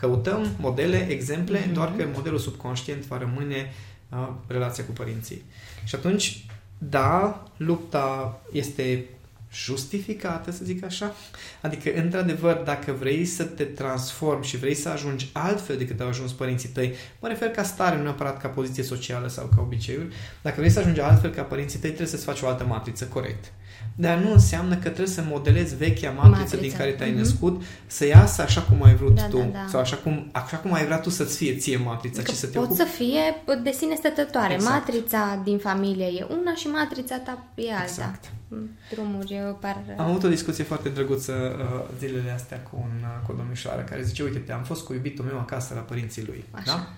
Căutăm 0.00 0.46
modele, 0.58 1.06
exemple, 1.10 1.62
mm-hmm. 1.62 1.72
doar 1.72 1.92
că 1.96 2.04
modelul 2.14 2.38
subconștient 2.38 3.06
va 3.06 3.18
rămâne 3.18 3.72
uh, 4.08 4.28
relația 4.46 4.84
cu 4.84 4.92
părinții. 4.92 5.44
Și 5.84 5.94
atunci, 5.94 6.46
da, 6.78 7.42
lupta 7.56 8.40
este 8.52 9.04
justificată, 9.52 10.50
să 10.50 10.64
zic 10.64 10.84
așa. 10.84 11.14
Adică, 11.60 11.90
într-adevăr, 11.94 12.54
dacă 12.54 12.92
vrei 12.92 13.24
să 13.24 13.44
te 13.44 13.64
transformi 13.64 14.44
și 14.44 14.56
vrei 14.56 14.74
să 14.74 14.88
ajungi 14.88 15.30
altfel 15.32 15.76
decât 15.76 16.00
au 16.00 16.08
ajuns 16.08 16.32
părinții 16.32 16.68
tăi, 16.68 16.94
mă 17.20 17.28
refer 17.28 17.48
ca 17.48 17.62
stare, 17.62 17.96
nu 17.96 18.02
neapărat 18.02 18.40
ca 18.40 18.48
poziție 18.48 18.82
socială 18.82 19.28
sau 19.28 19.50
ca 19.54 19.60
obiceiuri, 19.60 20.14
dacă 20.42 20.54
vrei 20.58 20.70
să 20.70 20.78
ajungi 20.78 21.00
altfel 21.00 21.30
ca 21.30 21.42
părinții 21.42 21.78
tăi, 21.78 21.88
trebuie 21.88 22.08
să-ți 22.08 22.24
faci 22.24 22.40
o 22.40 22.46
altă 22.46 22.64
matriță, 22.64 23.04
corect 23.04 23.52
dar 23.94 24.18
nu 24.18 24.32
înseamnă 24.32 24.74
că 24.74 24.88
trebuie 24.88 25.06
să 25.06 25.22
modelezi 25.28 25.76
vechea 25.76 26.10
matriță, 26.10 26.40
matriță. 26.40 26.56
din 26.56 26.72
care 26.72 26.90
te-ai 26.90 27.12
mm-hmm. 27.12 27.16
născut 27.16 27.62
să 27.86 28.06
iasă 28.06 28.42
așa 28.42 28.60
cum 28.60 28.82
ai 28.82 28.94
vrut 28.94 29.14
da, 29.14 29.22
tu 29.22 29.36
da, 29.36 29.44
da. 29.44 29.66
sau 29.68 29.80
așa 29.80 29.96
cum, 29.96 30.28
așa 30.32 30.56
cum 30.56 30.72
ai 30.72 30.84
vrea 30.84 30.98
tu 30.98 31.10
să-ți 31.10 31.36
fie 31.36 31.56
ție 31.56 31.76
matrița, 31.76 32.22
că 32.22 32.30
ci 32.30 32.34
să 32.34 32.46
te 32.46 32.58
pot 32.58 32.64
ocupi. 32.64 32.80
să 32.80 32.84
fie 32.84 33.20
de 33.62 33.70
sine 33.70 33.94
stătătoare. 33.94 34.54
Exact. 34.54 34.72
Matrița 34.72 35.40
din 35.44 35.58
familie 35.58 36.06
e 36.06 36.26
una 36.40 36.54
și 36.54 36.66
matrița 36.66 37.16
ta 37.18 37.44
e 37.54 37.72
alta. 37.72 37.82
Exact. 37.82 38.24
Mm, 38.48 38.70
drumuri 38.90 39.56
par... 39.60 39.84
Am 39.96 40.08
avut 40.08 40.22
o 40.22 40.28
discuție 40.28 40.64
foarte 40.64 40.88
drăguță 40.88 41.32
uh, 41.32 41.96
zilele 41.98 42.30
astea 42.30 42.58
cu, 42.58 42.76
un, 42.82 43.02
uh, 43.02 43.26
cu 43.26 43.32
o 43.32 43.34
domnișoară 43.34 43.82
care 43.82 44.02
zice, 44.02 44.22
uite-te, 44.22 44.52
am 44.52 44.62
fost 44.62 44.84
cu 44.84 44.92
iubitul 44.92 45.24
meu 45.24 45.38
acasă 45.38 45.74
la 45.74 45.80
părinții 45.80 46.24
lui. 46.26 46.44
Așa. 46.50 46.64
Da? 46.66 46.88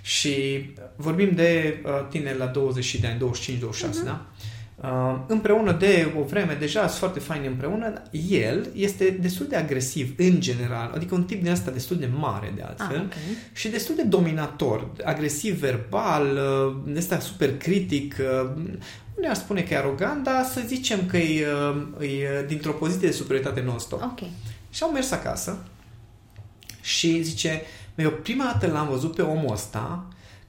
Și 0.00 0.34
vorbim 0.96 1.34
de 1.34 1.80
uh, 1.84 2.06
tine 2.10 2.34
la 2.34 2.46
20 2.46 2.96
de 2.96 3.06
ani, 3.06 3.18
25-26, 3.18 3.20
uh-huh. 3.20 4.04
da? 4.04 4.26
Uh, 4.86 5.18
împreună 5.26 5.72
de 5.72 6.12
o 6.18 6.22
vreme, 6.22 6.56
deja 6.60 6.80
sunt 6.80 6.98
foarte 6.98 7.20
fain 7.20 7.42
împreună, 7.46 8.02
el 8.28 8.70
este 8.74 9.10
destul 9.20 9.46
de 9.46 9.56
agresiv 9.56 10.14
în 10.16 10.40
general, 10.40 10.92
adică 10.94 11.14
un 11.14 11.24
tip 11.24 11.42
din 11.42 11.50
asta 11.50 11.70
destul 11.70 11.96
de 11.96 12.08
mare 12.18 12.52
de 12.56 12.62
altfel 12.62 12.96
ah, 12.96 13.04
okay. 13.04 13.22
și 13.52 13.68
destul 13.68 13.94
de 13.94 14.02
dominator, 14.02 14.90
agresiv 15.04 15.58
verbal, 15.58 16.38
uh, 16.86 16.96
ăsta 16.96 17.18
super 17.18 17.56
critic, 17.56 18.16
uh, 18.20 18.50
nu 19.14 19.20
ne-ar 19.20 19.34
spune 19.34 19.62
că 19.62 19.74
e 19.74 19.78
arogant, 19.78 20.24
dar 20.24 20.44
să 20.44 20.60
zicem 20.66 21.06
că 21.06 21.16
e, 21.16 21.46
e 22.00 22.44
dintr-o 22.46 22.72
poziție 22.72 23.08
de 23.08 23.14
superioritate 23.14 23.62
non-stop. 23.62 24.02
Okay. 24.02 24.30
Și 24.70 24.82
au 24.82 24.90
mers 24.90 25.10
acasă 25.10 25.58
și 26.80 27.22
zice, 27.22 27.62
eu 27.94 28.10
prima 28.10 28.44
dată 28.44 28.72
l-am 28.72 28.88
văzut 28.88 29.14
pe 29.14 29.22
omul 29.22 29.52
ăsta 29.52 30.06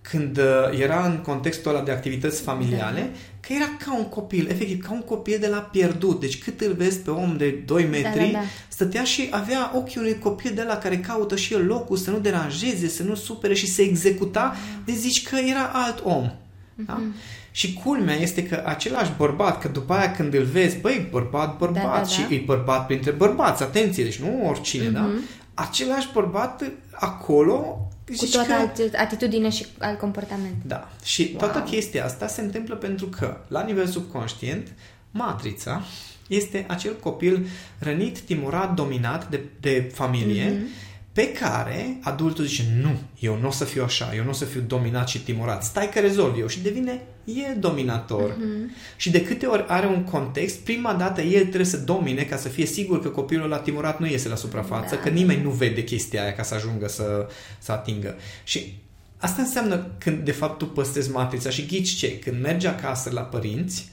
când 0.09 0.39
era 0.79 1.05
în 1.05 1.17
contextul 1.17 1.75
ăla 1.75 1.83
de 1.83 1.91
activități 1.91 2.41
familiale, 2.41 2.99
da 2.99 3.17
că 3.47 3.53
era 3.53 3.69
ca 3.85 3.97
un 3.97 4.09
copil, 4.09 4.47
efectiv, 4.49 4.83
ca 4.83 4.91
un 4.91 5.01
copil 5.01 5.37
de 5.39 5.47
la 5.47 5.57
pierdut. 5.57 6.19
Deci 6.19 6.37
cât 6.37 6.61
îl 6.61 6.73
vezi 6.73 6.99
pe 6.99 7.09
om 7.09 7.37
de 7.37 7.49
2 7.49 7.83
da, 7.83 7.89
metri, 7.89 8.19
da, 8.19 8.25
da, 8.25 8.31
da. 8.31 8.43
stătea 8.67 9.03
și 9.03 9.27
avea 9.31 9.71
ochii 9.75 9.99
unui 9.99 10.19
copil 10.19 10.51
de 10.55 10.63
la 10.63 10.77
care 10.77 10.97
caută 10.97 11.35
și 11.35 11.53
el 11.53 11.65
locul, 11.65 11.97
să 11.97 12.11
nu 12.11 12.19
deranjeze, 12.19 12.87
să 12.87 13.03
nu 13.03 13.15
supere 13.15 13.53
și 13.53 13.67
să 13.67 13.81
executa, 13.81 14.55
de 14.85 14.91
zici 14.91 15.27
că 15.27 15.35
era 15.49 15.71
alt 15.73 16.01
om. 16.03 16.29
Mm-hmm. 16.29 16.85
Da? 16.85 16.93
Mhm. 16.93 17.15
Și 17.51 17.73
culmea 17.73 18.15
este 18.15 18.43
că 18.43 18.63
același 18.65 19.11
bărbat, 19.17 19.61
că 19.61 19.67
după 19.67 19.93
aia 19.93 20.11
când 20.11 20.33
îl 20.33 20.43
vezi, 20.43 20.77
băi, 20.77 21.07
bărbat, 21.11 21.57
bărbat, 21.57 21.83
da, 21.83 21.89
da, 21.89 21.97
da. 21.97 22.03
și 22.03 22.21
e 22.29 22.43
bărbat 22.45 22.85
printre 22.85 23.11
bărbați, 23.11 23.63
atenție, 23.63 24.03
deci 24.03 24.19
nu 24.19 24.47
oricine, 24.47 24.89
mm-hmm. 24.89 24.93
da? 24.93 25.09
Mhm. 25.57 25.69
Același 25.69 26.07
bărbat 26.13 26.63
acolo 26.91 27.89
cu 28.17 28.25
toată 28.25 28.71
că... 28.75 28.97
atitudine 28.97 29.49
și 29.49 29.65
alt 29.77 29.99
comportament. 29.99 30.55
Da. 30.65 30.89
Și 31.03 31.27
wow. 31.29 31.39
toată 31.39 31.69
chestia 31.69 32.05
asta 32.05 32.27
se 32.27 32.41
întâmplă 32.41 32.75
pentru 32.75 33.05
că, 33.05 33.37
la 33.47 33.63
nivel 33.63 33.87
subconștient, 33.87 34.67
matrița 35.11 35.81
este 36.27 36.65
acel 36.67 36.95
copil 36.99 37.47
rănit, 37.79 38.19
timorat, 38.19 38.73
dominat 38.73 39.29
de, 39.29 39.41
de 39.59 39.91
familie, 39.93 40.51
mm-hmm 40.51 40.85
pe 41.17 41.31
care 41.31 41.97
adultul 42.01 42.45
zice, 42.45 42.63
nu, 42.81 42.99
eu 43.19 43.37
nu 43.41 43.47
o 43.47 43.51
să 43.51 43.65
fiu 43.65 43.83
așa, 43.83 44.15
eu 44.15 44.23
nu 44.23 44.29
o 44.29 44.33
să 44.33 44.45
fiu 44.45 44.61
dominat 44.61 45.07
și 45.07 45.19
timorat, 45.19 45.63
stai 45.63 45.89
că 45.89 45.99
rezolv 45.99 46.39
eu 46.39 46.47
și 46.47 46.61
devine 46.61 47.01
el 47.35 47.59
dominator. 47.59 48.31
Uh-huh. 48.31 48.95
Și 48.95 49.11
de 49.11 49.23
câte 49.23 49.45
ori 49.45 49.65
are 49.67 49.87
un 49.87 50.03
context, 50.03 50.59
prima 50.59 50.93
dată 50.93 51.21
el 51.21 51.41
trebuie 51.41 51.65
să 51.65 51.77
domine 51.77 52.23
ca 52.23 52.37
să 52.37 52.47
fie 52.47 52.65
sigur 52.65 53.01
că 53.01 53.09
copilul 53.09 53.49
la 53.49 53.57
timorat 53.57 53.99
nu 53.99 54.05
iese 54.05 54.29
la 54.29 54.35
suprafață, 54.35 54.95
da. 54.95 55.01
că 55.01 55.09
nimeni 55.09 55.43
nu 55.43 55.49
vede 55.49 55.83
chestia 55.83 56.21
aia 56.21 56.33
ca 56.33 56.43
să 56.43 56.53
ajungă 56.53 56.87
să, 56.87 57.27
să 57.59 57.71
atingă. 57.71 58.15
Și 58.43 58.73
asta 59.17 59.41
înseamnă 59.41 59.87
când 59.97 60.25
de 60.25 60.31
fapt 60.31 60.57
tu 60.57 60.65
păstrezi 60.65 61.11
matrița 61.11 61.49
și 61.49 61.65
ghici 61.65 61.95
ce? 61.95 62.19
Când 62.19 62.41
mergi 62.41 62.67
acasă 62.67 63.09
la 63.13 63.21
părinți, 63.21 63.91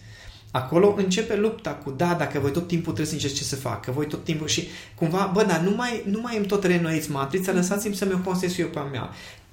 Acolo 0.55 0.95
începe 0.97 1.37
lupta 1.37 1.71
cu, 1.71 1.91
da, 1.91 2.15
dacă 2.19 2.39
voi 2.39 2.51
tot 2.51 2.67
timpul 2.67 2.93
trebuie 2.93 3.07
să 3.07 3.13
încerci 3.13 3.37
ce 3.37 3.45
să 3.45 3.57
fac, 3.57 3.85
că 3.85 3.91
voi 3.91 4.07
tot 4.07 4.25
timpul 4.25 4.47
și 4.47 4.69
cumva, 4.95 5.31
bă, 5.33 5.45
dar 5.45 5.61
nu 5.61 5.75
mai, 5.77 6.03
nu 6.05 6.21
mai 6.21 6.37
îmi 6.37 6.47
tot 6.47 6.65
renoiți 6.65 7.11
matrița, 7.11 7.53
lăsați-mi 7.53 7.95
să-mi 7.95 8.13
o 8.13 8.19
construiesc 8.19 8.59
eu 8.59 8.67
pe 8.67 8.79
a 8.79 8.83
mea. 8.83 9.11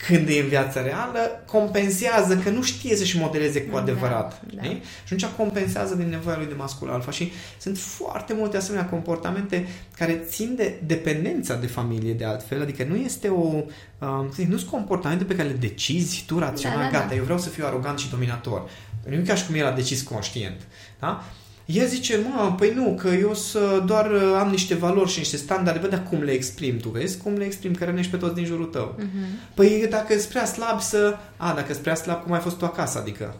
Când 0.07 0.27
e 0.29 0.39
în 0.39 0.47
viața 0.47 0.81
reală, 0.81 1.43
compensează 1.45 2.37
că 2.37 2.49
nu 2.49 2.61
știe 2.61 2.95
să-și 2.95 3.17
modeleze 3.17 3.61
cu 3.61 3.75
da, 3.75 3.81
adevărat. 3.81 4.41
Da, 4.53 4.61
da. 4.61 4.69
Și 4.69 5.13
atunci 5.13 5.25
compensează 5.25 5.95
din 5.95 6.09
nevoia 6.09 6.37
lui 6.37 6.47
de 6.47 6.53
mascul 6.53 6.89
alfa. 6.89 7.11
Și 7.11 7.31
sunt 7.59 7.77
foarte 7.77 8.33
multe 8.33 8.57
asemenea 8.57 8.85
comportamente 8.85 9.67
care 9.97 10.23
țin 10.27 10.53
de 10.55 10.81
dependența 10.85 11.55
de 11.55 11.67
familie 11.67 12.13
de 12.13 12.25
altfel. 12.25 12.61
Adică 12.61 12.83
nu 12.83 12.95
este 12.95 13.27
o... 13.27 13.63
Uh, 13.99 14.45
nu 14.47 14.57
sunt 14.57 14.69
comportamente 14.69 15.23
pe 15.23 15.35
care 15.35 15.47
le 15.47 15.55
decizi 15.55 16.23
tu 16.27 16.39
rațional. 16.39 16.77
Da, 16.77 16.83
da, 16.83 16.91
gata, 16.91 17.07
da. 17.07 17.15
eu 17.15 17.23
vreau 17.23 17.39
să 17.39 17.49
fiu 17.49 17.65
arogant 17.65 17.99
și 17.99 18.09
dominator. 18.09 18.69
Nu 19.07 19.13
e 19.13 19.17
ca 19.17 19.35
și 19.35 19.45
cum 19.45 19.55
el 19.55 19.65
a 19.65 19.71
decis 19.71 20.01
conștient. 20.01 20.61
Da? 20.99 21.23
El 21.73 21.87
zice, 21.87 22.19
mă, 22.33 22.53
păi 22.57 22.73
nu, 22.75 22.97
că 23.01 23.07
eu 23.07 23.33
să 23.33 23.83
doar 23.85 24.11
uh, 24.11 24.35
am 24.39 24.49
niște 24.49 24.75
valori 24.75 25.09
și 25.09 25.17
niște 25.17 25.37
standarde, 25.37 25.79
bă, 25.79 25.87
dar 25.87 26.03
cum 26.09 26.21
le 26.21 26.31
exprim, 26.31 26.77
tu 26.77 26.89
vezi? 26.89 27.17
Cum 27.17 27.33
le 27.33 27.45
exprim, 27.45 27.73
că 27.73 27.85
rănești 27.85 28.11
pe 28.11 28.17
toți 28.17 28.35
din 28.35 28.45
jurul 28.45 28.65
tău. 28.65 28.95
Uh-huh. 28.99 29.53
Păi 29.53 29.87
dacă 29.89 30.13
ești 30.13 30.27
prea 30.27 30.45
slab 30.45 30.81
să... 30.81 31.17
A, 31.37 31.53
dacă 31.53 31.67
ești 31.69 31.81
prea 31.81 31.95
slab, 31.95 32.23
cum 32.23 32.31
ai 32.31 32.39
fost 32.39 32.57
tu 32.57 32.65
acasă, 32.65 32.99
adică? 32.99 33.35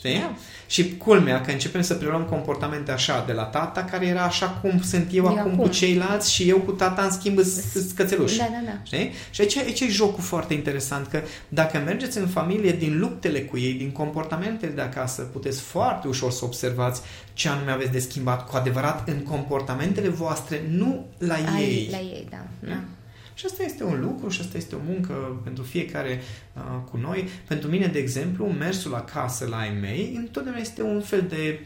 Știi? 0.00 0.12
Yeah. 0.12 0.30
Și 0.66 0.96
culmea 0.96 1.40
că 1.40 1.50
începem 1.50 1.82
să 1.82 1.94
preluăm 1.94 2.22
comportamente 2.22 2.92
așa 2.92 3.24
de 3.26 3.32
la 3.32 3.42
tata, 3.42 3.84
care 3.84 4.06
era 4.06 4.22
așa 4.22 4.48
cum 4.48 4.82
sunt 4.82 5.08
eu, 5.12 5.24
eu 5.24 5.38
acum, 5.38 5.56
cu 5.56 5.68
ceilalți 5.68 6.32
și 6.32 6.48
eu 6.48 6.58
cu 6.58 6.70
tata 6.70 7.02
în 7.02 7.10
schimb 7.10 7.40
scățeluși. 7.88 8.36
Da, 8.36 8.48
da, 8.50 8.60
da. 8.64 8.78
Știi? 8.82 9.12
Și 9.30 9.40
aici, 9.40 9.56
aici 9.56 9.80
e 9.80 9.88
jocul 9.88 10.22
foarte 10.22 10.54
interesant, 10.54 11.06
că 11.06 11.22
dacă 11.48 11.82
mergeți 11.84 12.18
în 12.18 12.26
familie 12.26 12.72
din 12.72 12.98
luptele 12.98 13.40
cu 13.40 13.58
ei, 13.58 13.72
din 13.72 13.90
comportamentele 13.90 14.72
de 14.72 14.80
acasă, 14.80 15.22
puteți 15.22 15.60
foarte 15.60 16.08
ușor 16.08 16.30
să 16.30 16.44
observați 16.44 17.02
ce 17.32 17.48
anume 17.48 17.70
aveți 17.70 17.92
de 17.92 17.98
schimbat 17.98 18.48
cu 18.48 18.56
adevărat 18.56 19.08
în 19.08 19.22
comportamentele 19.22 20.08
voastre, 20.08 20.62
nu 20.70 21.06
la 21.18 21.34
Ai, 21.34 21.62
ei. 21.62 21.88
La 21.90 21.98
ei, 21.98 22.26
da. 22.30 22.44
da. 22.60 22.80
Și 23.40 23.46
asta 23.46 23.62
este 23.62 23.84
un 23.84 24.00
lucru 24.00 24.28
și 24.28 24.40
asta 24.40 24.56
este 24.56 24.74
o 24.74 24.78
muncă 24.86 25.40
pentru 25.44 25.62
fiecare 25.62 26.20
uh, 26.56 26.62
cu 26.90 26.96
noi. 26.96 27.28
Pentru 27.46 27.68
mine, 27.68 27.86
de 27.86 27.98
exemplu, 27.98 28.46
mersul 28.46 28.94
acasă 28.94 29.46
la 29.46 29.56
ai 29.58 29.76
mei 29.80 30.14
întotdeauna 30.16 30.60
este 30.60 30.82
un 30.82 31.00
fel 31.00 31.24
de 31.28 31.60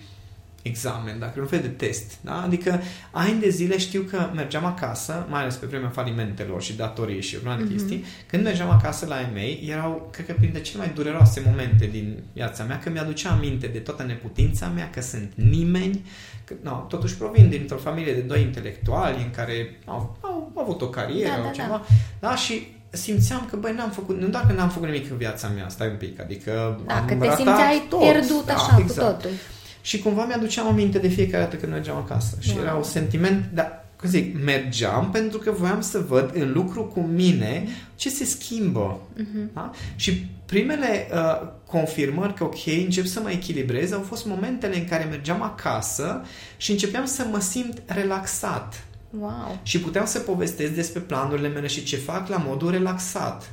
examen, 0.63 1.19
dacă 1.19 1.41
un 1.41 1.47
fel 1.47 1.61
de 1.61 1.69
test. 1.69 2.13
Da? 2.21 2.43
Adică 2.43 2.81
ani 3.11 3.41
de 3.41 3.49
zile 3.49 3.79
știu 3.79 4.03
că 4.03 4.31
mergeam 4.35 4.65
acasă, 4.65 5.27
mai 5.31 5.41
ales 5.41 5.55
pe 5.55 5.67
vremea 5.67 5.89
falimentelor 5.89 6.63
și 6.63 6.77
datorii 6.77 7.23
și 7.23 7.35
urmă 7.35 7.57
mm-hmm. 7.57 7.71
chestii, 7.71 8.05
când 8.27 8.43
mergeam 8.43 8.71
acasă 8.71 9.07
la 9.07 9.31
ei 9.37 9.67
erau, 9.71 10.09
cred 10.13 10.27
că, 10.27 10.33
printre 10.33 10.61
cele 10.61 10.79
mai 10.79 10.93
dureroase 10.95 11.43
momente 11.47 11.87
din 11.87 12.23
viața 12.33 12.65
mea, 12.65 12.79
că 12.79 12.91
mi-aducea 12.91 13.31
aminte 13.31 13.67
de 13.67 13.79
toată 13.79 14.03
neputința 14.03 14.67
mea, 14.67 14.91
că 14.91 15.01
sunt 15.01 15.33
nimeni, 15.35 15.95
că, 15.95 16.34
no, 16.63 16.71
totuși 16.71 17.17
provin 17.17 17.49
dintr-o 17.49 17.77
familie 17.77 18.15
de 18.15 18.21
doi 18.21 18.43
intelectuali 18.43 19.23
în 19.23 19.31
care 19.31 19.81
au, 19.85 20.17
au, 20.21 20.53
au 20.55 20.63
avut 20.63 20.83
o 20.83 20.89
carieră, 20.89 21.37
da, 21.37 21.43
da, 21.43 21.51
ceva, 21.51 21.87
da. 22.21 22.29
da, 22.29 22.37
și 22.37 22.67
simțeam 22.91 23.47
că, 23.51 23.57
băi, 23.57 23.73
n-am 23.73 23.91
făcut, 23.91 24.21
nu 24.21 24.27
doar 24.27 24.47
că 24.47 24.53
n-am 24.53 24.69
făcut 24.69 24.89
nimic 24.89 25.11
în 25.11 25.17
viața 25.17 25.49
mea, 25.49 25.69
stai 25.69 25.89
un 25.89 25.97
pic, 25.97 26.21
adică 26.21 26.81
da, 26.87 26.97
am 26.97 27.07
că 27.07 27.15
te 27.15 27.35
simțeai 27.37 27.87
tot, 27.89 28.01
pierdut 28.01 28.45
da, 28.47 28.55
așa 28.55 28.77
exact. 28.79 29.17
cu 29.17 29.23
totul. 29.23 29.37
Și 29.81 29.99
cumva 29.99 30.25
mi-aduceam 30.25 30.67
aminte 30.67 30.99
de 30.99 31.09
fiecare 31.09 31.43
dată 31.43 31.57
când 31.57 31.73
mergeam 31.73 31.97
acasă. 31.97 32.37
Și 32.41 32.53
wow. 32.55 32.63
era 32.63 32.75
un 32.75 32.83
sentiment, 32.83 33.45
dar, 33.53 33.84
cum 34.05 34.13
zic, 34.13 34.45
mergeam 34.45 35.11
pentru 35.11 35.39
că 35.39 35.51
voiam 35.51 35.81
să 35.81 35.99
văd 36.09 36.31
în 36.35 36.53
lucru 36.53 36.85
cu 36.85 37.01
mine 37.01 37.69
ce 37.95 38.09
se 38.09 38.25
schimbă. 38.25 39.01
Uh-huh. 39.21 39.53
Da? 39.53 39.71
Și 39.97 40.27
primele 40.47 41.09
uh, 41.13 41.49
confirmări 41.67 42.35
că, 42.35 42.45
ok, 42.45 42.67
încep 42.67 43.07
să 43.07 43.21
mă 43.21 43.31
echilibrez, 43.31 43.93
au 43.93 44.01
fost 44.01 44.27
momentele 44.27 44.77
în 44.77 44.85
care 44.85 45.05
mergeam 45.05 45.43
acasă 45.43 46.25
și 46.57 46.71
începeam 46.71 47.05
să 47.05 47.27
mă 47.31 47.41
simt 47.41 47.83
relaxat. 47.87 48.85
Wow. 49.19 49.59
Și 49.63 49.81
puteam 49.81 50.07
să 50.07 50.19
povestesc 50.19 50.73
despre 50.73 51.01
planurile 51.01 51.49
mele 51.49 51.67
și 51.67 51.85
ce 51.85 51.97
fac 51.97 52.29
la 52.29 52.37
modul 52.47 52.71
relaxat. 52.71 53.51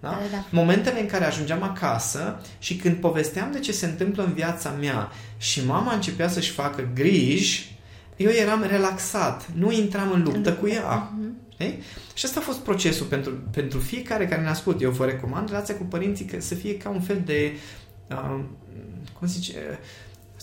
Da? 0.00 0.08
Da, 0.08 0.18
da. 0.30 0.44
Momentele 0.50 1.00
în 1.00 1.06
care 1.06 1.24
ajungeam 1.24 1.62
acasă 1.62 2.40
și 2.58 2.76
când 2.76 2.96
povesteam 2.96 3.52
de 3.52 3.58
ce 3.58 3.72
se 3.72 3.86
întâmplă 3.86 4.24
în 4.24 4.32
viața 4.32 4.70
mea 4.70 5.08
și 5.36 5.66
mama 5.66 5.94
începea 5.94 6.28
să-și 6.28 6.50
facă 6.50 6.88
griji, 6.94 7.78
eu 8.22 8.30
eram 8.30 8.64
relaxat, 8.68 9.50
nu 9.54 9.72
intram 9.72 10.12
în 10.12 10.22
luptă 10.22 10.52
cu 10.52 10.68
ea. 10.68 11.12
Uh-huh. 11.12 11.72
Și 12.14 12.26
asta 12.26 12.40
a 12.40 12.42
fost 12.42 12.58
procesul 12.58 13.06
pentru, 13.06 13.32
pentru 13.50 13.78
fiecare 13.78 14.26
care 14.26 14.40
ne-a 14.40 14.50
ascult. 14.50 14.82
Eu 14.82 14.90
vă 14.90 15.04
recomand 15.04 15.48
relația 15.48 15.76
cu 15.76 15.82
părinții 15.82 16.24
că 16.24 16.40
să 16.40 16.54
fie 16.54 16.76
ca 16.76 16.88
un 16.88 17.00
fel 17.00 17.22
de, 17.24 17.52
uh, 18.10 18.40
cum 19.18 19.28
zice, 19.28 19.78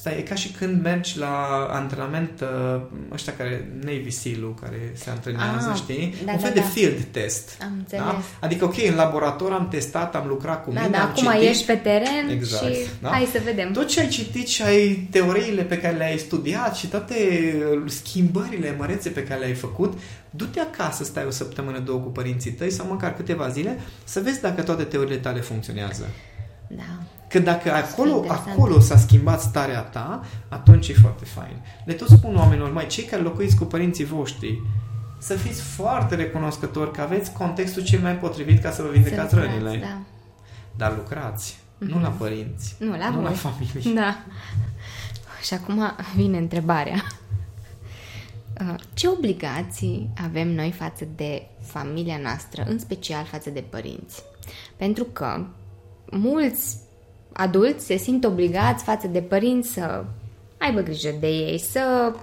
Asta 0.07 0.19
e 0.19 0.21
ca 0.21 0.35
și 0.35 0.51
când 0.51 0.83
mergi 0.83 1.17
la 1.17 1.67
antrenament 1.71 2.41
uh, 2.41 2.81
ăștia 3.13 3.33
care, 3.33 3.71
Navy 3.83 4.09
SEAL-ul 4.09 4.53
care 4.61 4.91
se 4.93 5.09
antrenează, 5.09 5.69
ah, 5.69 5.75
știi? 5.75 6.15
Da, 6.25 6.31
un 6.31 6.37
fel 6.37 6.49
da, 6.49 6.55
de 6.55 6.59
da. 6.59 6.65
field 6.65 7.03
test. 7.11 7.57
Am 7.61 7.85
Da? 7.89 8.21
Adică, 8.39 8.65
ok, 8.65 8.75
în 8.89 8.95
laborator 8.95 9.51
am 9.51 9.67
testat, 9.69 10.15
am 10.15 10.27
lucrat 10.27 10.63
cu 10.63 10.71
da, 10.71 10.79
mine, 10.79 10.91
da, 10.91 11.03
am 11.03 11.09
acum 11.09 11.31
citit. 11.31 11.49
ești 11.49 11.65
pe 11.65 11.75
teren 11.75 12.29
exact, 12.29 12.73
și 12.73 12.87
da? 13.01 13.09
hai 13.09 13.29
să 13.31 13.41
vedem. 13.43 13.71
Tot 13.71 13.87
ce 13.87 13.99
ai 13.99 14.07
citit 14.07 14.47
și 14.47 14.61
ai 14.61 15.07
teoriile 15.11 15.61
pe 15.61 15.77
care 15.77 15.95
le-ai 15.95 16.17
studiat 16.17 16.75
și 16.75 16.87
toate 16.87 17.15
schimbările 17.85 18.75
mărețe 18.77 19.09
pe 19.09 19.23
care 19.23 19.39
le-ai 19.39 19.53
făcut, 19.53 19.99
du-te 20.29 20.59
acasă, 20.59 21.03
stai 21.03 21.25
o 21.25 21.31
săptămână, 21.31 21.79
două 21.79 21.99
cu 21.99 22.09
părinții 22.09 22.51
tăi 22.51 22.71
sau 22.71 22.87
măcar 22.87 23.15
câteva 23.15 23.49
zile 23.49 23.79
să 24.03 24.19
vezi 24.19 24.41
dacă 24.41 24.61
toate 24.61 24.83
teoriile 24.83 25.17
tale 25.17 25.39
funcționează. 25.39 26.09
Da. 26.67 27.16
Că 27.29 27.39
dacă 27.39 27.73
acolo, 27.73 28.25
acolo 28.27 28.79
s-a 28.79 28.97
schimbat 28.97 29.41
starea 29.41 29.81
ta, 29.81 30.23
atunci 30.49 30.87
e 30.87 30.93
foarte 30.93 31.25
fain. 31.25 31.61
Le 31.85 31.93
tot 31.93 32.07
spun 32.07 32.35
oamenilor, 32.35 32.71
mai 32.71 32.87
cei 32.87 33.03
care 33.03 33.21
locuiți 33.21 33.55
cu 33.55 33.63
părinții 33.63 34.05
voștri, 34.05 34.61
să 35.17 35.33
fiți 35.33 35.61
foarte 35.61 36.15
recunoscători 36.15 36.91
că 36.91 37.01
aveți 37.01 37.31
contextul 37.31 37.83
cel 37.83 37.99
mai 37.99 38.15
potrivit 38.15 38.61
ca 38.61 38.71
să 38.71 38.81
vă 38.81 38.89
vindecați 38.89 39.33
să 39.33 39.39
rănile. 39.39 39.77
Da. 39.77 39.97
Dar 40.75 40.95
lucrați, 40.95 41.55
mm-hmm. 41.55 41.87
nu 41.87 42.01
la 42.01 42.09
părinți, 42.09 42.75
nu 42.79 42.97
la, 42.97 43.09
nu 43.09 43.15
voi. 43.15 43.23
la 43.23 43.31
familie. 43.31 43.93
Da. 44.01 44.17
Și 45.41 45.53
acum 45.53 45.95
vine 46.15 46.37
întrebarea. 46.37 47.03
Uh, 48.61 48.75
ce 48.93 49.07
obligații 49.07 50.09
avem 50.23 50.47
noi 50.47 50.71
față 50.71 51.07
de 51.15 51.47
familia 51.61 52.19
noastră, 52.21 52.63
în 52.67 52.79
special 52.79 53.25
față 53.25 53.49
de 53.49 53.63
părinți? 53.69 54.23
Pentru 54.75 55.03
că 55.03 55.45
mulți 56.11 56.77
adulți 57.37 57.85
se 57.85 57.97
simt 57.97 58.23
obligați 58.23 58.83
față 58.83 59.07
de 59.07 59.21
părinți 59.21 59.73
să 59.73 60.03
aibă 60.57 60.81
grijă 60.81 61.15
de 61.19 61.27
ei, 61.27 61.57
să 61.57 62.13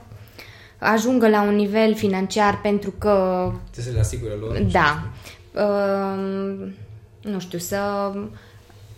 ajungă 0.78 1.28
la 1.28 1.42
un 1.42 1.54
nivel 1.54 1.94
financiar 1.94 2.60
pentru 2.60 2.90
că... 2.90 3.50
Trebuie 3.70 3.84
să 3.84 3.92
le 3.92 4.00
asigure 4.00 4.32
lor. 4.32 4.58
Da. 4.58 5.06
Uh, 5.52 6.68
nu 7.22 7.38
știu, 7.38 7.58
să 7.58 7.76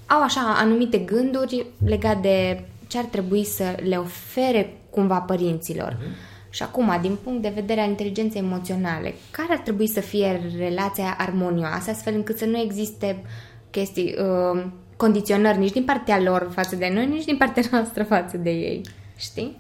au 0.06 0.22
așa 0.22 0.54
anumite 0.56 0.98
gânduri 0.98 1.66
legate 1.84 2.18
de 2.20 2.64
ce 2.86 2.98
ar 2.98 3.04
trebui 3.04 3.44
să 3.44 3.76
le 3.88 3.96
ofere 3.96 4.76
cumva 4.90 5.18
părinților. 5.18 5.92
Uh-huh. 5.92 6.34
Și 6.50 6.62
acum, 6.62 6.98
din 7.00 7.16
punct 7.24 7.42
de 7.42 7.52
vedere 7.54 7.80
al 7.80 7.88
inteligenței 7.88 8.40
emoționale, 8.40 9.14
care 9.30 9.48
ar 9.50 9.58
trebui 9.58 9.86
să 9.86 10.00
fie 10.00 10.40
relația 10.58 11.16
armonioasă, 11.18 11.90
astfel 11.90 12.14
încât 12.14 12.38
să 12.38 12.44
nu 12.44 12.58
existe 12.58 13.22
chestii... 13.70 14.14
Uh, 14.18 14.64
condiționări 14.96 15.58
nici 15.58 15.72
din 15.72 15.84
partea 15.84 16.20
lor 16.20 16.50
față 16.54 16.76
de 16.76 16.90
noi, 16.94 17.06
nici 17.06 17.24
din 17.24 17.36
partea 17.36 17.62
noastră 17.72 18.04
față 18.04 18.36
de 18.36 18.50
ei. 18.50 18.80
Știi? 19.16 19.56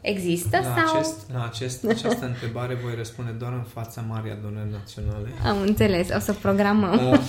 Există 0.00 0.56
la 0.62 0.62
sau... 0.62 0.98
Acest, 0.98 1.30
la 1.32 1.44
acest, 1.44 1.84
această 1.84 2.26
întrebare 2.26 2.74
voi 2.74 2.94
răspunde 2.96 3.30
doar 3.30 3.52
în 3.52 3.64
fața 3.72 4.04
Marii 4.08 4.30
Adunări 4.30 4.70
Naționale. 4.70 5.28
Am 5.44 5.60
înțeles, 5.60 6.08
o 6.16 6.18
să 6.18 6.32
programăm. 6.32 7.10
Uh, 7.10 7.20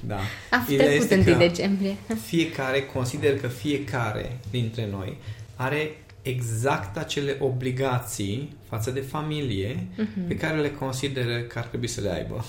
da. 0.00 0.16
A 0.56 0.64
trecut 0.66 1.26
1 1.26 1.38
decembrie. 1.38 1.96
Fiecare, 2.24 2.82
consider 2.82 3.40
că 3.40 3.46
fiecare 3.46 4.38
dintre 4.50 4.88
noi 4.90 5.16
are 5.56 5.96
exact 6.22 6.96
acele 6.96 7.36
obligații 7.40 8.56
față 8.68 8.90
de 8.90 9.00
familie 9.00 9.74
uh-huh. 9.74 10.28
pe 10.28 10.36
care 10.36 10.60
le 10.60 10.70
consideră 10.70 11.38
că 11.38 11.58
ar 11.58 11.64
trebui 11.64 11.88
să 11.88 12.00
le 12.00 12.10
aibă. 12.10 12.44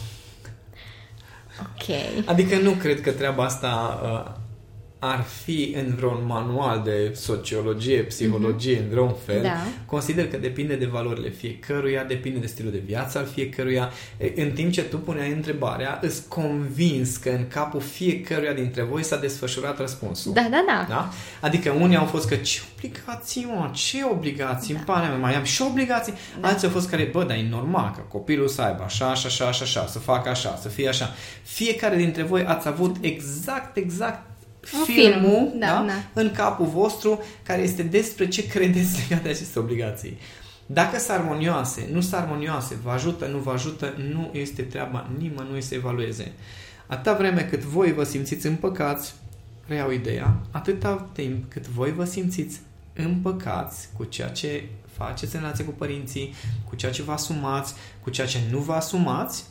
Ok. 1.62 1.96
Adică 2.26 2.58
nu 2.58 2.72
cred 2.72 3.02
că 3.02 3.12
treaba 3.12 3.44
asta 3.44 4.00
uh, 4.04 4.32
ar 5.00 5.26
fi 5.44 5.76
în 5.78 5.96
vreun 5.96 6.24
manual 6.26 6.82
de 6.84 7.12
sociologie, 7.16 8.02
psihologie, 8.02 8.78
mm-hmm. 8.78 8.84
în 8.84 8.90
vreun 8.90 9.16
fel, 9.26 9.42
da. 9.42 9.64
consider 9.86 10.28
că 10.28 10.38
depinde 10.38 10.76
de 10.76 10.86
valorile 10.86 11.30
fiecăruia, 11.30 12.04
depinde 12.04 12.40
de 12.40 12.48
stilul 12.48 12.72
de 12.72 12.82
viață 12.86 13.18
al 13.18 13.26
fiecăruia. 13.26 13.92
În 14.36 14.52
timp 14.52 14.72
ce 14.72 14.84
tu 14.84 14.98
puneai 14.98 15.32
întrebarea, 15.32 16.00
îți 16.02 16.28
convins 16.28 17.18
că 17.18 17.30
în 17.30 17.48
capul 17.48 17.82
fiecăruia 17.82 18.54
dintre 18.54 18.84
voi 18.84 19.04
s-a 19.04 19.18
desfășurat 19.18 19.80
răspunsul. 19.80 20.34
Da, 20.34 20.48
da, 20.52 20.64
da. 20.68 20.86
da? 20.90 21.10
Adică 21.42 21.72
unii 21.72 21.98
au 21.98 22.06
fost 22.06 22.28
că 22.28 22.36
ce 22.36 22.62
obligații, 22.76 23.46
mă, 23.46 23.70
ce 23.74 23.98
obligații, 24.12 24.74
da. 24.86 25.02
în 25.02 25.08
mea, 25.08 25.18
mai 25.18 25.36
am 25.36 25.44
și 25.44 25.62
obligații. 25.62 26.14
Da. 26.42 26.48
Alții 26.48 26.68
au 26.68 26.74
fost 26.74 26.90
care, 26.90 27.10
bă, 27.12 27.24
dar 27.24 27.38
e 27.38 27.48
normal 27.50 27.94
că 27.96 28.02
copilul 28.08 28.48
să 28.48 28.62
aibă 28.62 28.84
așa, 28.84 29.10
așa, 29.10 29.28
așa, 29.28 29.48
așa, 29.48 29.64
așa, 29.64 29.88
să 29.88 30.00
facă 30.00 30.30
așa, 30.30 30.60
să 30.62 30.68
fie 30.68 30.88
așa. 30.88 31.14
Fiecare 31.44 31.96
dintre 31.96 32.24
voi 32.24 32.46
ați 32.46 32.68
avut 32.68 32.96
exact, 33.02 33.78
exact 33.78 34.29
filmul 34.86 35.48
film. 35.48 35.60
Da, 35.60 35.68
da, 35.68 35.86
da. 35.88 36.22
în 36.22 36.32
capul 36.32 36.66
vostru 36.66 37.24
care 37.44 37.62
este 37.62 37.84
despre 37.84 38.28
ce 38.28 38.48
credeți 38.48 39.00
legat 39.00 39.24
de 39.24 39.30
aceste 39.30 39.60
obligații. 39.60 40.18
Dacă 40.66 40.98
sunt 40.98 41.18
armonioase, 41.18 41.90
nu 41.92 42.02
sunt 42.02 42.14
armonioase, 42.14 42.78
vă 42.84 42.90
ajută, 42.90 43.26
nu 43.26 43.38
vă 43.38 43.52
ajută, 43.52 43.94
nu 44.14 44.30
este 44.34 44.62
treaba 44.62 45.10
nimănui 45.18 45.62
să 45.62 45.76
evalueze. 45.76 46.32
Atâta 46.88 47.14
vreme 47.14 47.42
cât 47.42 47.62
voi 47.62 47.94
vă 47.94 48.04
simțiți 48.04 48.48
împăcați, 48.48 49.14
reiau 49.68 49.92
ideea, 49.92 50.38
atâta 50.52 51.10
timp 51.12 51.52
cât 51.52 51.68
voi 51.68 51.94
vă 51.94 52.06
simțiți 52.06 52.60
împăcați 52.94 53.90
cu 53.98 54.04
ceea 54.04 54.28
ce 54.28 54.64
faceți 54.98 55.36
în 55.36 55.42
relație 55.42 55.66
cu 55.66 55.72
părinții, 55.72 56.34
cu 56.70 56.76
ceea 56.76 56.92
ce 56.92 57.02
vă 57.02 57.12
asumați, 57.12 57.74
cu 58.02 58.10
ceea 58.10 58.28
ce 58.28 58.40
nu 58.52 58.60
vă 58.60 58.74
asumați, 58.74 59.46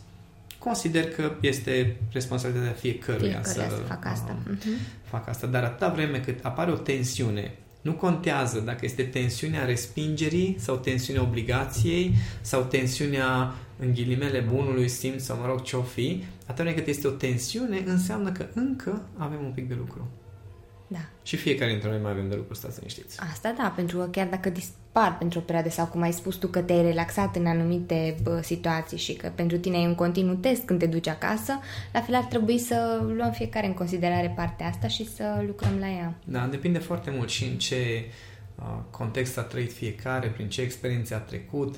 consider 0.58 1.10
că 1.10 1.32
este 1.40 1.96
responsabilitatea 2.12 2.72
fiecăruia, 2.72 3.40
fiecăruia 3.40 3.68
să, 3.68 3.76
să 3.76 3.82
facă 3.82 4.08
asta. 4.08 4.36
Uh, 4.50 4.56
uh-huh. 4.56 5.08
fac 5.10 5.28
asta. 5.28 5.46
Dar 5.46 5.64
atâta 5.64 5.88
vreme 5.88 6.18
cât 6.18 6.44
apare 6.44 6.70
o 6.70 6.76
tensiune, 6.76 7.54
nu 7.80 7.92
contează 7.92 8.60
dacă 8.60 8.84
este 8.84 9.02
tensiunea 9.02 9.64
respingerii 9.64 10.56
sau 10.58 10.76
tensiunea 10.76 11.22
obligației 11.22 12.14
sau 12.40 12.62
tensiunea 12.62 13.54
în 13.78 13.92
ghilimele 13.92 14.40
bunului 14.40 14.88
simț 14.88 15.22
sau 15.22 15.36
mă 15.36 15.46
rog 15.46 15.62
ce-o 15.62 15.82
fi, 15.82 16.24
atâta 16.46 16.62
vreme 16.62 16.76
cât 16.76 16.86
este 16.86 17.06
o 17.06 17.10
tensiune, 17.10 17.82
înseamnă 17.86 18.32
că 18.32 18.46
încă 18.54 19.02
avem 19.16 19.44
un 19.44 19.52
pic 19.54 19.68
de 19.68 19.74
lucru. 19.78 20.08
Da. 20.90 20.98
Și 21.22 21.36
fiecare 21.36 21.70
dintre 21.70 21.88
noi 21.88 21.98
mai 22.02 22.10
avem 22.10 22.28
de 22.28 22.34
lucru, 22.34 22.54
stați 22.54 22.78
liniștiți. 22.78 23.20
Asta 23.32 23.54
da, 23.58 23.72
pentru 23.76 23.98
că 23.98 24.04
chiar 24.04 24.26
dacă 24.26 24.50
dispar 24.50 25.18
pentru 25.18 25.38
o 25.38 25.42
perioadă 25.42 25.68
sau 25.68 25.86
cum 25.86 26.02
ai 26.02 26.12
spus 26.12 26.36
tu 26.36 26.46
că 26.46 26.60
te-ai 26.60 26.82
relaxat 26.82 27.36
în 27.36 27.46
anumite 27.46 28.16
bă, 28.22 28.40
situații 28.42 28.98
și 28.98 29.12
că 29.12 29.32
pentru 29.34 29.58
tine 29.58 29.78
e 29.78 29.86
un 29.86 29.94
continuu 29.94 30.34
test 30.34 30.62
când 30.62 30.78
te 30.78 30.86
duci 30.86 31.06
acasă, 31.06 31.52
la 31.92 32.00
fel 32.00 32.14
ar 32.14 32.24
trebui 32.24 32.58
să 32.58 33.04
luăm 33.16 33.32
fiecare 33.32 33.66
în 33.66 33.74
considerare 33.74 34.32
partea 34.36 34.66
asta 34.66 34.88
și 34.88 35.14
să 35.14 35.42
lucrăm 35.46 35.78
la 35.78 35.88
ea. 35.88 36.14
Da, 36.24 36.46
depinde 36.46 36.78
foarte 36.78 37.10
mult 37.10 37.28
și 37.28 37.44
în 37.44 37.58
ce 37.58 38.04
uh, 38.54 38.78
context 38.90 39.38
a 39.38 39.42
trăit 39.42 39.72
fiecare, 39.72 40.28
prin 40.28 40.48
ce 40.48 40.60
experiențe 40.60 41.14
a 41.14 41.18
trecut. 41.18 41.76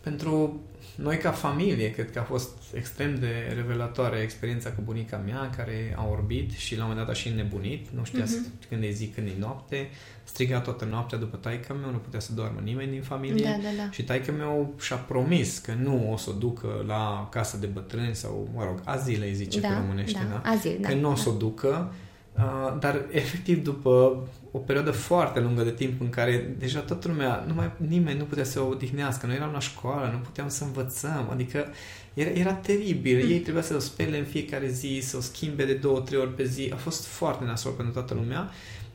pentru 0.00 0.60
noi 0.96 1.16
ca 1.16 1.30
familie, 1.30 1.90
cred 1.90 2.10
că 2.10 2.18
a 2.18 2.22
fost 2.22 2.50
extrem 2.74 3.18
de 3.18 3.52
revelatoare 3.54 4.18
experiența 4.18 4.70
cu 4.70 4.80
bunica 4.84 5.22
mea, 5.26 5.50
care 5.56 5.94
a 5.96 6.08
orbit 6.10 6.50
și 6.50 6.76
la 6.76 6.82
un 6.82 6.88
moment 6.88 7.06
dat 7.06 7.14
a 7.14 7.18
și 7.18 7.28
nebunit, 7.28 7.88
nu 7.90 8.04
știa 8.04 8.24
uh-huh. 8.24 8.68
când 8.68 8.82
e 8.82 8.90
zi, 8.90 9.06
când 9.06 9.26
e 9.26 9.32
noapte, 9.38 9.88
striga 10.24 10.60
toată 10.60 10.84
noaptea 10.84 11.18
după 11.18 11.36
taică 11.36 11.76
meu, 11.80 11.90
nu 11.90 11.96
putea 11.96 12.20
să 12.20 12.32
doarmă 12.32 12.60
nimeni 12.62 12.90
din 12.90 13.02
familie 13.02 13.44
Da, 13.44 13.50
da, 13.50 13.68
da. 13.76 13.90
și 13.90 14.04
taică 14.04 14.32
meu 14.32 14.74
și-a 14.78 14.96
promis 14.96 15.58
că 15.58 15.72
nu 15.72 16.12
o 16.12 16.16
să 16.16 16.30
o 16.30 16.32
ducă 16.32 16.84
la 16.86 17.28
casă 17.30 17.56
de 17.56 17.66
bătrâni 17.66 18.14
sau, 18.14 18.48
mă 18.54 18.64
rog, 18.64 18.80
azile 18.84 19.26
îi 19.26 19.34
zice 19.34 19.60
Da, 19.60 19.68
pe 19.68 19.74
românește, 19.74 20.26
da, 20.30 20.40
da? 20.42 20.50
azil, 20.50 20.78
da, 20.80 20.88
că 20.88 20.94
nu 20.94 21.08
o 21.08 21.12
da. 21.12 21.20
să 21.20 21.28
o 21.28 21.32
ducă, 21.32 21.92
uh, 22.36 22.76
dar 22.80 23.04
efectiv 23.10 23.62
după 23.62 24.16
o 24.50 24.58
perioadă 24.58 24.90
foarte 24.90 25.40
lungă 25.40 25.62
de 25.62 25.70
timp 25.70 26.00
în 26.00 26.10
care 26.10 26.54
deja 26.58 26.80
toată 26.80 27.08
lumea, 27.08 27.44
nu 27.46 27.54
mai, 27.54 27.70
nimeni 27.76 28.18
nu 28.18 28.24
putea 28.24 28.44
să 28.44 28.60
o 28.60 28.66
odihnească, 28.66 29.26
noi 29.26 29.34
eram 29.36 29.52
la 29.52 29.58
școală, 29.58 30.10
nu 30.12 30.18
puteam 30.18 30.48
să 30.48 30.64
învățăm, 30.64 31.28
adică 31.30 31.66
era, 32.14 32.30
era 32.30 32.52
teribil, 32.52 33.24
Mm. 33.24 33.30
ei 33.30 33.38
trebuia 33.38 33.62
să 33.62 33.74
o 33.74 33.78
spele 33.78 34.18
în 34.18 34.24
fiecare 34.24 34.68
zi, 34.68 35.00
să 35.02 35.16
o 35.16 35.20
schimbe 35.20 35.64
de 35.64 35.74
două, 35.74 36.00
trei 36.00 36.18
ori 36.20 36.34
pe 36.34 36.44
zi, 36.44 36.70
a 36.72 36.76
fost 36.76 37.06
foarte 37.06 37.44
nasol 37.44 37.72
pentru 37.72 37.92
toată 37.92 38.14
lumea. 38.14 38.50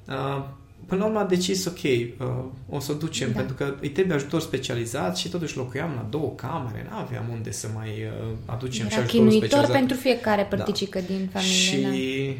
Uh, 0.07 0.43
Până 0.85 1.01
la 1.01 1.07
urmă 1.07 1.19
a 1.19 1.25
decis, 1.25 1.65
ok, 1.65 1.73
uh, 1.83 2.27
o 2.69 2.79
să 2.79 2.91
o 2.91 2.95
ducem, 2.95 3.31
Da. 3.31 3.37
pentru 3.37 3.55
că 3.55 3.75
îi 3.81 3.89
trebuie 3.89 4.15
ajutor 4.15 4.41
specializat 4.41 5.17
și 5.17 5.29
totuși 5.29 5.57
locuiam 5.57 5.93
la 5.95 6.07
două 6.09 6.31
camere, 6.35 6.87
nu 6.89 6.95
aveam 6.97 7.25
unde 7.31 7.51
să 7.51 7.67
mai 7.75 7.89
uh, 7.89 8.35
aducem 8.45 8.87
și 8.87 8.93
Era 8.93 9.01
ajutorul 9.01 9.25
chinuitor 9.25 9.47
specializat. 9.47 9.75
pentru 9.77 9.97
fiecare 9.97 10.43
părticică 10.43 10.99
din 10.99 11.29
familie. 11.31 11.51
Și 11.53 11.81
Da. 11.81 11.89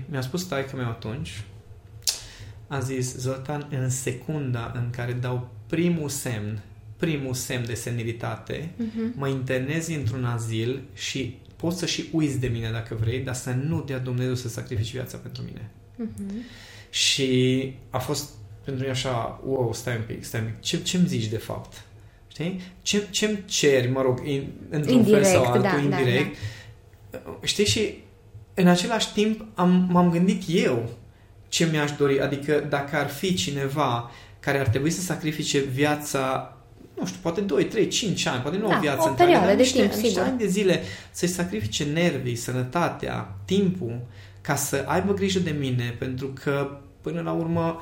mi-a 0.10 0.22
spus 0.22 0.44
taică 0.44 0.76
meu 0.76 0.86
atunci, 0.88 1.44
a 2.68 2.80
zis, 2.80 3.16
Zoltan, 3.18 3.68
în 3.82 3.90
secunda 3.90 4.72
în 4.76 4.90
care 4.90 5.12
dau 5.14 5.50
primul 5.68 6.10
semn, 6.10 6.60
primul 6.98 7.34
semn 7.34 7.66
de 7.66 7.74
senilitate, 7.74 8.70
Mhm. 8.78 9.14
mă 9.16 9.28
internezi 9.28 9.94
într-un 9.94 10.24
azil 10.26 10.82
și 10.94 11.38
poți 11.56 11.78
să 11.80 11.86
și 11.86 12.10
uiți 12.12 12.40
de 12.40 12.48
mine 12.48 12.70
dacă 12.72 12.98
vrei, 13.00 13.20
dar 13.20 13.36
să 13.36 13.56
nu 13.68 13.82
dea 13.82 14.00
Dumnezeu 14.00 14.36
să 14.36 14.50
sacrifici 14.50 14.92
viața 14.92 15.18
pentru 15.18 15.44
mine. 15.44 15.70
Mhm. 15.96 16.34
Și 16.90 17.74
a 17.90 17.98
fost 17.98 18.30
pentru 18.64 18.84
mine 18.84 18.96
așa, 18.96 19.42
wow, 19.46 19.74
stai 19.74 19.96
un 19.96 20.04
pic, 20.08 20.24
stai 20.24 20.40
un 20.40 20.46
pic, 20.46 20.60
ce, 20.60 20.82
ce-mi 20.82 21.08
zici 21.08 21.26
de 21.26 21.38
fapt? 21.38 21.82
Știi? 22.28 22.62
Ce, 22.82 23.08
ce-mi 23.10 23.44
ceri, 23.46 23.88
mă 23.88 24.02
rog, 24.02 24.22
in, 24.26 24.48
într-un 24.70 24.94
Indirect, 24.94 25.26
fel 25.26 25.34
sau 25.34 25.44
altul, 25.44 25.62
da, 25.62 25.70
da, 25.70 25.82
indirect. 25.82 26.36
Știi? 27.44 27.66
Și 27.66 27.94
în 28.54 28.68
același 28.68 29.14
timp 29.14 29.46
am, 29.54 29.88
m-am 29.92 30.10
gândit 30.10 30.44
eu 30.48 30.90
ce 31.48 31.68
mi-aș 31.72 31.92
dori. 31.92 32.22
Adică 32.22 32.66
dacă 32.70 32.96
ar 32.96 33.10
fi 33.10 33.34
cineva 33.34 34.12
care 34.40 34.60
ar 34.60 34.68
trebui 34.68 34.90
să 34.90 35.02
sacrifice 35.02 35.60
viața 35.60 36.52
nu 37.00 37.06
știu, 37.06 37.20
poate 37.22 37.42
2, 37.42 37.66
3, 37.66 37.88
5 37.88 38.26
ani, 38.26 38.42
poate 38.42 38.58
nu 38.58 38.68
Da, 38.68 38.78
o 38.78 38.80
viață 38.80 39.02
o 39.02 39.10
întreagă, 39.10 39.32
perioadă 39.32 39.46
dar 39.46 39.56
de 39.56 39.62
niște, 39.62 39.80
timp, 39.80 39.92
niște 39.92 40.08
sigur. 40.08 40.24
ani 40.24 40.38
de 40.38 40.48
zile 40.48 40.82
să-și 41.12 41.34
sacrifice 41.34 41.84
nervii, 41.84 42.36
sănătatea, 42.36 43.36
timpul, 43.46 44.00
ca 44.48 44.56
să 44.56 44.84
aibă 44.88 45.14
grijă 45.14 45.40
de 45.40 45.56
mine, 45.60 45.96
pentru 46.00 46.28
că 46.44 46.78
până 47.02 47.22
la 47.22 47.32
urmă 47.32 47.82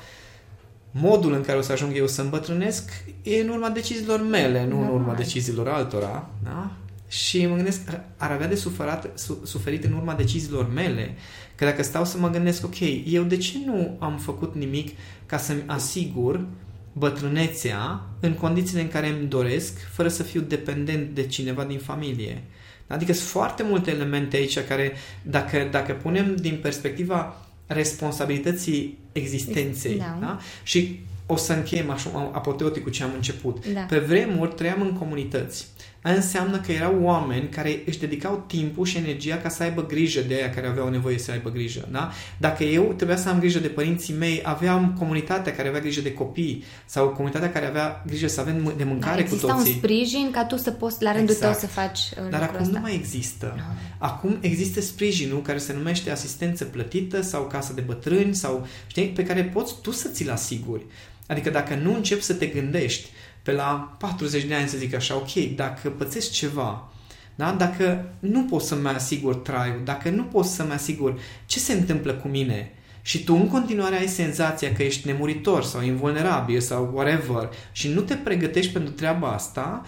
modul 0.91 1.34
în 1.34 1.41
care 1.41 1.57
o 1.57 1.61
să 1.61 1.72
ajung 1.72 1.91
eu 1.95 2.07
să 2.07 2.22
îmbătrânesc 2.22 2.91
e 3.24 3.41
în 3.41 3.49
urma 3.49 3.70
deciziilor 3.70 4.22
mele, 4.22 4.66
nu 4.66 4.76
în 4.78 4.84
urma 4.84 4.97
Normal. 4.97 5.16
deciziilor 5.16 5.68
altora. 5.68 6.30
Da? 6.43 6.72
Și 7.07 7.45
mă 7.45 7.55
gândesc, 7.55 7.82
ar- 7.88 8.05
ar 8.18 8.32
avea 8.32 8.47
de 8.47 8.55
suferat, 8.55 9.09
su, 9.13 9.38
suferit 9.43 9.84
în 9.84 9.93
urma 9.93 10.13
deciziilor 10.13 10.72
mele. 10.74 11.13
Că 11.55 11.66
dacă 11.66 11.84
stau 11.84 12.05
să 12.05 12.18
mă 12.18 12.30
gândesc, 12.30 12.66
ok, 12.66 12.80
eu 13.05 13.24
de 13.24 13.38
ce 13.38 13.57
nu 13.66 13.95
am 13.99 14.18
făcut 14.18 14.55
nimic 14.55 14.97
ca 15.26 15.38
să-mi 15.38 15.63
asigur 15.66 16.45
bătrânețea 16.93 18.01
în 18.20 18.34
condițiile 18.34 18.82
în 18.82 18.88
care 18.88 19.07
îmi 19.07 19.28
doresc, 19.28 19.78
fără 19.91 20.07
să 20.07 20.24
fiu 20.24 20.41
dependent 20.41 21.09
de 21.16 21.28
cineva 21.28 21.63
din 21.63 21.80
familie. 21.80 22.43
Adică 22.88 23.13
sunt 23.13 23.27
foarte 23.29 23.63
multe 23.63 23.91
elemente 23.91 24.38
aici 24.38 24.59
care, 24.59 24.93
dacă, 25.21 25.67
dacă 25.71 25.93
punem 25.93 26.36
din 26.36 26.59
perspectiva 26.61 27.45
responsabilității 27.67 28.97
existenței, 29.11 29.97
Da. 29.97 30.17
da? 30.19 30.39
și 30.63 30.99
o 31.25 31.36
să 31.36 31.53
încheiem 31.53 31.89
așa 31.89 32.29
apoteotic 32.33 32.83
cu 32.83 32.89
ce 32.89 33.03
am 33.03 33.11
început. 33.15 33.65
Da. 33.73 33.79
Pe 33.79 33.99
vremuri 33.99 34.53
trăiam 34.53 34.81
în 34.81 34.93
comunități. 34.93 35.67
Aia 36.05 36.15
înseamnă 36.15 36.59
că 36.59 36.71
erau 36.71 36.95
oameni 37.01 37.49
care 37.49 37.81
își 37.85 37.99
dedicau 37.99 38.43
timpul 38.47 38.85
și 38.85 38.97
energia 38.97 39.37
ca 39.37 39.49
să 39.49 39.63
aibă 39.63 39.85
grijă 39.85 40.21
de 40.21 40.33
aia 40.33 40.49
care 40.49 40.67
aveau 40.67 40.89
nevoie 40.89 41.17
să 41.17 41.31
aibă 41.31 41.49
grijă. 41.49 41.87
Da? 41.91 42.11
Dacă 42.37 42.63
eu 42.63 42.93
trebuia 42.97 43.17
să 43.17 43.29
am 43.29 43.39
grijă 43.39 43.59
de 43.59 43.67
părinții 43.67 44.13
mei, 44.13 44.41
aveam 44.43 44.95
comunitatea 44.99 45.55
care 45.55 45.67
avea 45.67 45.79
grijă 45.79 46.01
de 46.01 46.13
copii 46.13 46.63
sau 46.85 47.07
comunitatea 47.07 47.51
care 47.51 47.65
avea 47.65 48.03
grijă 48.07 48.27
să 48.27 48.39
avem 48.39 48.73
de 48.77 48.83
mâncare 48.83 49.21
da, 49.21 49.27
cu 49.27 49.33
exista 49.33 49.53
toții. 49.53 49.71
un 49.71 49.77
sprijin 49.77 50.31
ca 50.31 50.45
tu 50.45 50.57
să 50.57 50.71
poți 50.71 51.03
la 51.03 51.11
rândul 51.11 51.33
Exact. 51.35 51.59
tău 51.59 51.69
să 51.69 51.75
faci 51.75 51.99
uh, 51.99 52.29
Dar 52.29 52.39
lucrul 52.39 52.43
acum 52.43 52.59
ăsta. 52.61 52.73
nu 52.73 52.79
mai 52.79 52.93
există. 52.95 53.55
Acum 53.97 54.37
există 54.41 54.81
sprijinul 54.81 55.41
care 55.41 55.57
se 55.57 55.73
numește 55.73 56.11
asistență 56.11 56.63
plătită 56.63 57.21
sau 57.21 57.41
casă 57.47 57.73
de 57.73 57.81
bătrâni 57.81 58.35
sau, 58.35 58.67
știi, 58.87 59.07
pe 59.07 59.23
care 59.23 59.43
poți 59.43 59.73
tu 59.81 59.91
să 59.91 60.07
ți-l 60.07 60.31
asiguri. 60.31 60.85
Adică 61.27 61.49
dacă 61.49 61.75
nu 61.75 61.95
începi 61.95 62.21
să 62.21 62.33
te 62.33 62.45
gândești 62.45 63.09
pe 63.45 63.51
la 63.51 63.95
40 63.97 64.43
de 64.43 64.55
ani 64.55 64.67
să 64.67 64.77
zic 64.77 64.93
așa, 64.93 65.15
ok, 65.15 65.55
dacă 65.55 65.89
pățesc 65.89 66.31
ceva, 66.31 66.89
da? 67.35 67.51
dacă 67.51 68.11
nu 68.19 68.43
pot 68.43 68.61
să-mi 68.61 68.87
asigur 68.87 69.35
traiul, 69.35 69.81
dacă 69.83 70.09
nu 70.09 70.23
pot 70.23 70.45
să-mi 70.45 70.71
asigur 70.71 71.19
ce 71.45 71.59
se 71.59 71.73
întâmplă 71.73 72.13
cu 72.13 72.27
mine 72.27 72.71
și 73.01 73.23
tu 73.23 73.33
în 73.33 73.47
continuare 73.47 73.97
ai 73.97 74.07
senzația 74.07 74.73
că 74.73 74.83
ești 74.83 75.07
nemuritor 75.07 75.63
sau 75.63 75.81
invulnerabil 75.81 76.59
sau 76.59 76.91
whatever 76.93 77.49
și 77.71 77.87
nu 77.87 78.01
te 78.01 78.15
pregătești 78.15 78.71
pentru 78.71 78.91
treaba 78.91 79.27
asta, 79.27 79.85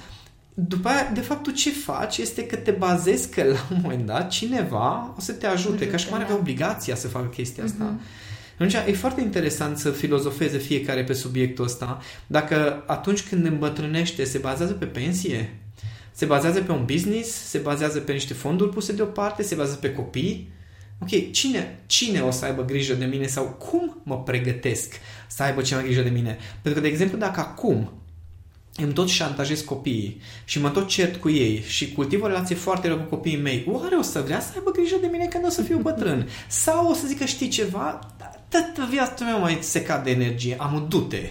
după 0.54 0.88
aia, 0.88 1.12
de 1.14 1.22
fapt, 1.22 1.44
tu 1.44 1.52
ce 1.52 1.72
faci 1.72 2.18
este 2.18 2.46
că 2.46 2.56
te 2.56 2.72
bazezi 2.72 3.30
că 3.30 3.44
la 3.44 3.68
un 3.72 3.80
moment 3.82 4.06
dat 4.06 4.30
cineva 4.30 5.14
o 5.18 5.22
să 5.22 5.32
te 5.32 5.46
ajute, 5.46 5.68
Ajute, 5.70 5.88
ca 5.88 5.98
și 5.98 6.06
cum 6.06 6.16
ar 6.16 6.22
avea 6.22 6.34
da. 6.34 6.40
obligația 6.40 6.96
să 6.96 7.08
facă 7.08 7.26
chestia 7.26 7.64
asta. 7.64 7.84
Mhm. 7.84 8.02
Atunci, 8.58 8.74
e 8.74 8.94
foarte 8.94 9.22
interesant 9.22 9.78
să 9.78 9.92
filozofeze 9.92 10.58
fiecare 10.58 11.04
pe 11.04 11.14
subiectul 11.14 11.66
ăsta. 11.66 12.02
Dacă 12.28 12.84
atunci 12.88 13.28
când 13.28 13.46
îmbătrânește 13.46 14.24
se 14.24 14.38
bazează 14.38 14.74
pe 14.74 14.86
pensie, 14.86 15.60
se 16.12 16.26
bazează 16.26 16.62
pe 16.62 16.72
un 16.72 16.86
business, 16.86 17.30
se 17.30 17.58
bazează 17.58 18.00
pe 18.00 18.12
niște 18.12 18.34
fonduri 18.34 18.70
puse 18.70 18.94
deoparte, 18.94 19.44
se 19.44 19.56
bazează 19.56 19.78
pe 19.80 19.94
copii. 19.94 20.50
Ok, 21.02 21.32
cine, 21.32 21.80
cine 21.86 22.22
o 22.22 22.32
să 22.32 22.46
aibă 22.46 22.66
grijă 22.66 22.94
de 22.94 23.06
mine 23.06 23.28
sau 23.28 23.46
cum 23.46 24.02
mă 24.04 24.24
pregătesc 24.24 24.94
să 25.28 25.44
aibă 25.44 25.62
cineva 25.62 25.86
grijă 25.86 26.02
de 26.02 26.10
mine? 26.10 26.38
Pentru 26.62 26.82
că, 26.82 26.88
de 26.88 26.94
exemplu, 26.94 27.18
dacă 27.18 27.40
acum 27.40 27.92
îmi 28.76 28.94
tot 28.94 29.08
șantajez 29.08 29.62
copiii 29.62 30.22
și 30.46 30.62
mă 30.62 30.70
tot 30.70 30.88
cert 30.88 31.16
cu 31.16 31.30
ei 31.30 31.64
și 31.68 31.92
cultiv 31.92 32.24
o 32.24 32.28
relație 32.28 32.56
foarte 32.56 32.88
rău 32.88 32.98
cu 32.98 33.16
copiii 33.16 33.42
mei, 33.42 33.66
oare 33.68 33.96
o 33.96 34.02
să 34.02 34.22
vrea 34.22 34.40
să 34.40 34.52
aibă 34.56 34.72
grijă 34.72 34.96
de 35.02 35.08
mine 35.12 35.26
când 35.26 35.46
o 35.46 35.50
să 35.50 35.62
fiu 35.62 35.78
bătrân? 35.78 36.30
Sau 36.48 36.90
o 36.90 36.94
să 36.94 37.08
zică, 37.08 37.26
știi 37.26 37.48
ceva, 37.48 38.16
toată 38.62 38.90
viața 38.92 39.26
mea 39.26 39.36
mai 39.36 39.58
secat 39.62 40.04
de 40.04 40.12
energie, 40.12 40.56
am 40.60 40.86
du-te. 40.90 41.30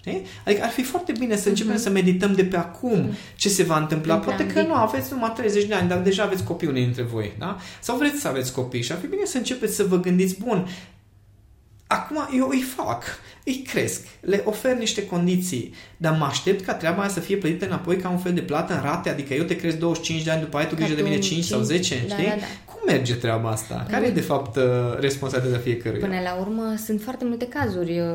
Știi? 0.00 0.22
Adică 0.46 0.62
ar 0.62 0.70
fi 0.70 0.82
foarte 0.82 1.12
bine 1.18 1.36
să 1.36 1.48
începem 1.48 1.76
să 1.76 1.90
medităm 1.90 2.34
de 2.34 2.44
pe 2.44 2.56
acum 2.56 3.14
ce 3.36 3.48
se 3.48 3.62
va 3.62 3.78
întâmpla. 3.78 4.14
În 4.14 4.20
Poate 4.20 4.42
plan 4.42 4.54
că 4.54 4.60
deep. 4.60 4.68
nu 4.68 4.74
aveți 4.74 5.12
numai 5.12 5.32
30 5.36 5.64
de 5.64 5.74
ani, 5.74 5.88
dar 5.88 5.98
deja 5.98 6.22
aveți 6.22 6.44
copii 6.44 6.68
unii 6.68 6.82
dintre 6.82 7.02
voi. 7.02 7.32
Da? 7.38 7.56
Sau 7.80 7.96
vreți 7.96 8.20
să 8.20 8.28
aveți 8.28 8.52
copii 8.52 8.82
și 8.82 8.92
ar 8.92 8.98
fi 8.98 9.06
bine 9.06 9.24
să 9.24 9.36
începeți 9.36 9.74
să 9.74 9.84
vă 9.84 10.00
gândiți, 10.00 10.36
bun, 10.40 10.66
Acum 11.86 12.28
eu 12.36 12.48
îi 12.48 12.64
fac, 12.76 13.04
îi 13.44 13.64
cresc, 13.68 14.06
le 14.20 14.42
ofer 14.44 14.76
niște 14.76 15.06
condiții, 15.06 15.74
dar 15.96 16.16
mă 16.18 16.24
aștept 16.24 16.64
ca 16.64 16.74
treaba 16.74 17.00
aia 17.00 17.08
să 17.08 17.20
fie 17.20 17.36
plătită 17.36 17.64
înapoi 17.66 17.96
ca 17.96 18.08
un 18.08 18.18
fel 18.18 18.32
de 18.34 18.40
plată 18.40 18.74
în 18.74 18.80
rate, 18.82 19.08
adică 19.08 19.34
eu 19.34 19.44
te 19.44 19.56
cresc 19.56 19.76
25 19.76 20.22
de 20.22 20.30
ani, 20.30 20.40
după 20.40 20.56
aia 20.56 20.66
tu 20.66 20.74
Ca 20.74 20.80
grijă 20.80 20.94
de 20.94 21.00
tu 21.00 21.06
mine 21.08 21.20
5 21.20 21.44
sau 21.44 21.60
10, 21.60 22.04
da, 22.08 22.14
știi? 22.14 22.28
da, 22.28 22.34
da. 22.34 22.44
Cum 22.82 22.94
merge 22.94 23.14
treaba 23.14 23.50
asta? 23.50 23.86
Care 23.90 24.06
e 24.06 24.10
de 24.10 24.20
fapt 24.20 24.56
uh, 24.56 24.62
responsabilitatea 24.98 25.62
fiecăruia? 25.62 26.06
Până 26.06 26.20
la 26.20 26.34
urmă, 26.34 26.74
sunt 26.84 27.00
foarte 27.00 27.24
multe 27.24 27.48
cazuri 27.48 28.00
uh, 28.00 28.06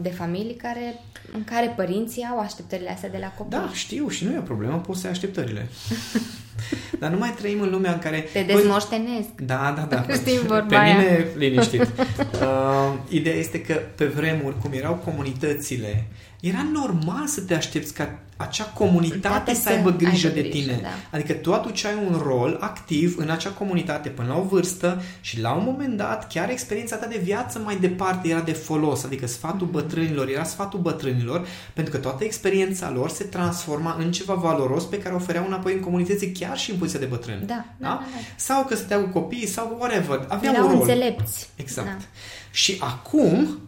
de 0.00 0.08
familii 0.08 0.54
care, 0.54 1.00
în 1.32 1.44
care 1.44 1.72
părinții 1.76 2.28
au 2.30 2.38
așteptările 2.38 2.90
astea 2.90 3.08
de 3.08 3.18
la 3.20 3.28
copii. 3.28 3.58
Da, 3.58 3.70
știu 3.72 4.08
și 4.08 4.24
nu 4.24 4.32
e 4.32 4.38
o 4.38 4.42
problemă, 4.42 4.80
poți 4.86 5.00
să 5.00 5.06
ai 5.06 5.12
așteptările. 5.12 5.68
Dar 7.00 7.10
nu 7.10 7.18
mai 7.18 7.34
trăim 7.36 7.60
în 7.60 7.70
lumea 7.70 7.92
în 7.92 7.98
care... 7.98 8.28
Te 8.32 8.42
dezmoștenesc. 8.42 9.28
Da, 9.36 9.74
da, 9.76 9.96
da. 10.06 10.14
Știi 10.14 10.38
vorba 10.38 10.66
Pe 10.68 10.76
aia. 10.76 10.96
mine, 10.96 11.26
liniștit. 11.36 11.88
Uh, 12.34 12.92
ideea 13.08 13.36
este 13.36 13.60
că 13.60 13.74
pe 13.94 14.04
vremuri, 14.04 14.58
cum 14.58 14.70
erau 14.72 14.94
comunitățile, 15.04 16.06
era 16.40 16.66
normal 16.72 17.26
să 17.26 17.40
te 17.40 17.54
aștepți 17.54 17.94
ca 17.94 18.18
acea 18.36 18.64
comunitate 18.64 19.18
Comunitate 19.18 19.54
să 19.54 19.60
să 19.60 19.68
aibă 19.68 19.90
grijă 19.90 20.26
aibă 20.26 20.40
de 20.40 20.48
grijă, 20.48 20.66
tine. 20.66 20.78
da. 20.82 20.88
Adică 21.10 21.32
tu 21.32 21.52
atunci 21.52 21.84
ai 21.84 21.94
un 22.10 22.20
rol 22.22 22.56
activ 22.60 23.14
în 23.18 23.30
acea 23.30 23.50
comunitate 23.50 24.08
până 24.08 24.28
la 24.28 24.36
o 24.38 24.42
vârstă 24.42 25.02
și 25.20 25.40
la 25.40 25.52
un 25.52 25.62
moment 25.64 25.96
dat 25.96 26.28
chiar 26.32 26.50
experiența 26.50 26.96
ta 26.96 27.06
de 27.06 27.20
viață 27.22 27.60
mai 27.64 27.76
departe 27.76 28.28
era 28.28 28.40
de 28.40 28.52
folos. 28.52 29.04
Adică 29.04 29.26
sfatul 29.26 29.66
bătrânilor 29.66 30.28
era 30.28 30.44
sfatul 30.44 30.80
bătrânilor 30.80 31.46
pentru 31.72 31.92
că 31.92 31.98
toată 31.98 32.24
experiența 32.24 32.90
lor 32.90 33.08
se 33.10 33.24
transforma 33.24 33.96
în 33.98 34.12
ceva 34.12 34.34
valoros 34.34 34.84
pe 34.84 34.98
care 34.98 35.14
o 35.14 35.16
ofereau 35.16 35.44
înapoi 35.46 35.72
în 35.72 35.80
comunități 35.80 36.24
chiar 36.46 36.58
și 36.58 36.70
în 36.70 36.76
poziția 36.76 37.00
de 37.00 37.06
bătrâni. 37.06 37.46
Da, 37.46 37.54
da, 37.54 37.64
da, 37.88 38.02
da. 38.14 38.18
Sau 38.36 38.64
că 38.64 38.74
stăteau 38.74 39.00
cu 39.00 39.20
copiii 39.20 39.46
sau 39.46 39.76
whatever. 39.80 40.24
Aveau 40.28 40.54
Erau 40.54 40.66
un 40.66 40.72
rol. 40.72 40.80
înțelepți. 40.80 41.48
Exact. 41.56 41.86
Da. 41.86 42.04
Și 42.50 42.76
acum 42.80 43.58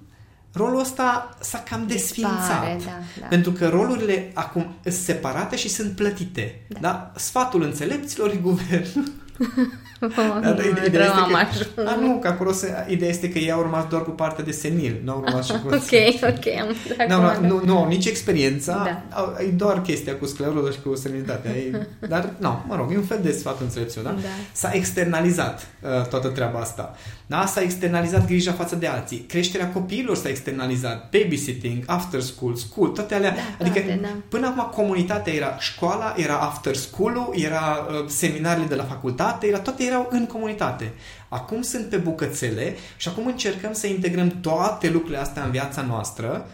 rolul 0.53 0.81
ăsta 0.81 1.37
s-a 1.41 1.59
cam 1.59 1.87
desfințat. 1.87 2.37
Dispare, 2.39 2.79
da, 2.85 2.91
da. 3.21 3.27
Pentru 3.27 3.53
că 3.53 3.69
rolurile 3.69 4.31
acum 4.35 4.75
sunt 4.83 4.95
separate 4.95 5.57
și 5.57 5.69
sunt 5.69 5.97
plătite. 5.97 6.61
Da. 6.69 6.79
da? 6.81 7.13
Sfatul 7.17 7.63
înțelepților 7.63 8.31
e 8.31 8.37
guvernul. 8.37 9.13
Oh, 10.01 10.11
da, 10.43 10.51
da, 10.51 10.63
ideea 10.87 11.05
este 11.05 11.21
că, 11.75 11.89
a, 11.89 11.95
nu, 11.95 12.19
că 12.19 12.29
acolo 12.29 12.53
se, 12.53 12.87
ideea 12.89 13.11
este 13.11 13.29
că 13.29 13.39
ei 13.39 13.51
au 13.51 13.63
rămas 13.63 13.87
doar 13.89 14.03
cu 14.03 14.11
partea 14.11 14.45
de 14.45 14.51
senil, 14.51 15.01
nu 15.05 15.13
au 15.13 15.23
rămas 15.27 15.47
și 15.47 15.53
cu... 15.53 15.69
ok, 15.81 15.93
ok, 16.23 16.47
am 16.61 16.69
nu, 17.09 17.21
nu, 17.21 17.47
nu, 17.49 17.63
nu 17.65 17.79
au 17.79 17.87
nici 17.87 18.07
experiența, 18.07 19.03
da. 19.11 19.43
e 19.43 19.47
doar 19.47 19.83
chestia 19.83 20.17
cu 20.17 20.27
scleroză 20.27 20.71
și 20.71 20.79
cu 20.81 20.95
senilitatea. 20.95 21.51
E, 21.51 21.87
dar, 22.09 22.31
nu, 22.39 22.65
mă 22.67 22.77
rog, 22.77 22.93
e 22.93 22.97
un 22.97 23.05
fel 23.05 23.21
de 23.23 23.33
sfat 23.33 23.61
înțelepțiune, 23.61 24.09
da? 24.09 24.15
da? 24.15 24.29
S-a 24.53 24.71
externalizat 24.73 25.67
uh, 25.83 26.07
toată 26.07 26.29
treaba 26.29 26.59
asta. 26.59 26.95
Da? 27.27 27.47
S-a 27.47 27.61
externalizat 27.61 28.27
grija 28.27 28.53
față 28.53 28.77
de 28.77 28.87
alții. 28.87 29.19
Creșterea 29.19 29.71
copiilor 29.71 30.17
s-a 30.17 30.29
externalizat. 30.29 31.11
Babysitting, 31.11 31.83
after 31.87 32.21
school, 32.21 32.55
school, 32.55 32.89
toate 32.89 33.15
alea. 33.15 33.35
Da, 33.35 33.65
adică 33.65 33.81
toate, 33.81 34.01
da. 34.03 34.09
până 34.29 34.47
acum 34.47 34.85
comunitatea 34.85 35.33
era 35.33 35.57
școala, 35.59 36.15
era 36.17 36.39
after 36.39 36.75
school 36.75 37.15
era 37.33 37.87
uh, 37.89 38.09
seminarele 38.09 38.67
de 38.67 38.75
la 38.75 38.83
facultate, 38.83 39.47
era, 39.47 39.59
toate 39.59 39.85
erau 39.87 40.09
în 40.11 40.27
comunitate. 40.27 40.93
Acum 41.29 41.63
sunt 41.63 41.87
pe 41.89 41.97
bucățele 41.97 42.75
și 42.97 43.09
acum 43.09 43.27
încercăm 43.27 43.73
să 43.73 43.87
integrăm 43.87 44.29
toate 44.41 44.91
lucrurile 44.91 45.21
astea 45.21 45.45
în 45.45 45.51
viața 45.51 45.83
noastră, 45.83 46.47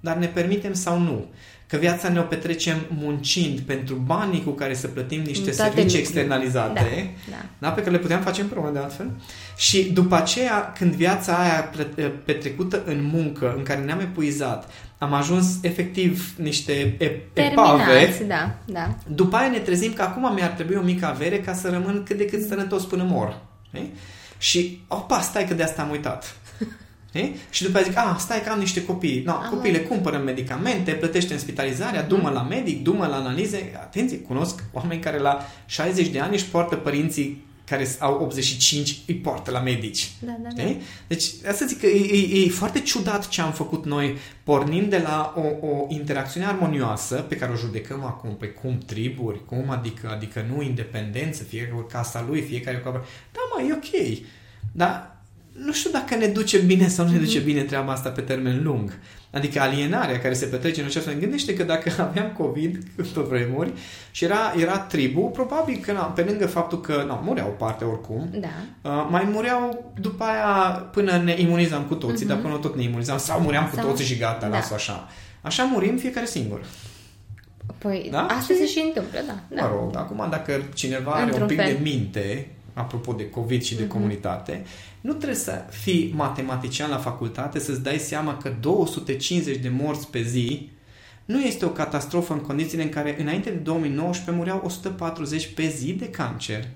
dar 0.00 0.16
ne 0.16 0.26
permitem 0.26 0.72
sau 0.72 0.98
nu 0.98 1.26
că 1.70 1.76
viața 1.76 2.08
ne-o 2.08 2.22
petrecem 2.22 2.86
muncind 2.88 3.60
pentru 3.60 3.94
banii 3.94 4.42
cu 4.42 4.50
care 4.50 4.74
să 4.74 4.86
plătim 4.86 5.22
niște 5.22 5.50
Toate 5.50 5.72
servicii 5.74 5.98
externalizate, 5.98 7.12
da, 7.30 7.36
da. 7.36 7.44
Da, 7.58 7.68
pe 7.68 7.80
care 7.80 7.92
le 7.92 7.98
puteam 7.98 8.20
face 8.20 8.40
împreună 8.40 8.70
de 8.70 8.78
altfel, 8.78 9.10
și 9.56 9.82
după 9.92 10.16
aceea, 10.16 10.72
când 10.78 10.94
viața 10.94 11.36
aia 11.36 11.70
petrecută 12.24 12.82
în 12.86 13.04
muncă, 13.12 13.54
în 13.56 13.62
care 13.62 13.80
ne-am 13.80 14.00
epuizat, 14.00 14.70
am 14.98 15.12
ajuns 15.12 15.58
efectiv 15.62 16.34
niște 16.36 16.96
epave, 17.32 18.24
da, 18.26 18.54
da. 18.64 18.94
după 19.06 19.36
aia 19.36 19.50
ne 19.50 19.58
trezim 19.58 19.92
că 19.92 20.02
acum 20.02 20.34
mi-ar 20.34 20.50
trebui 20.50 20.76
o 20.76 20.82
mică 20.82 21.06
avere 21.06 21.40
ca 21.40 21.54
să 21.54 21.70
rămân 21.70 22.02
cât 22.02 22.16
de 22.16 22.24
cât 22.24 22.46
sănătos 22.46 22.84
până 22.84 23.06
mor. 23.08 23.40
E? 23.72 23.80
Și, 24.38 24.82
opa, 24.88 25.20
stai 25.20 25.46
că 25.46 25.54
de 25.54 25.62
asta 25.62 25.82
am 25.82 25.90
uitat. 25.90 26.36
E? 27.12 27.28
Și 27.50 27.62
după 27.62 27.78
aceea 27.78 27.92
zic, 27.92 28.02
a, 28.02 28.16
stai 28.18 28.42
că 28.42 28.50
am 28.50 28.58
niște 28.58 28.84
copii. 28.84 29.22
No, 29.26 29.34
copiii 29.50 29.72
le 29.72 29.80
cumpără 29.80 30.18
medicamente, 30.18 30.92
plătește 30.92 31.32
în 31.32 31.38
spitalizarea, 31.38 32.02
dumă 32.02 32.28
mm. 32.28 32.34
la 32.34 32.42
medic, 32.42 32.82
dumă 32.82 33.06
la 33.06 33.16
analize. 33.16 33.72
Atenție, 33.80 34.18
cunosc 34.18 34.62
oameni 34.72 35.00
care 35.00 35.18
la 35.18 35.46
60 35.66 36.08
de 36.08 36.20
ani 36.20 36.34
își 36.34 36.46
poartă 36.46 36.76
părinții 36.76 37.48
care 37.70 37.88
au 37.98 38.22
85, 38.22 38.98
îi 39.06 39.14
poartă 39.14 39.50
la 39.50 39.60
medici. 39.60 40.12
Da, 40.18 40.36
da, 40.42 40.48
da. 40.56 40.62
Deci, 41.06 41.24
asta 41.48 41.66
zic 41.66 41.80
că 41.80 41.86
e, 41.86 42.16
e, 42.16 42.44
e 42.44 42.48
foarte 42.48 42.80
ciudat 42.80 43.28
ce 43.28 43.40
am 43.40 43.52
făcut 43.52 43.84
noi, 43.84 44.16
pornind 44.42 44.90
de 44.90 44.98
la 44.98 45.34
o, 45.36 45.66
o 45.66 45.86
interacțiune 45.88 46.46
armonioasă 46.46 47.14
pe 47.14 47.36
care 47.36 47.52
o 47.52 47.56
judecăm 47.56 48.04
acum, 48.04 48.36
pe 48.36 48.46
cum 48.46 48.78
triburi, 48.78 49.44
cum, 49.44 49.70
adică, 49.70 50.10
adică 50.14 50.46
nu 50.54 50.62
independență, 50.62 51.42
fiecare 51.42 51.86
casa 51.88 52.24
lui, 52.28 52.40
fiecare 52.40 52.76
cu 52.76 52.90
Da, 53.32 53.40
mă, 53.54 53.62
e 53.68 53.72
ok. 53.72 54.18
Dar 54.72 55.19
nu 55.52 55.72
știu 55.72 55.90
dacă 55.90 56.14
ne 56.14 56.26
duce 56.26 56.58
bine 56.58 56.88
sau 56.88 57.06
nu 57.06 57.12
ne 57.12 57.18
duce 57.18 57.36
mhm. 57.36 57.46
bine 57.46 57.62
treaba 57.62 57.92
asta 57.92 58.08
pe 58.08 58.20
termen 58.20 58.62
lung. 58.62 58.98
Adică 59.32 59.60
alienarea 59.60 60.20
care 60.20 60.34
se 60.34 60.46
petrece 60.46 60.80
în 60.80 60.86
această 60.86 61.12
gândește 61.12 61.54
că 61.54 61.62
dacă 61.62 61.90
aveam 62.08 62.32
COVID 62.38 62.84
pe 63.14 63.20
vremuri 63.20 63.72
și 64.10 64.24
era, 64.24 64.54
era 64.56 64.78
tribu, 64.78 65.20
probabil 65.20 65.78
că 65.82 65.92
na, 65.92 66.02
pe 66.02 66.22
lângă 66.22 66.46
faptul 66.46 66.80
că 66.80 67.04
na, 67.06 67.14
mureau 67.14 67.54
parte 67.58 67.84
oricum, 67.84 68.30
da. 68.32 68.48
uh, 68.90 69.06
mai 69.10 69.28
mureau 69.32 69.92
după 70.00 70.24
aia 70.24 70.70
până 70.92 71.16
ne 71.24 71.40
imunizam 71.40 71.82
cu 71.82 71.94
toții, 71.94 72.24
uh-huh. 72.24 72.28
dar 72.28 72.38
până 72.38 72.56
tot 72.56 72.76
ne 72.76 72.82
imunizam 72.82 73.18
sau 73.18 73.40
muream 73.40 73.70
sau... 73.74 73.84
cu 73.84 73.90
toții 73.90 74.04
și 74.04 74.16
gata, 74.16 74.48
da. 74.48 74.56
las 74.56 74.70
așa. 74.70 75.08
Așa 75.40 75.64
murim 75.64 75.96
fiecare 75.96 76.26
singur. 76.26 76.64
Păi 77.78 78.08
da? 78.10 78.26
asta 78.26 78.54
se 78.58 78.66
și 78.66 78.82
întâmplă, 78.86 79.18
da. 79.26 79.34
da. 79.48 79.62
Mă 79.62 79.68
rog, 79.68 79.96
acum 79.96 80.26
dacă 80.30 80.62
cineva 80.74 81.20
Într-un 81.22 81.34
are 81.34 81.42
un 81.42 81.46
pic 81.46 81.60
fel. 81.60 81.72
de 81.72 81.78
minte, 81.82 82.50
apropo 82.80 83.12
de 83.12 83.30
COVID 83.30 83.62
și 83.62 83.74
de 83.74 83.84
uh-huh. 83.84 83.88
comunitate, 83.88 84.64
nu 85.00 85.12
trebuie 85.12 85.38
să 85.38 85.64
fii 85.70 86.12
matematician 86.16 86.90
la 86.90 86.96
facultate 86.96 87.58
să-ți 87.58 87.82
dai 87.82 87.98
seama 87.98 88.36
că 88.36 88.52
250 88.60 89.56
de 89.56 89.68
morți 89.68 90.10
pe 90.10 90.22
zi 90.22 90.70
nu 91.24 91.40
este 91.40 91.64
o 91.64 91.68
catastrofă 91.68 92.32
în 92.32 92.40
condițiile 92.40 92.82
în 92.82 92.88
care 92.88 93.20
înainte 93.20 93.50
de 93.50 93.56
2019 93.56 94.36
mureau 94.36 94.62
140 94.64 95.46
pe 95.54 95.68
zi 95.68 95.92
de 95.92 96.08
cancer. 96.10 96.68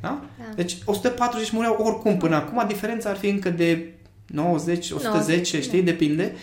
Da? 0.00 0.24
da. 0.38 0.54
Deci 0.54 0.76
140 0.84 1.50
mureau 1.50 1.74
oricum 1.74 2.16
până 2.16 2.36
acum, 2.36 2.64
diferența 2.66 3.10
ar 3.10 3.16
fi 3.16 3.28
încă 3.28 3.50
de 3.50 3.92
90, 4.26 4.90
110, 4.90 5.08
90, 5.08 5.64
știi, 5.64 5.78
da. 5.78 5.90
depinde. 5.90 6.34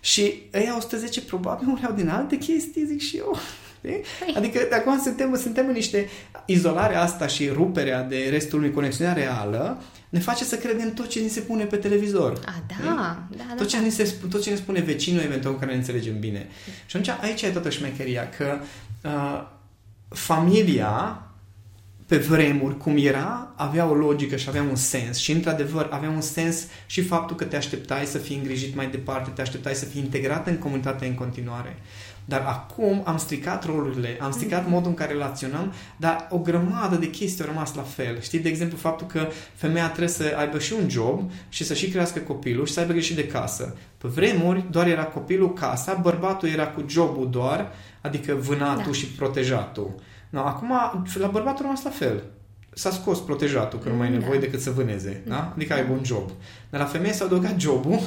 Și 0.00 0.42
ăia 0.54 0.76
110 0.76 1.20
probabil 1.20 1.66
mureau 1.66 1.92
din 1.92 2.08
alte 2.08 2.36
chestii, 2.36 2.86
zic 2.86 3.00
și 3.00 3.16
eu. 3.16 3.38
Păi. 3.82 4.02
Adică 4.36 4.66
de 4.68 4.74
acum 4.74 5.00
suntem, 5.00 5.36
suntem 5.36 5.66
în 5.66 5.72
niște 5.72 6.08
izolare 6.46 6.94
asta 6.94 7.26
și 7.26 7.48
ruperea 7.48 8.02
de 8.02 8.28
restul 8.30 8.58
unui 8.58 8.70
conexiune 8.70 9.12
reală 9.12 9.82
ne 10.08 10.18
face 10.18 10.44
să 10.44 10.56
credem 10.56 10.92
tot 10.92 11.08
ce 11.08 11.20
ni 11.20 11.28
se 11.28 11.40
pune 11.40 11.64
pe 11.64 11.76
televizor. 11.76 12.40
A, 12.46 12.62
da, 12.66 12.74
da, 12.84 13.26
da, 13.36 13.54
tot, 13.56 13.68
ce 13.68 13.76
da. 13.76 13.82
Ni 13.82 13.90
se, 13.90 14.14
tot 14.30 14.42
ce 14.42 14.50
ne 14.50 14.56
spune 14.56 14.80
vecinul, 14.80 15.20
eventual, 15.20 15.58
care 15.58 15.70
ne 15.70 15.76
înțelegem 15.76 16.18
bine. 16.18 16.46
Și 16.86 16.96
atunci 16.96 17.16
aici 17.20 17.42
e 17.42 17.50
toată 17.50 17.70
șmecheria, 17.70 18.28
că 18.28 18.58
uh, 19.02 19.46
familia 20.08 21.22
pe 22.06 22.16
vremuri 22.16 22.76
cum 22.76 22.96
era, 22.96 23.52
avea 23.56 23.86
o 23.88 23.94
logică 23.94 24.36
și 24.36 24.48
avea 24.48 24.62
un 24.62 24.74
sens. 24.74 25.18
Și, 25.18 25.32
într-adevăr, 25.32 25.88
avea 25.90 26.10
un 26.10 26.20
sens 26.20 26.66
și 26.86 27.02
faptul 27.02 27.36
că 27.36 27.44
te 27.44 27.56
așteptai 27.56 28.04
să 28.04 28.18
fii 28.18 28.36
îngrijit 28.36 28.74
mai 28.74 28.86
departe, 28.86 29.30
te 29.30 29.40
așteptai 29.40 29.74
să 29.74 29.84
fii 29.84 30.00
integrat 30.00 30.46
în 30.46 30.58
comunitatea 30.58 31.08
în 31.08 31.14
continuare. 31.14 31.76
Dar 32.24 32.40
acum 32.46 33.02
am 33.04 33.16
stricat 33.16 33.64
rolurile, 33.64 34.18
am 34.20 34.30
stricat 34.30 34.68
modul 34.68 34.88
în 34.88 34.94
care 34.94 35.12
relaționăm, 35.12 35.72
dar 35.96 36.26
o 36.30 36.38
grămadă 36.38 36.96
de 36.96 37.10
chestii 37.10 37.44
au 37.44 37.50
rămas 37.50 37.74
la 37.74 37.82
fel. 37.82 38.20
Știi, 38.20 38.38
de 38.38 38.48
exemplu, 38.48 38.76
faptul 38.76 39.06
că 39.06 39.28
femeia 39.54 39.86
trebuie 39.86 40.08
să 40.08 40.34
aibă 40.38 40.58
și 40.58 40.72
un 40.72 40.88
job 40.88 41.30
și 41.48 41.64
să 41.64 41.74
și 41.74 41.88
crească 41.88 42.18
copilul 42.18 42.66
și 42.66 42.72
să 42.72 42.80
aibă 42.80 42.92
grijă 42.92 43.14
de 43.14 43.26
casă. 43.26 43.76
Pe 43.98 44.08
vremuri 44.08 44.64
doar 44.70 44.86
era 44.86 45.04
copilul 45.04 45.52
casa, 45.52 45.94
bărbatul 45.94 46.48
era 46.48 46.68
cu 46.68 46.84
jobul 46.88 47.30
doar, 47.30 47.72
adică 48.00 48.34
vânatul 48.34 48.92
da. 48.92 48.92
și 48.92 49.06
protejatul. 49.06 49.94
No, 50.30 50.40
acum, 50.40 50.70
la 51.14 51.26
bărbatul 51.26 51.58
a 51.58 51.62
rămas 51.62 51.82
la 51.82 51.90
fel. 51.90 52.22
S-a 52.74 52.90
scos 52.90 53.20
protejatul, 53.20 53.78
că 53.78 53.88
nu 53.88 53.96
mai 53.96 54.06
e 54.06 54.10
nevoie 54.10 54.38
da. 54.38 54.44
decât 54.44 54.60
să 54.60 54.70
vâneze. 54.70 55.22
Da? 55.26 55.52
Adică 55.54 55.72
ai 55.72 55.86
un 55.90 56.04
job. 56.04 56.30
Dar 56.70 56.80
la 56.80 56.86
femeie 56.86 57.12
s-a 57.12 57.24
adăugat 57.24 57.60
jobul 57.60 58.00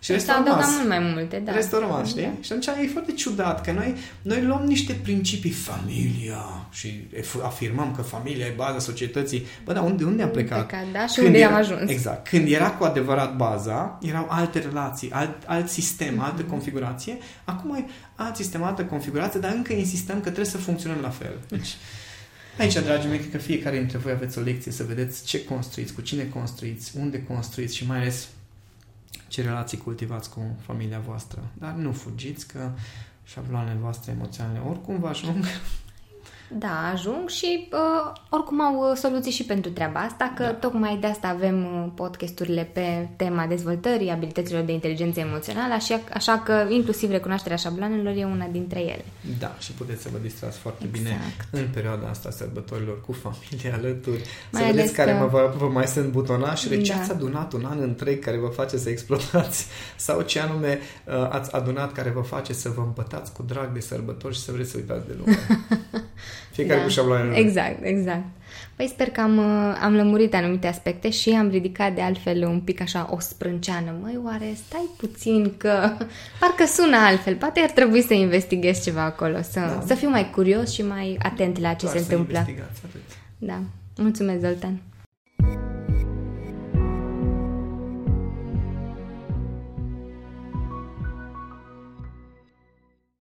și 0.00 0.12
restul 0.12 0.34
a 0.34 0.42
rămas. 0.46 0.76
mult 0.76 0.88
mai 0.88 0.98
multe, 0.98 1.42
da. 1.44 1.52
Restul 1.52 1.78
a 1.78 1.80
rămas, 1.80 2.08
știi? 2.08 2.22
Da. 2.22 2.32
Și 2.40 2.52
atunci 2.52 2.84
e 2.84 2.88
foarte 2.92 3.12
ciudat 3.12 3.64
că 3.64 3.72
noi, 3.72 3.94
noi 4.22 4.42
luăm 4.42 4.64
niște 4.64 4.92
principii, 4.92 5.50
familia, 5.50 6.66
și 6.70 7.08
afirmăm 7.42 7.94
că 7.94 8.02
familia 8.02 8.46
e 8.46 8.52
baza 8.56 8.78
societății. 8.78 9.46
Bă, 9.64 9.72
dar 9.72 9.82
unde, 9.82 10.04
unde 10.04 10.22
am 10.22 10.30
plecat? 10.30 10.66
plecat 10.66 10.86
da? 10.92 11.06
Și 11.06 11.14
Când 11.14 11.26
unde 11.26 11.38
era, 11.38 11.48
am 11.48 11.56
ajuns? 11.56 11.90
Exact. 11.90 12.28
Când 12.28 12.52
era 12.52 12.70
cu 12.70 12.84
adevărat 12.84 13.36
baza, 13.36 13.98
erau 14.02 14.26
alte 14.30 14.58
relații, 14.58 15.10
alt, 15.10 15.42
alt 15.46 15.68
sistem, 15.68 16.14
mm-hmm. 16.14 16.24
altă 16.24 16.42
configurație. 16.42 17.18
Acum 17.44 17.74
e 17.74 17.84
alt 18.14 18.36
sistem, 18.36 18.62
altă 18.62 18.84
configurație, 18.84 19.40
dar 19.40 19.52
încă 19.52 19.72
insistăm 19.72 20.16
că 20.16 20.22
trebuie 20.22 20.44
să 20.44 20.58
funcționăm 20.58 20.98
la 21.00 21.10
fel. 21.10 21.38
Deci, 21.48 21.76
Aici, 22.58 22.72
dragii 22.72 23.08
mei, 23.08 23.18
cred 23.18 23.30
că 23.30 23.38
fiecare 23.38 23.76
dintre 23.76 23.98
voi 23.98 24.12
aveți 24.12 24.38
o 24.38 24.40
lecție 24.40 24.72
să 24.72 24.82
vedeți 24.82 25.24
ce 25.24 25.44
construiți, 25.44 25.92
cu 25.92 26.00
cine 26.00 26.24
construiți, 26.24 26.92
unde 26.98 27.22
construiți 27.22 27.76
și 27.76 27.86
mai 27.86 27.98
ales 27.98 28.28
ce 29.30 29.42
relații 29.42 29.78
cultivați 29.78 30.30
cu 30.30 30.40
familia 30.60 30.98
voastră. 30.98 31.42
Dar 31.52 31.72
nu 31.72 31.92
fugiți 31.92 32.46
că 32.46 32.70
șabloanele 33.24 33.78
voastre 33.80 34.12
emoționale 34.12 34.58
oricum 34.58 34.98
vă 34.98 35.08
ajung 35.08 35.44
da, 36.58 36.90
ajung 36.92 37.28
și 37.28 37.68
uh, 37.72 38.12
oricum 38.28 38.60
au 38.60 38.90
uh, 38.90 38.96
soluții 38.96 39.30
și 39.30 39.44
pentru 39.44 39.70
treaba 39.70 40.00
asta, 40.00 40.32
că 40.36 40.42
da. 40.42 40.52
tocmai 40.52 40.98
de 41.00 41.06
asta 41.06 41.28
avem 41.28 41.64
uh, 41.64 41.90
podcasturile 41.94 42.70
pe 42.72 43.08
tema 43.16 43.46
dezvoltării 43.46 44.10
abilităților 44.10 44.62
de 44.62 44.72
inteligență 44.72 45.20
emoțională, 45.20 45.74
așa, 45.74 46.00
așa 46.12 46.38
că 46.38 46.66
inclusiv 46.68 47.10
recunoașterea 47.10 47.56
șabloanelor 47.56 48.14
e 48.16 48.24
una 48.24 48.46
dintre 48.46 48.80
ele. 48.80 49.04
Da, 49.38 49.56
și 49.58 49.72
puteți 49.72 50.02
să 50.02 50.08
vă 50.12 50.18
distrați 50.22 50.58
foarte 50.58 50.84
exact. 50.84 51.02
bine 51.02 51.18
în 51.50 51.68
perioada 51.72 52.08
asta 52.08 52.30
sărbătorilor 52.30 53.00
cu 53.00 53.12
familie 53.12 53.72
alături, 53.72 54.22
mai 54.52 54.62
să 54.62 54.68
vedeți 54.70 54.92
care 54.92 55.12
că... 55.18 55.26
vă, 55.30 55.54
vă 55.58 55.68
mai 55.68 55.86
sunt 55.86 56.10
butonașele, 56.10 56.76
da. 56.76 56.82
ce 56.82 56.92
ați 56.92 57.10
adunat 57.10 57.52
un 57.52 57.64
an 57.64 57.80
întreg 57.80 58.24
care 58.24 58.38
vă 58.38 58.48
face 58.48 58.76
să 58.76 58.88
explodați 58.88 59.66
sau 60.06 60.20
ce 60.20 60.40
anume 60.40 60.78
uh, 61.06 61.28
ați 61.30 61.54
adunat 61.54 61.92
care 61.92 62.10
vă 62.10 62.20
face 62.20 62.52
să 62.52 62.68
vă 62.68 62.80
împătați 62.80 63.32
cu 63.32 63.42
drag 63.42 63.72
de 63.72 63.80
sărbători 63.80 64.34
și 64.34 64.40
să 64.40 64.52
vreți 64.52 64.70
să 64.70 64.76
uitați 64.76 65.06
de 65.06 65.14
lume. 65.18 65.38
Fiecare 66.52 66.78
da. 66.78 66.84
cu 66.84 66.90
șabloanele 66.90 67.36
Exact, 67.36 67.78
exact. 67.82 68.24
Păi 68.76 68.88
sper 68.88 69.08
că 69.08 69.20
am, 69.20 69.38
uh, 69.38 69.78
am 69.82 69.94
lămurit 69.94 70.34
anumite 70.34 70.66
aspecte 70.66 71.10
și 71.10 71.30
am 71.30 71.48
ridicat 71.48 71.94
de 71.94 72.00
altfel 72.00 72.44
un 72.44 72.60
pic 72.60 72.80
așa 72.80 73.08
o 73.10 73.20
sprânceană. 73.20 73.94
Măi, 74.00 74.20
oare 74.24 74.56
stai 74.66 74.88
puțin 74.96 75.54
că 75.56 75.92
parcă 76.40 76.64
sună 76.66 76.96
altfel. 76.96 77.34
Poate 77.34 77.60
ar 77.60 77.70
trebui 77.70 78.02
să 78.02 78.14
investighez 78.14 78.82
ceva 78.82 79.02
acolo, 79.02 79.42
să, 79.42 79.60
da. 79.60 79.82
să 79.86 79.94
fiu 79.94 80.08
mai 80.08 80.30
curios 80.30 80.72
și 80.72 80.82
mai 80.82 81.18
atent 81.22 81.58
la 81.58 81.72
ce 81.72 81.84
Doar 81.84 81.96
se 81.96 82.02
întâmplă. 82.02 82.38
Atât. 82.38 82.56
Da. 83.38 83.58
Mulțumesc, 83.96 84.40
Zoltan. 84.40 84.80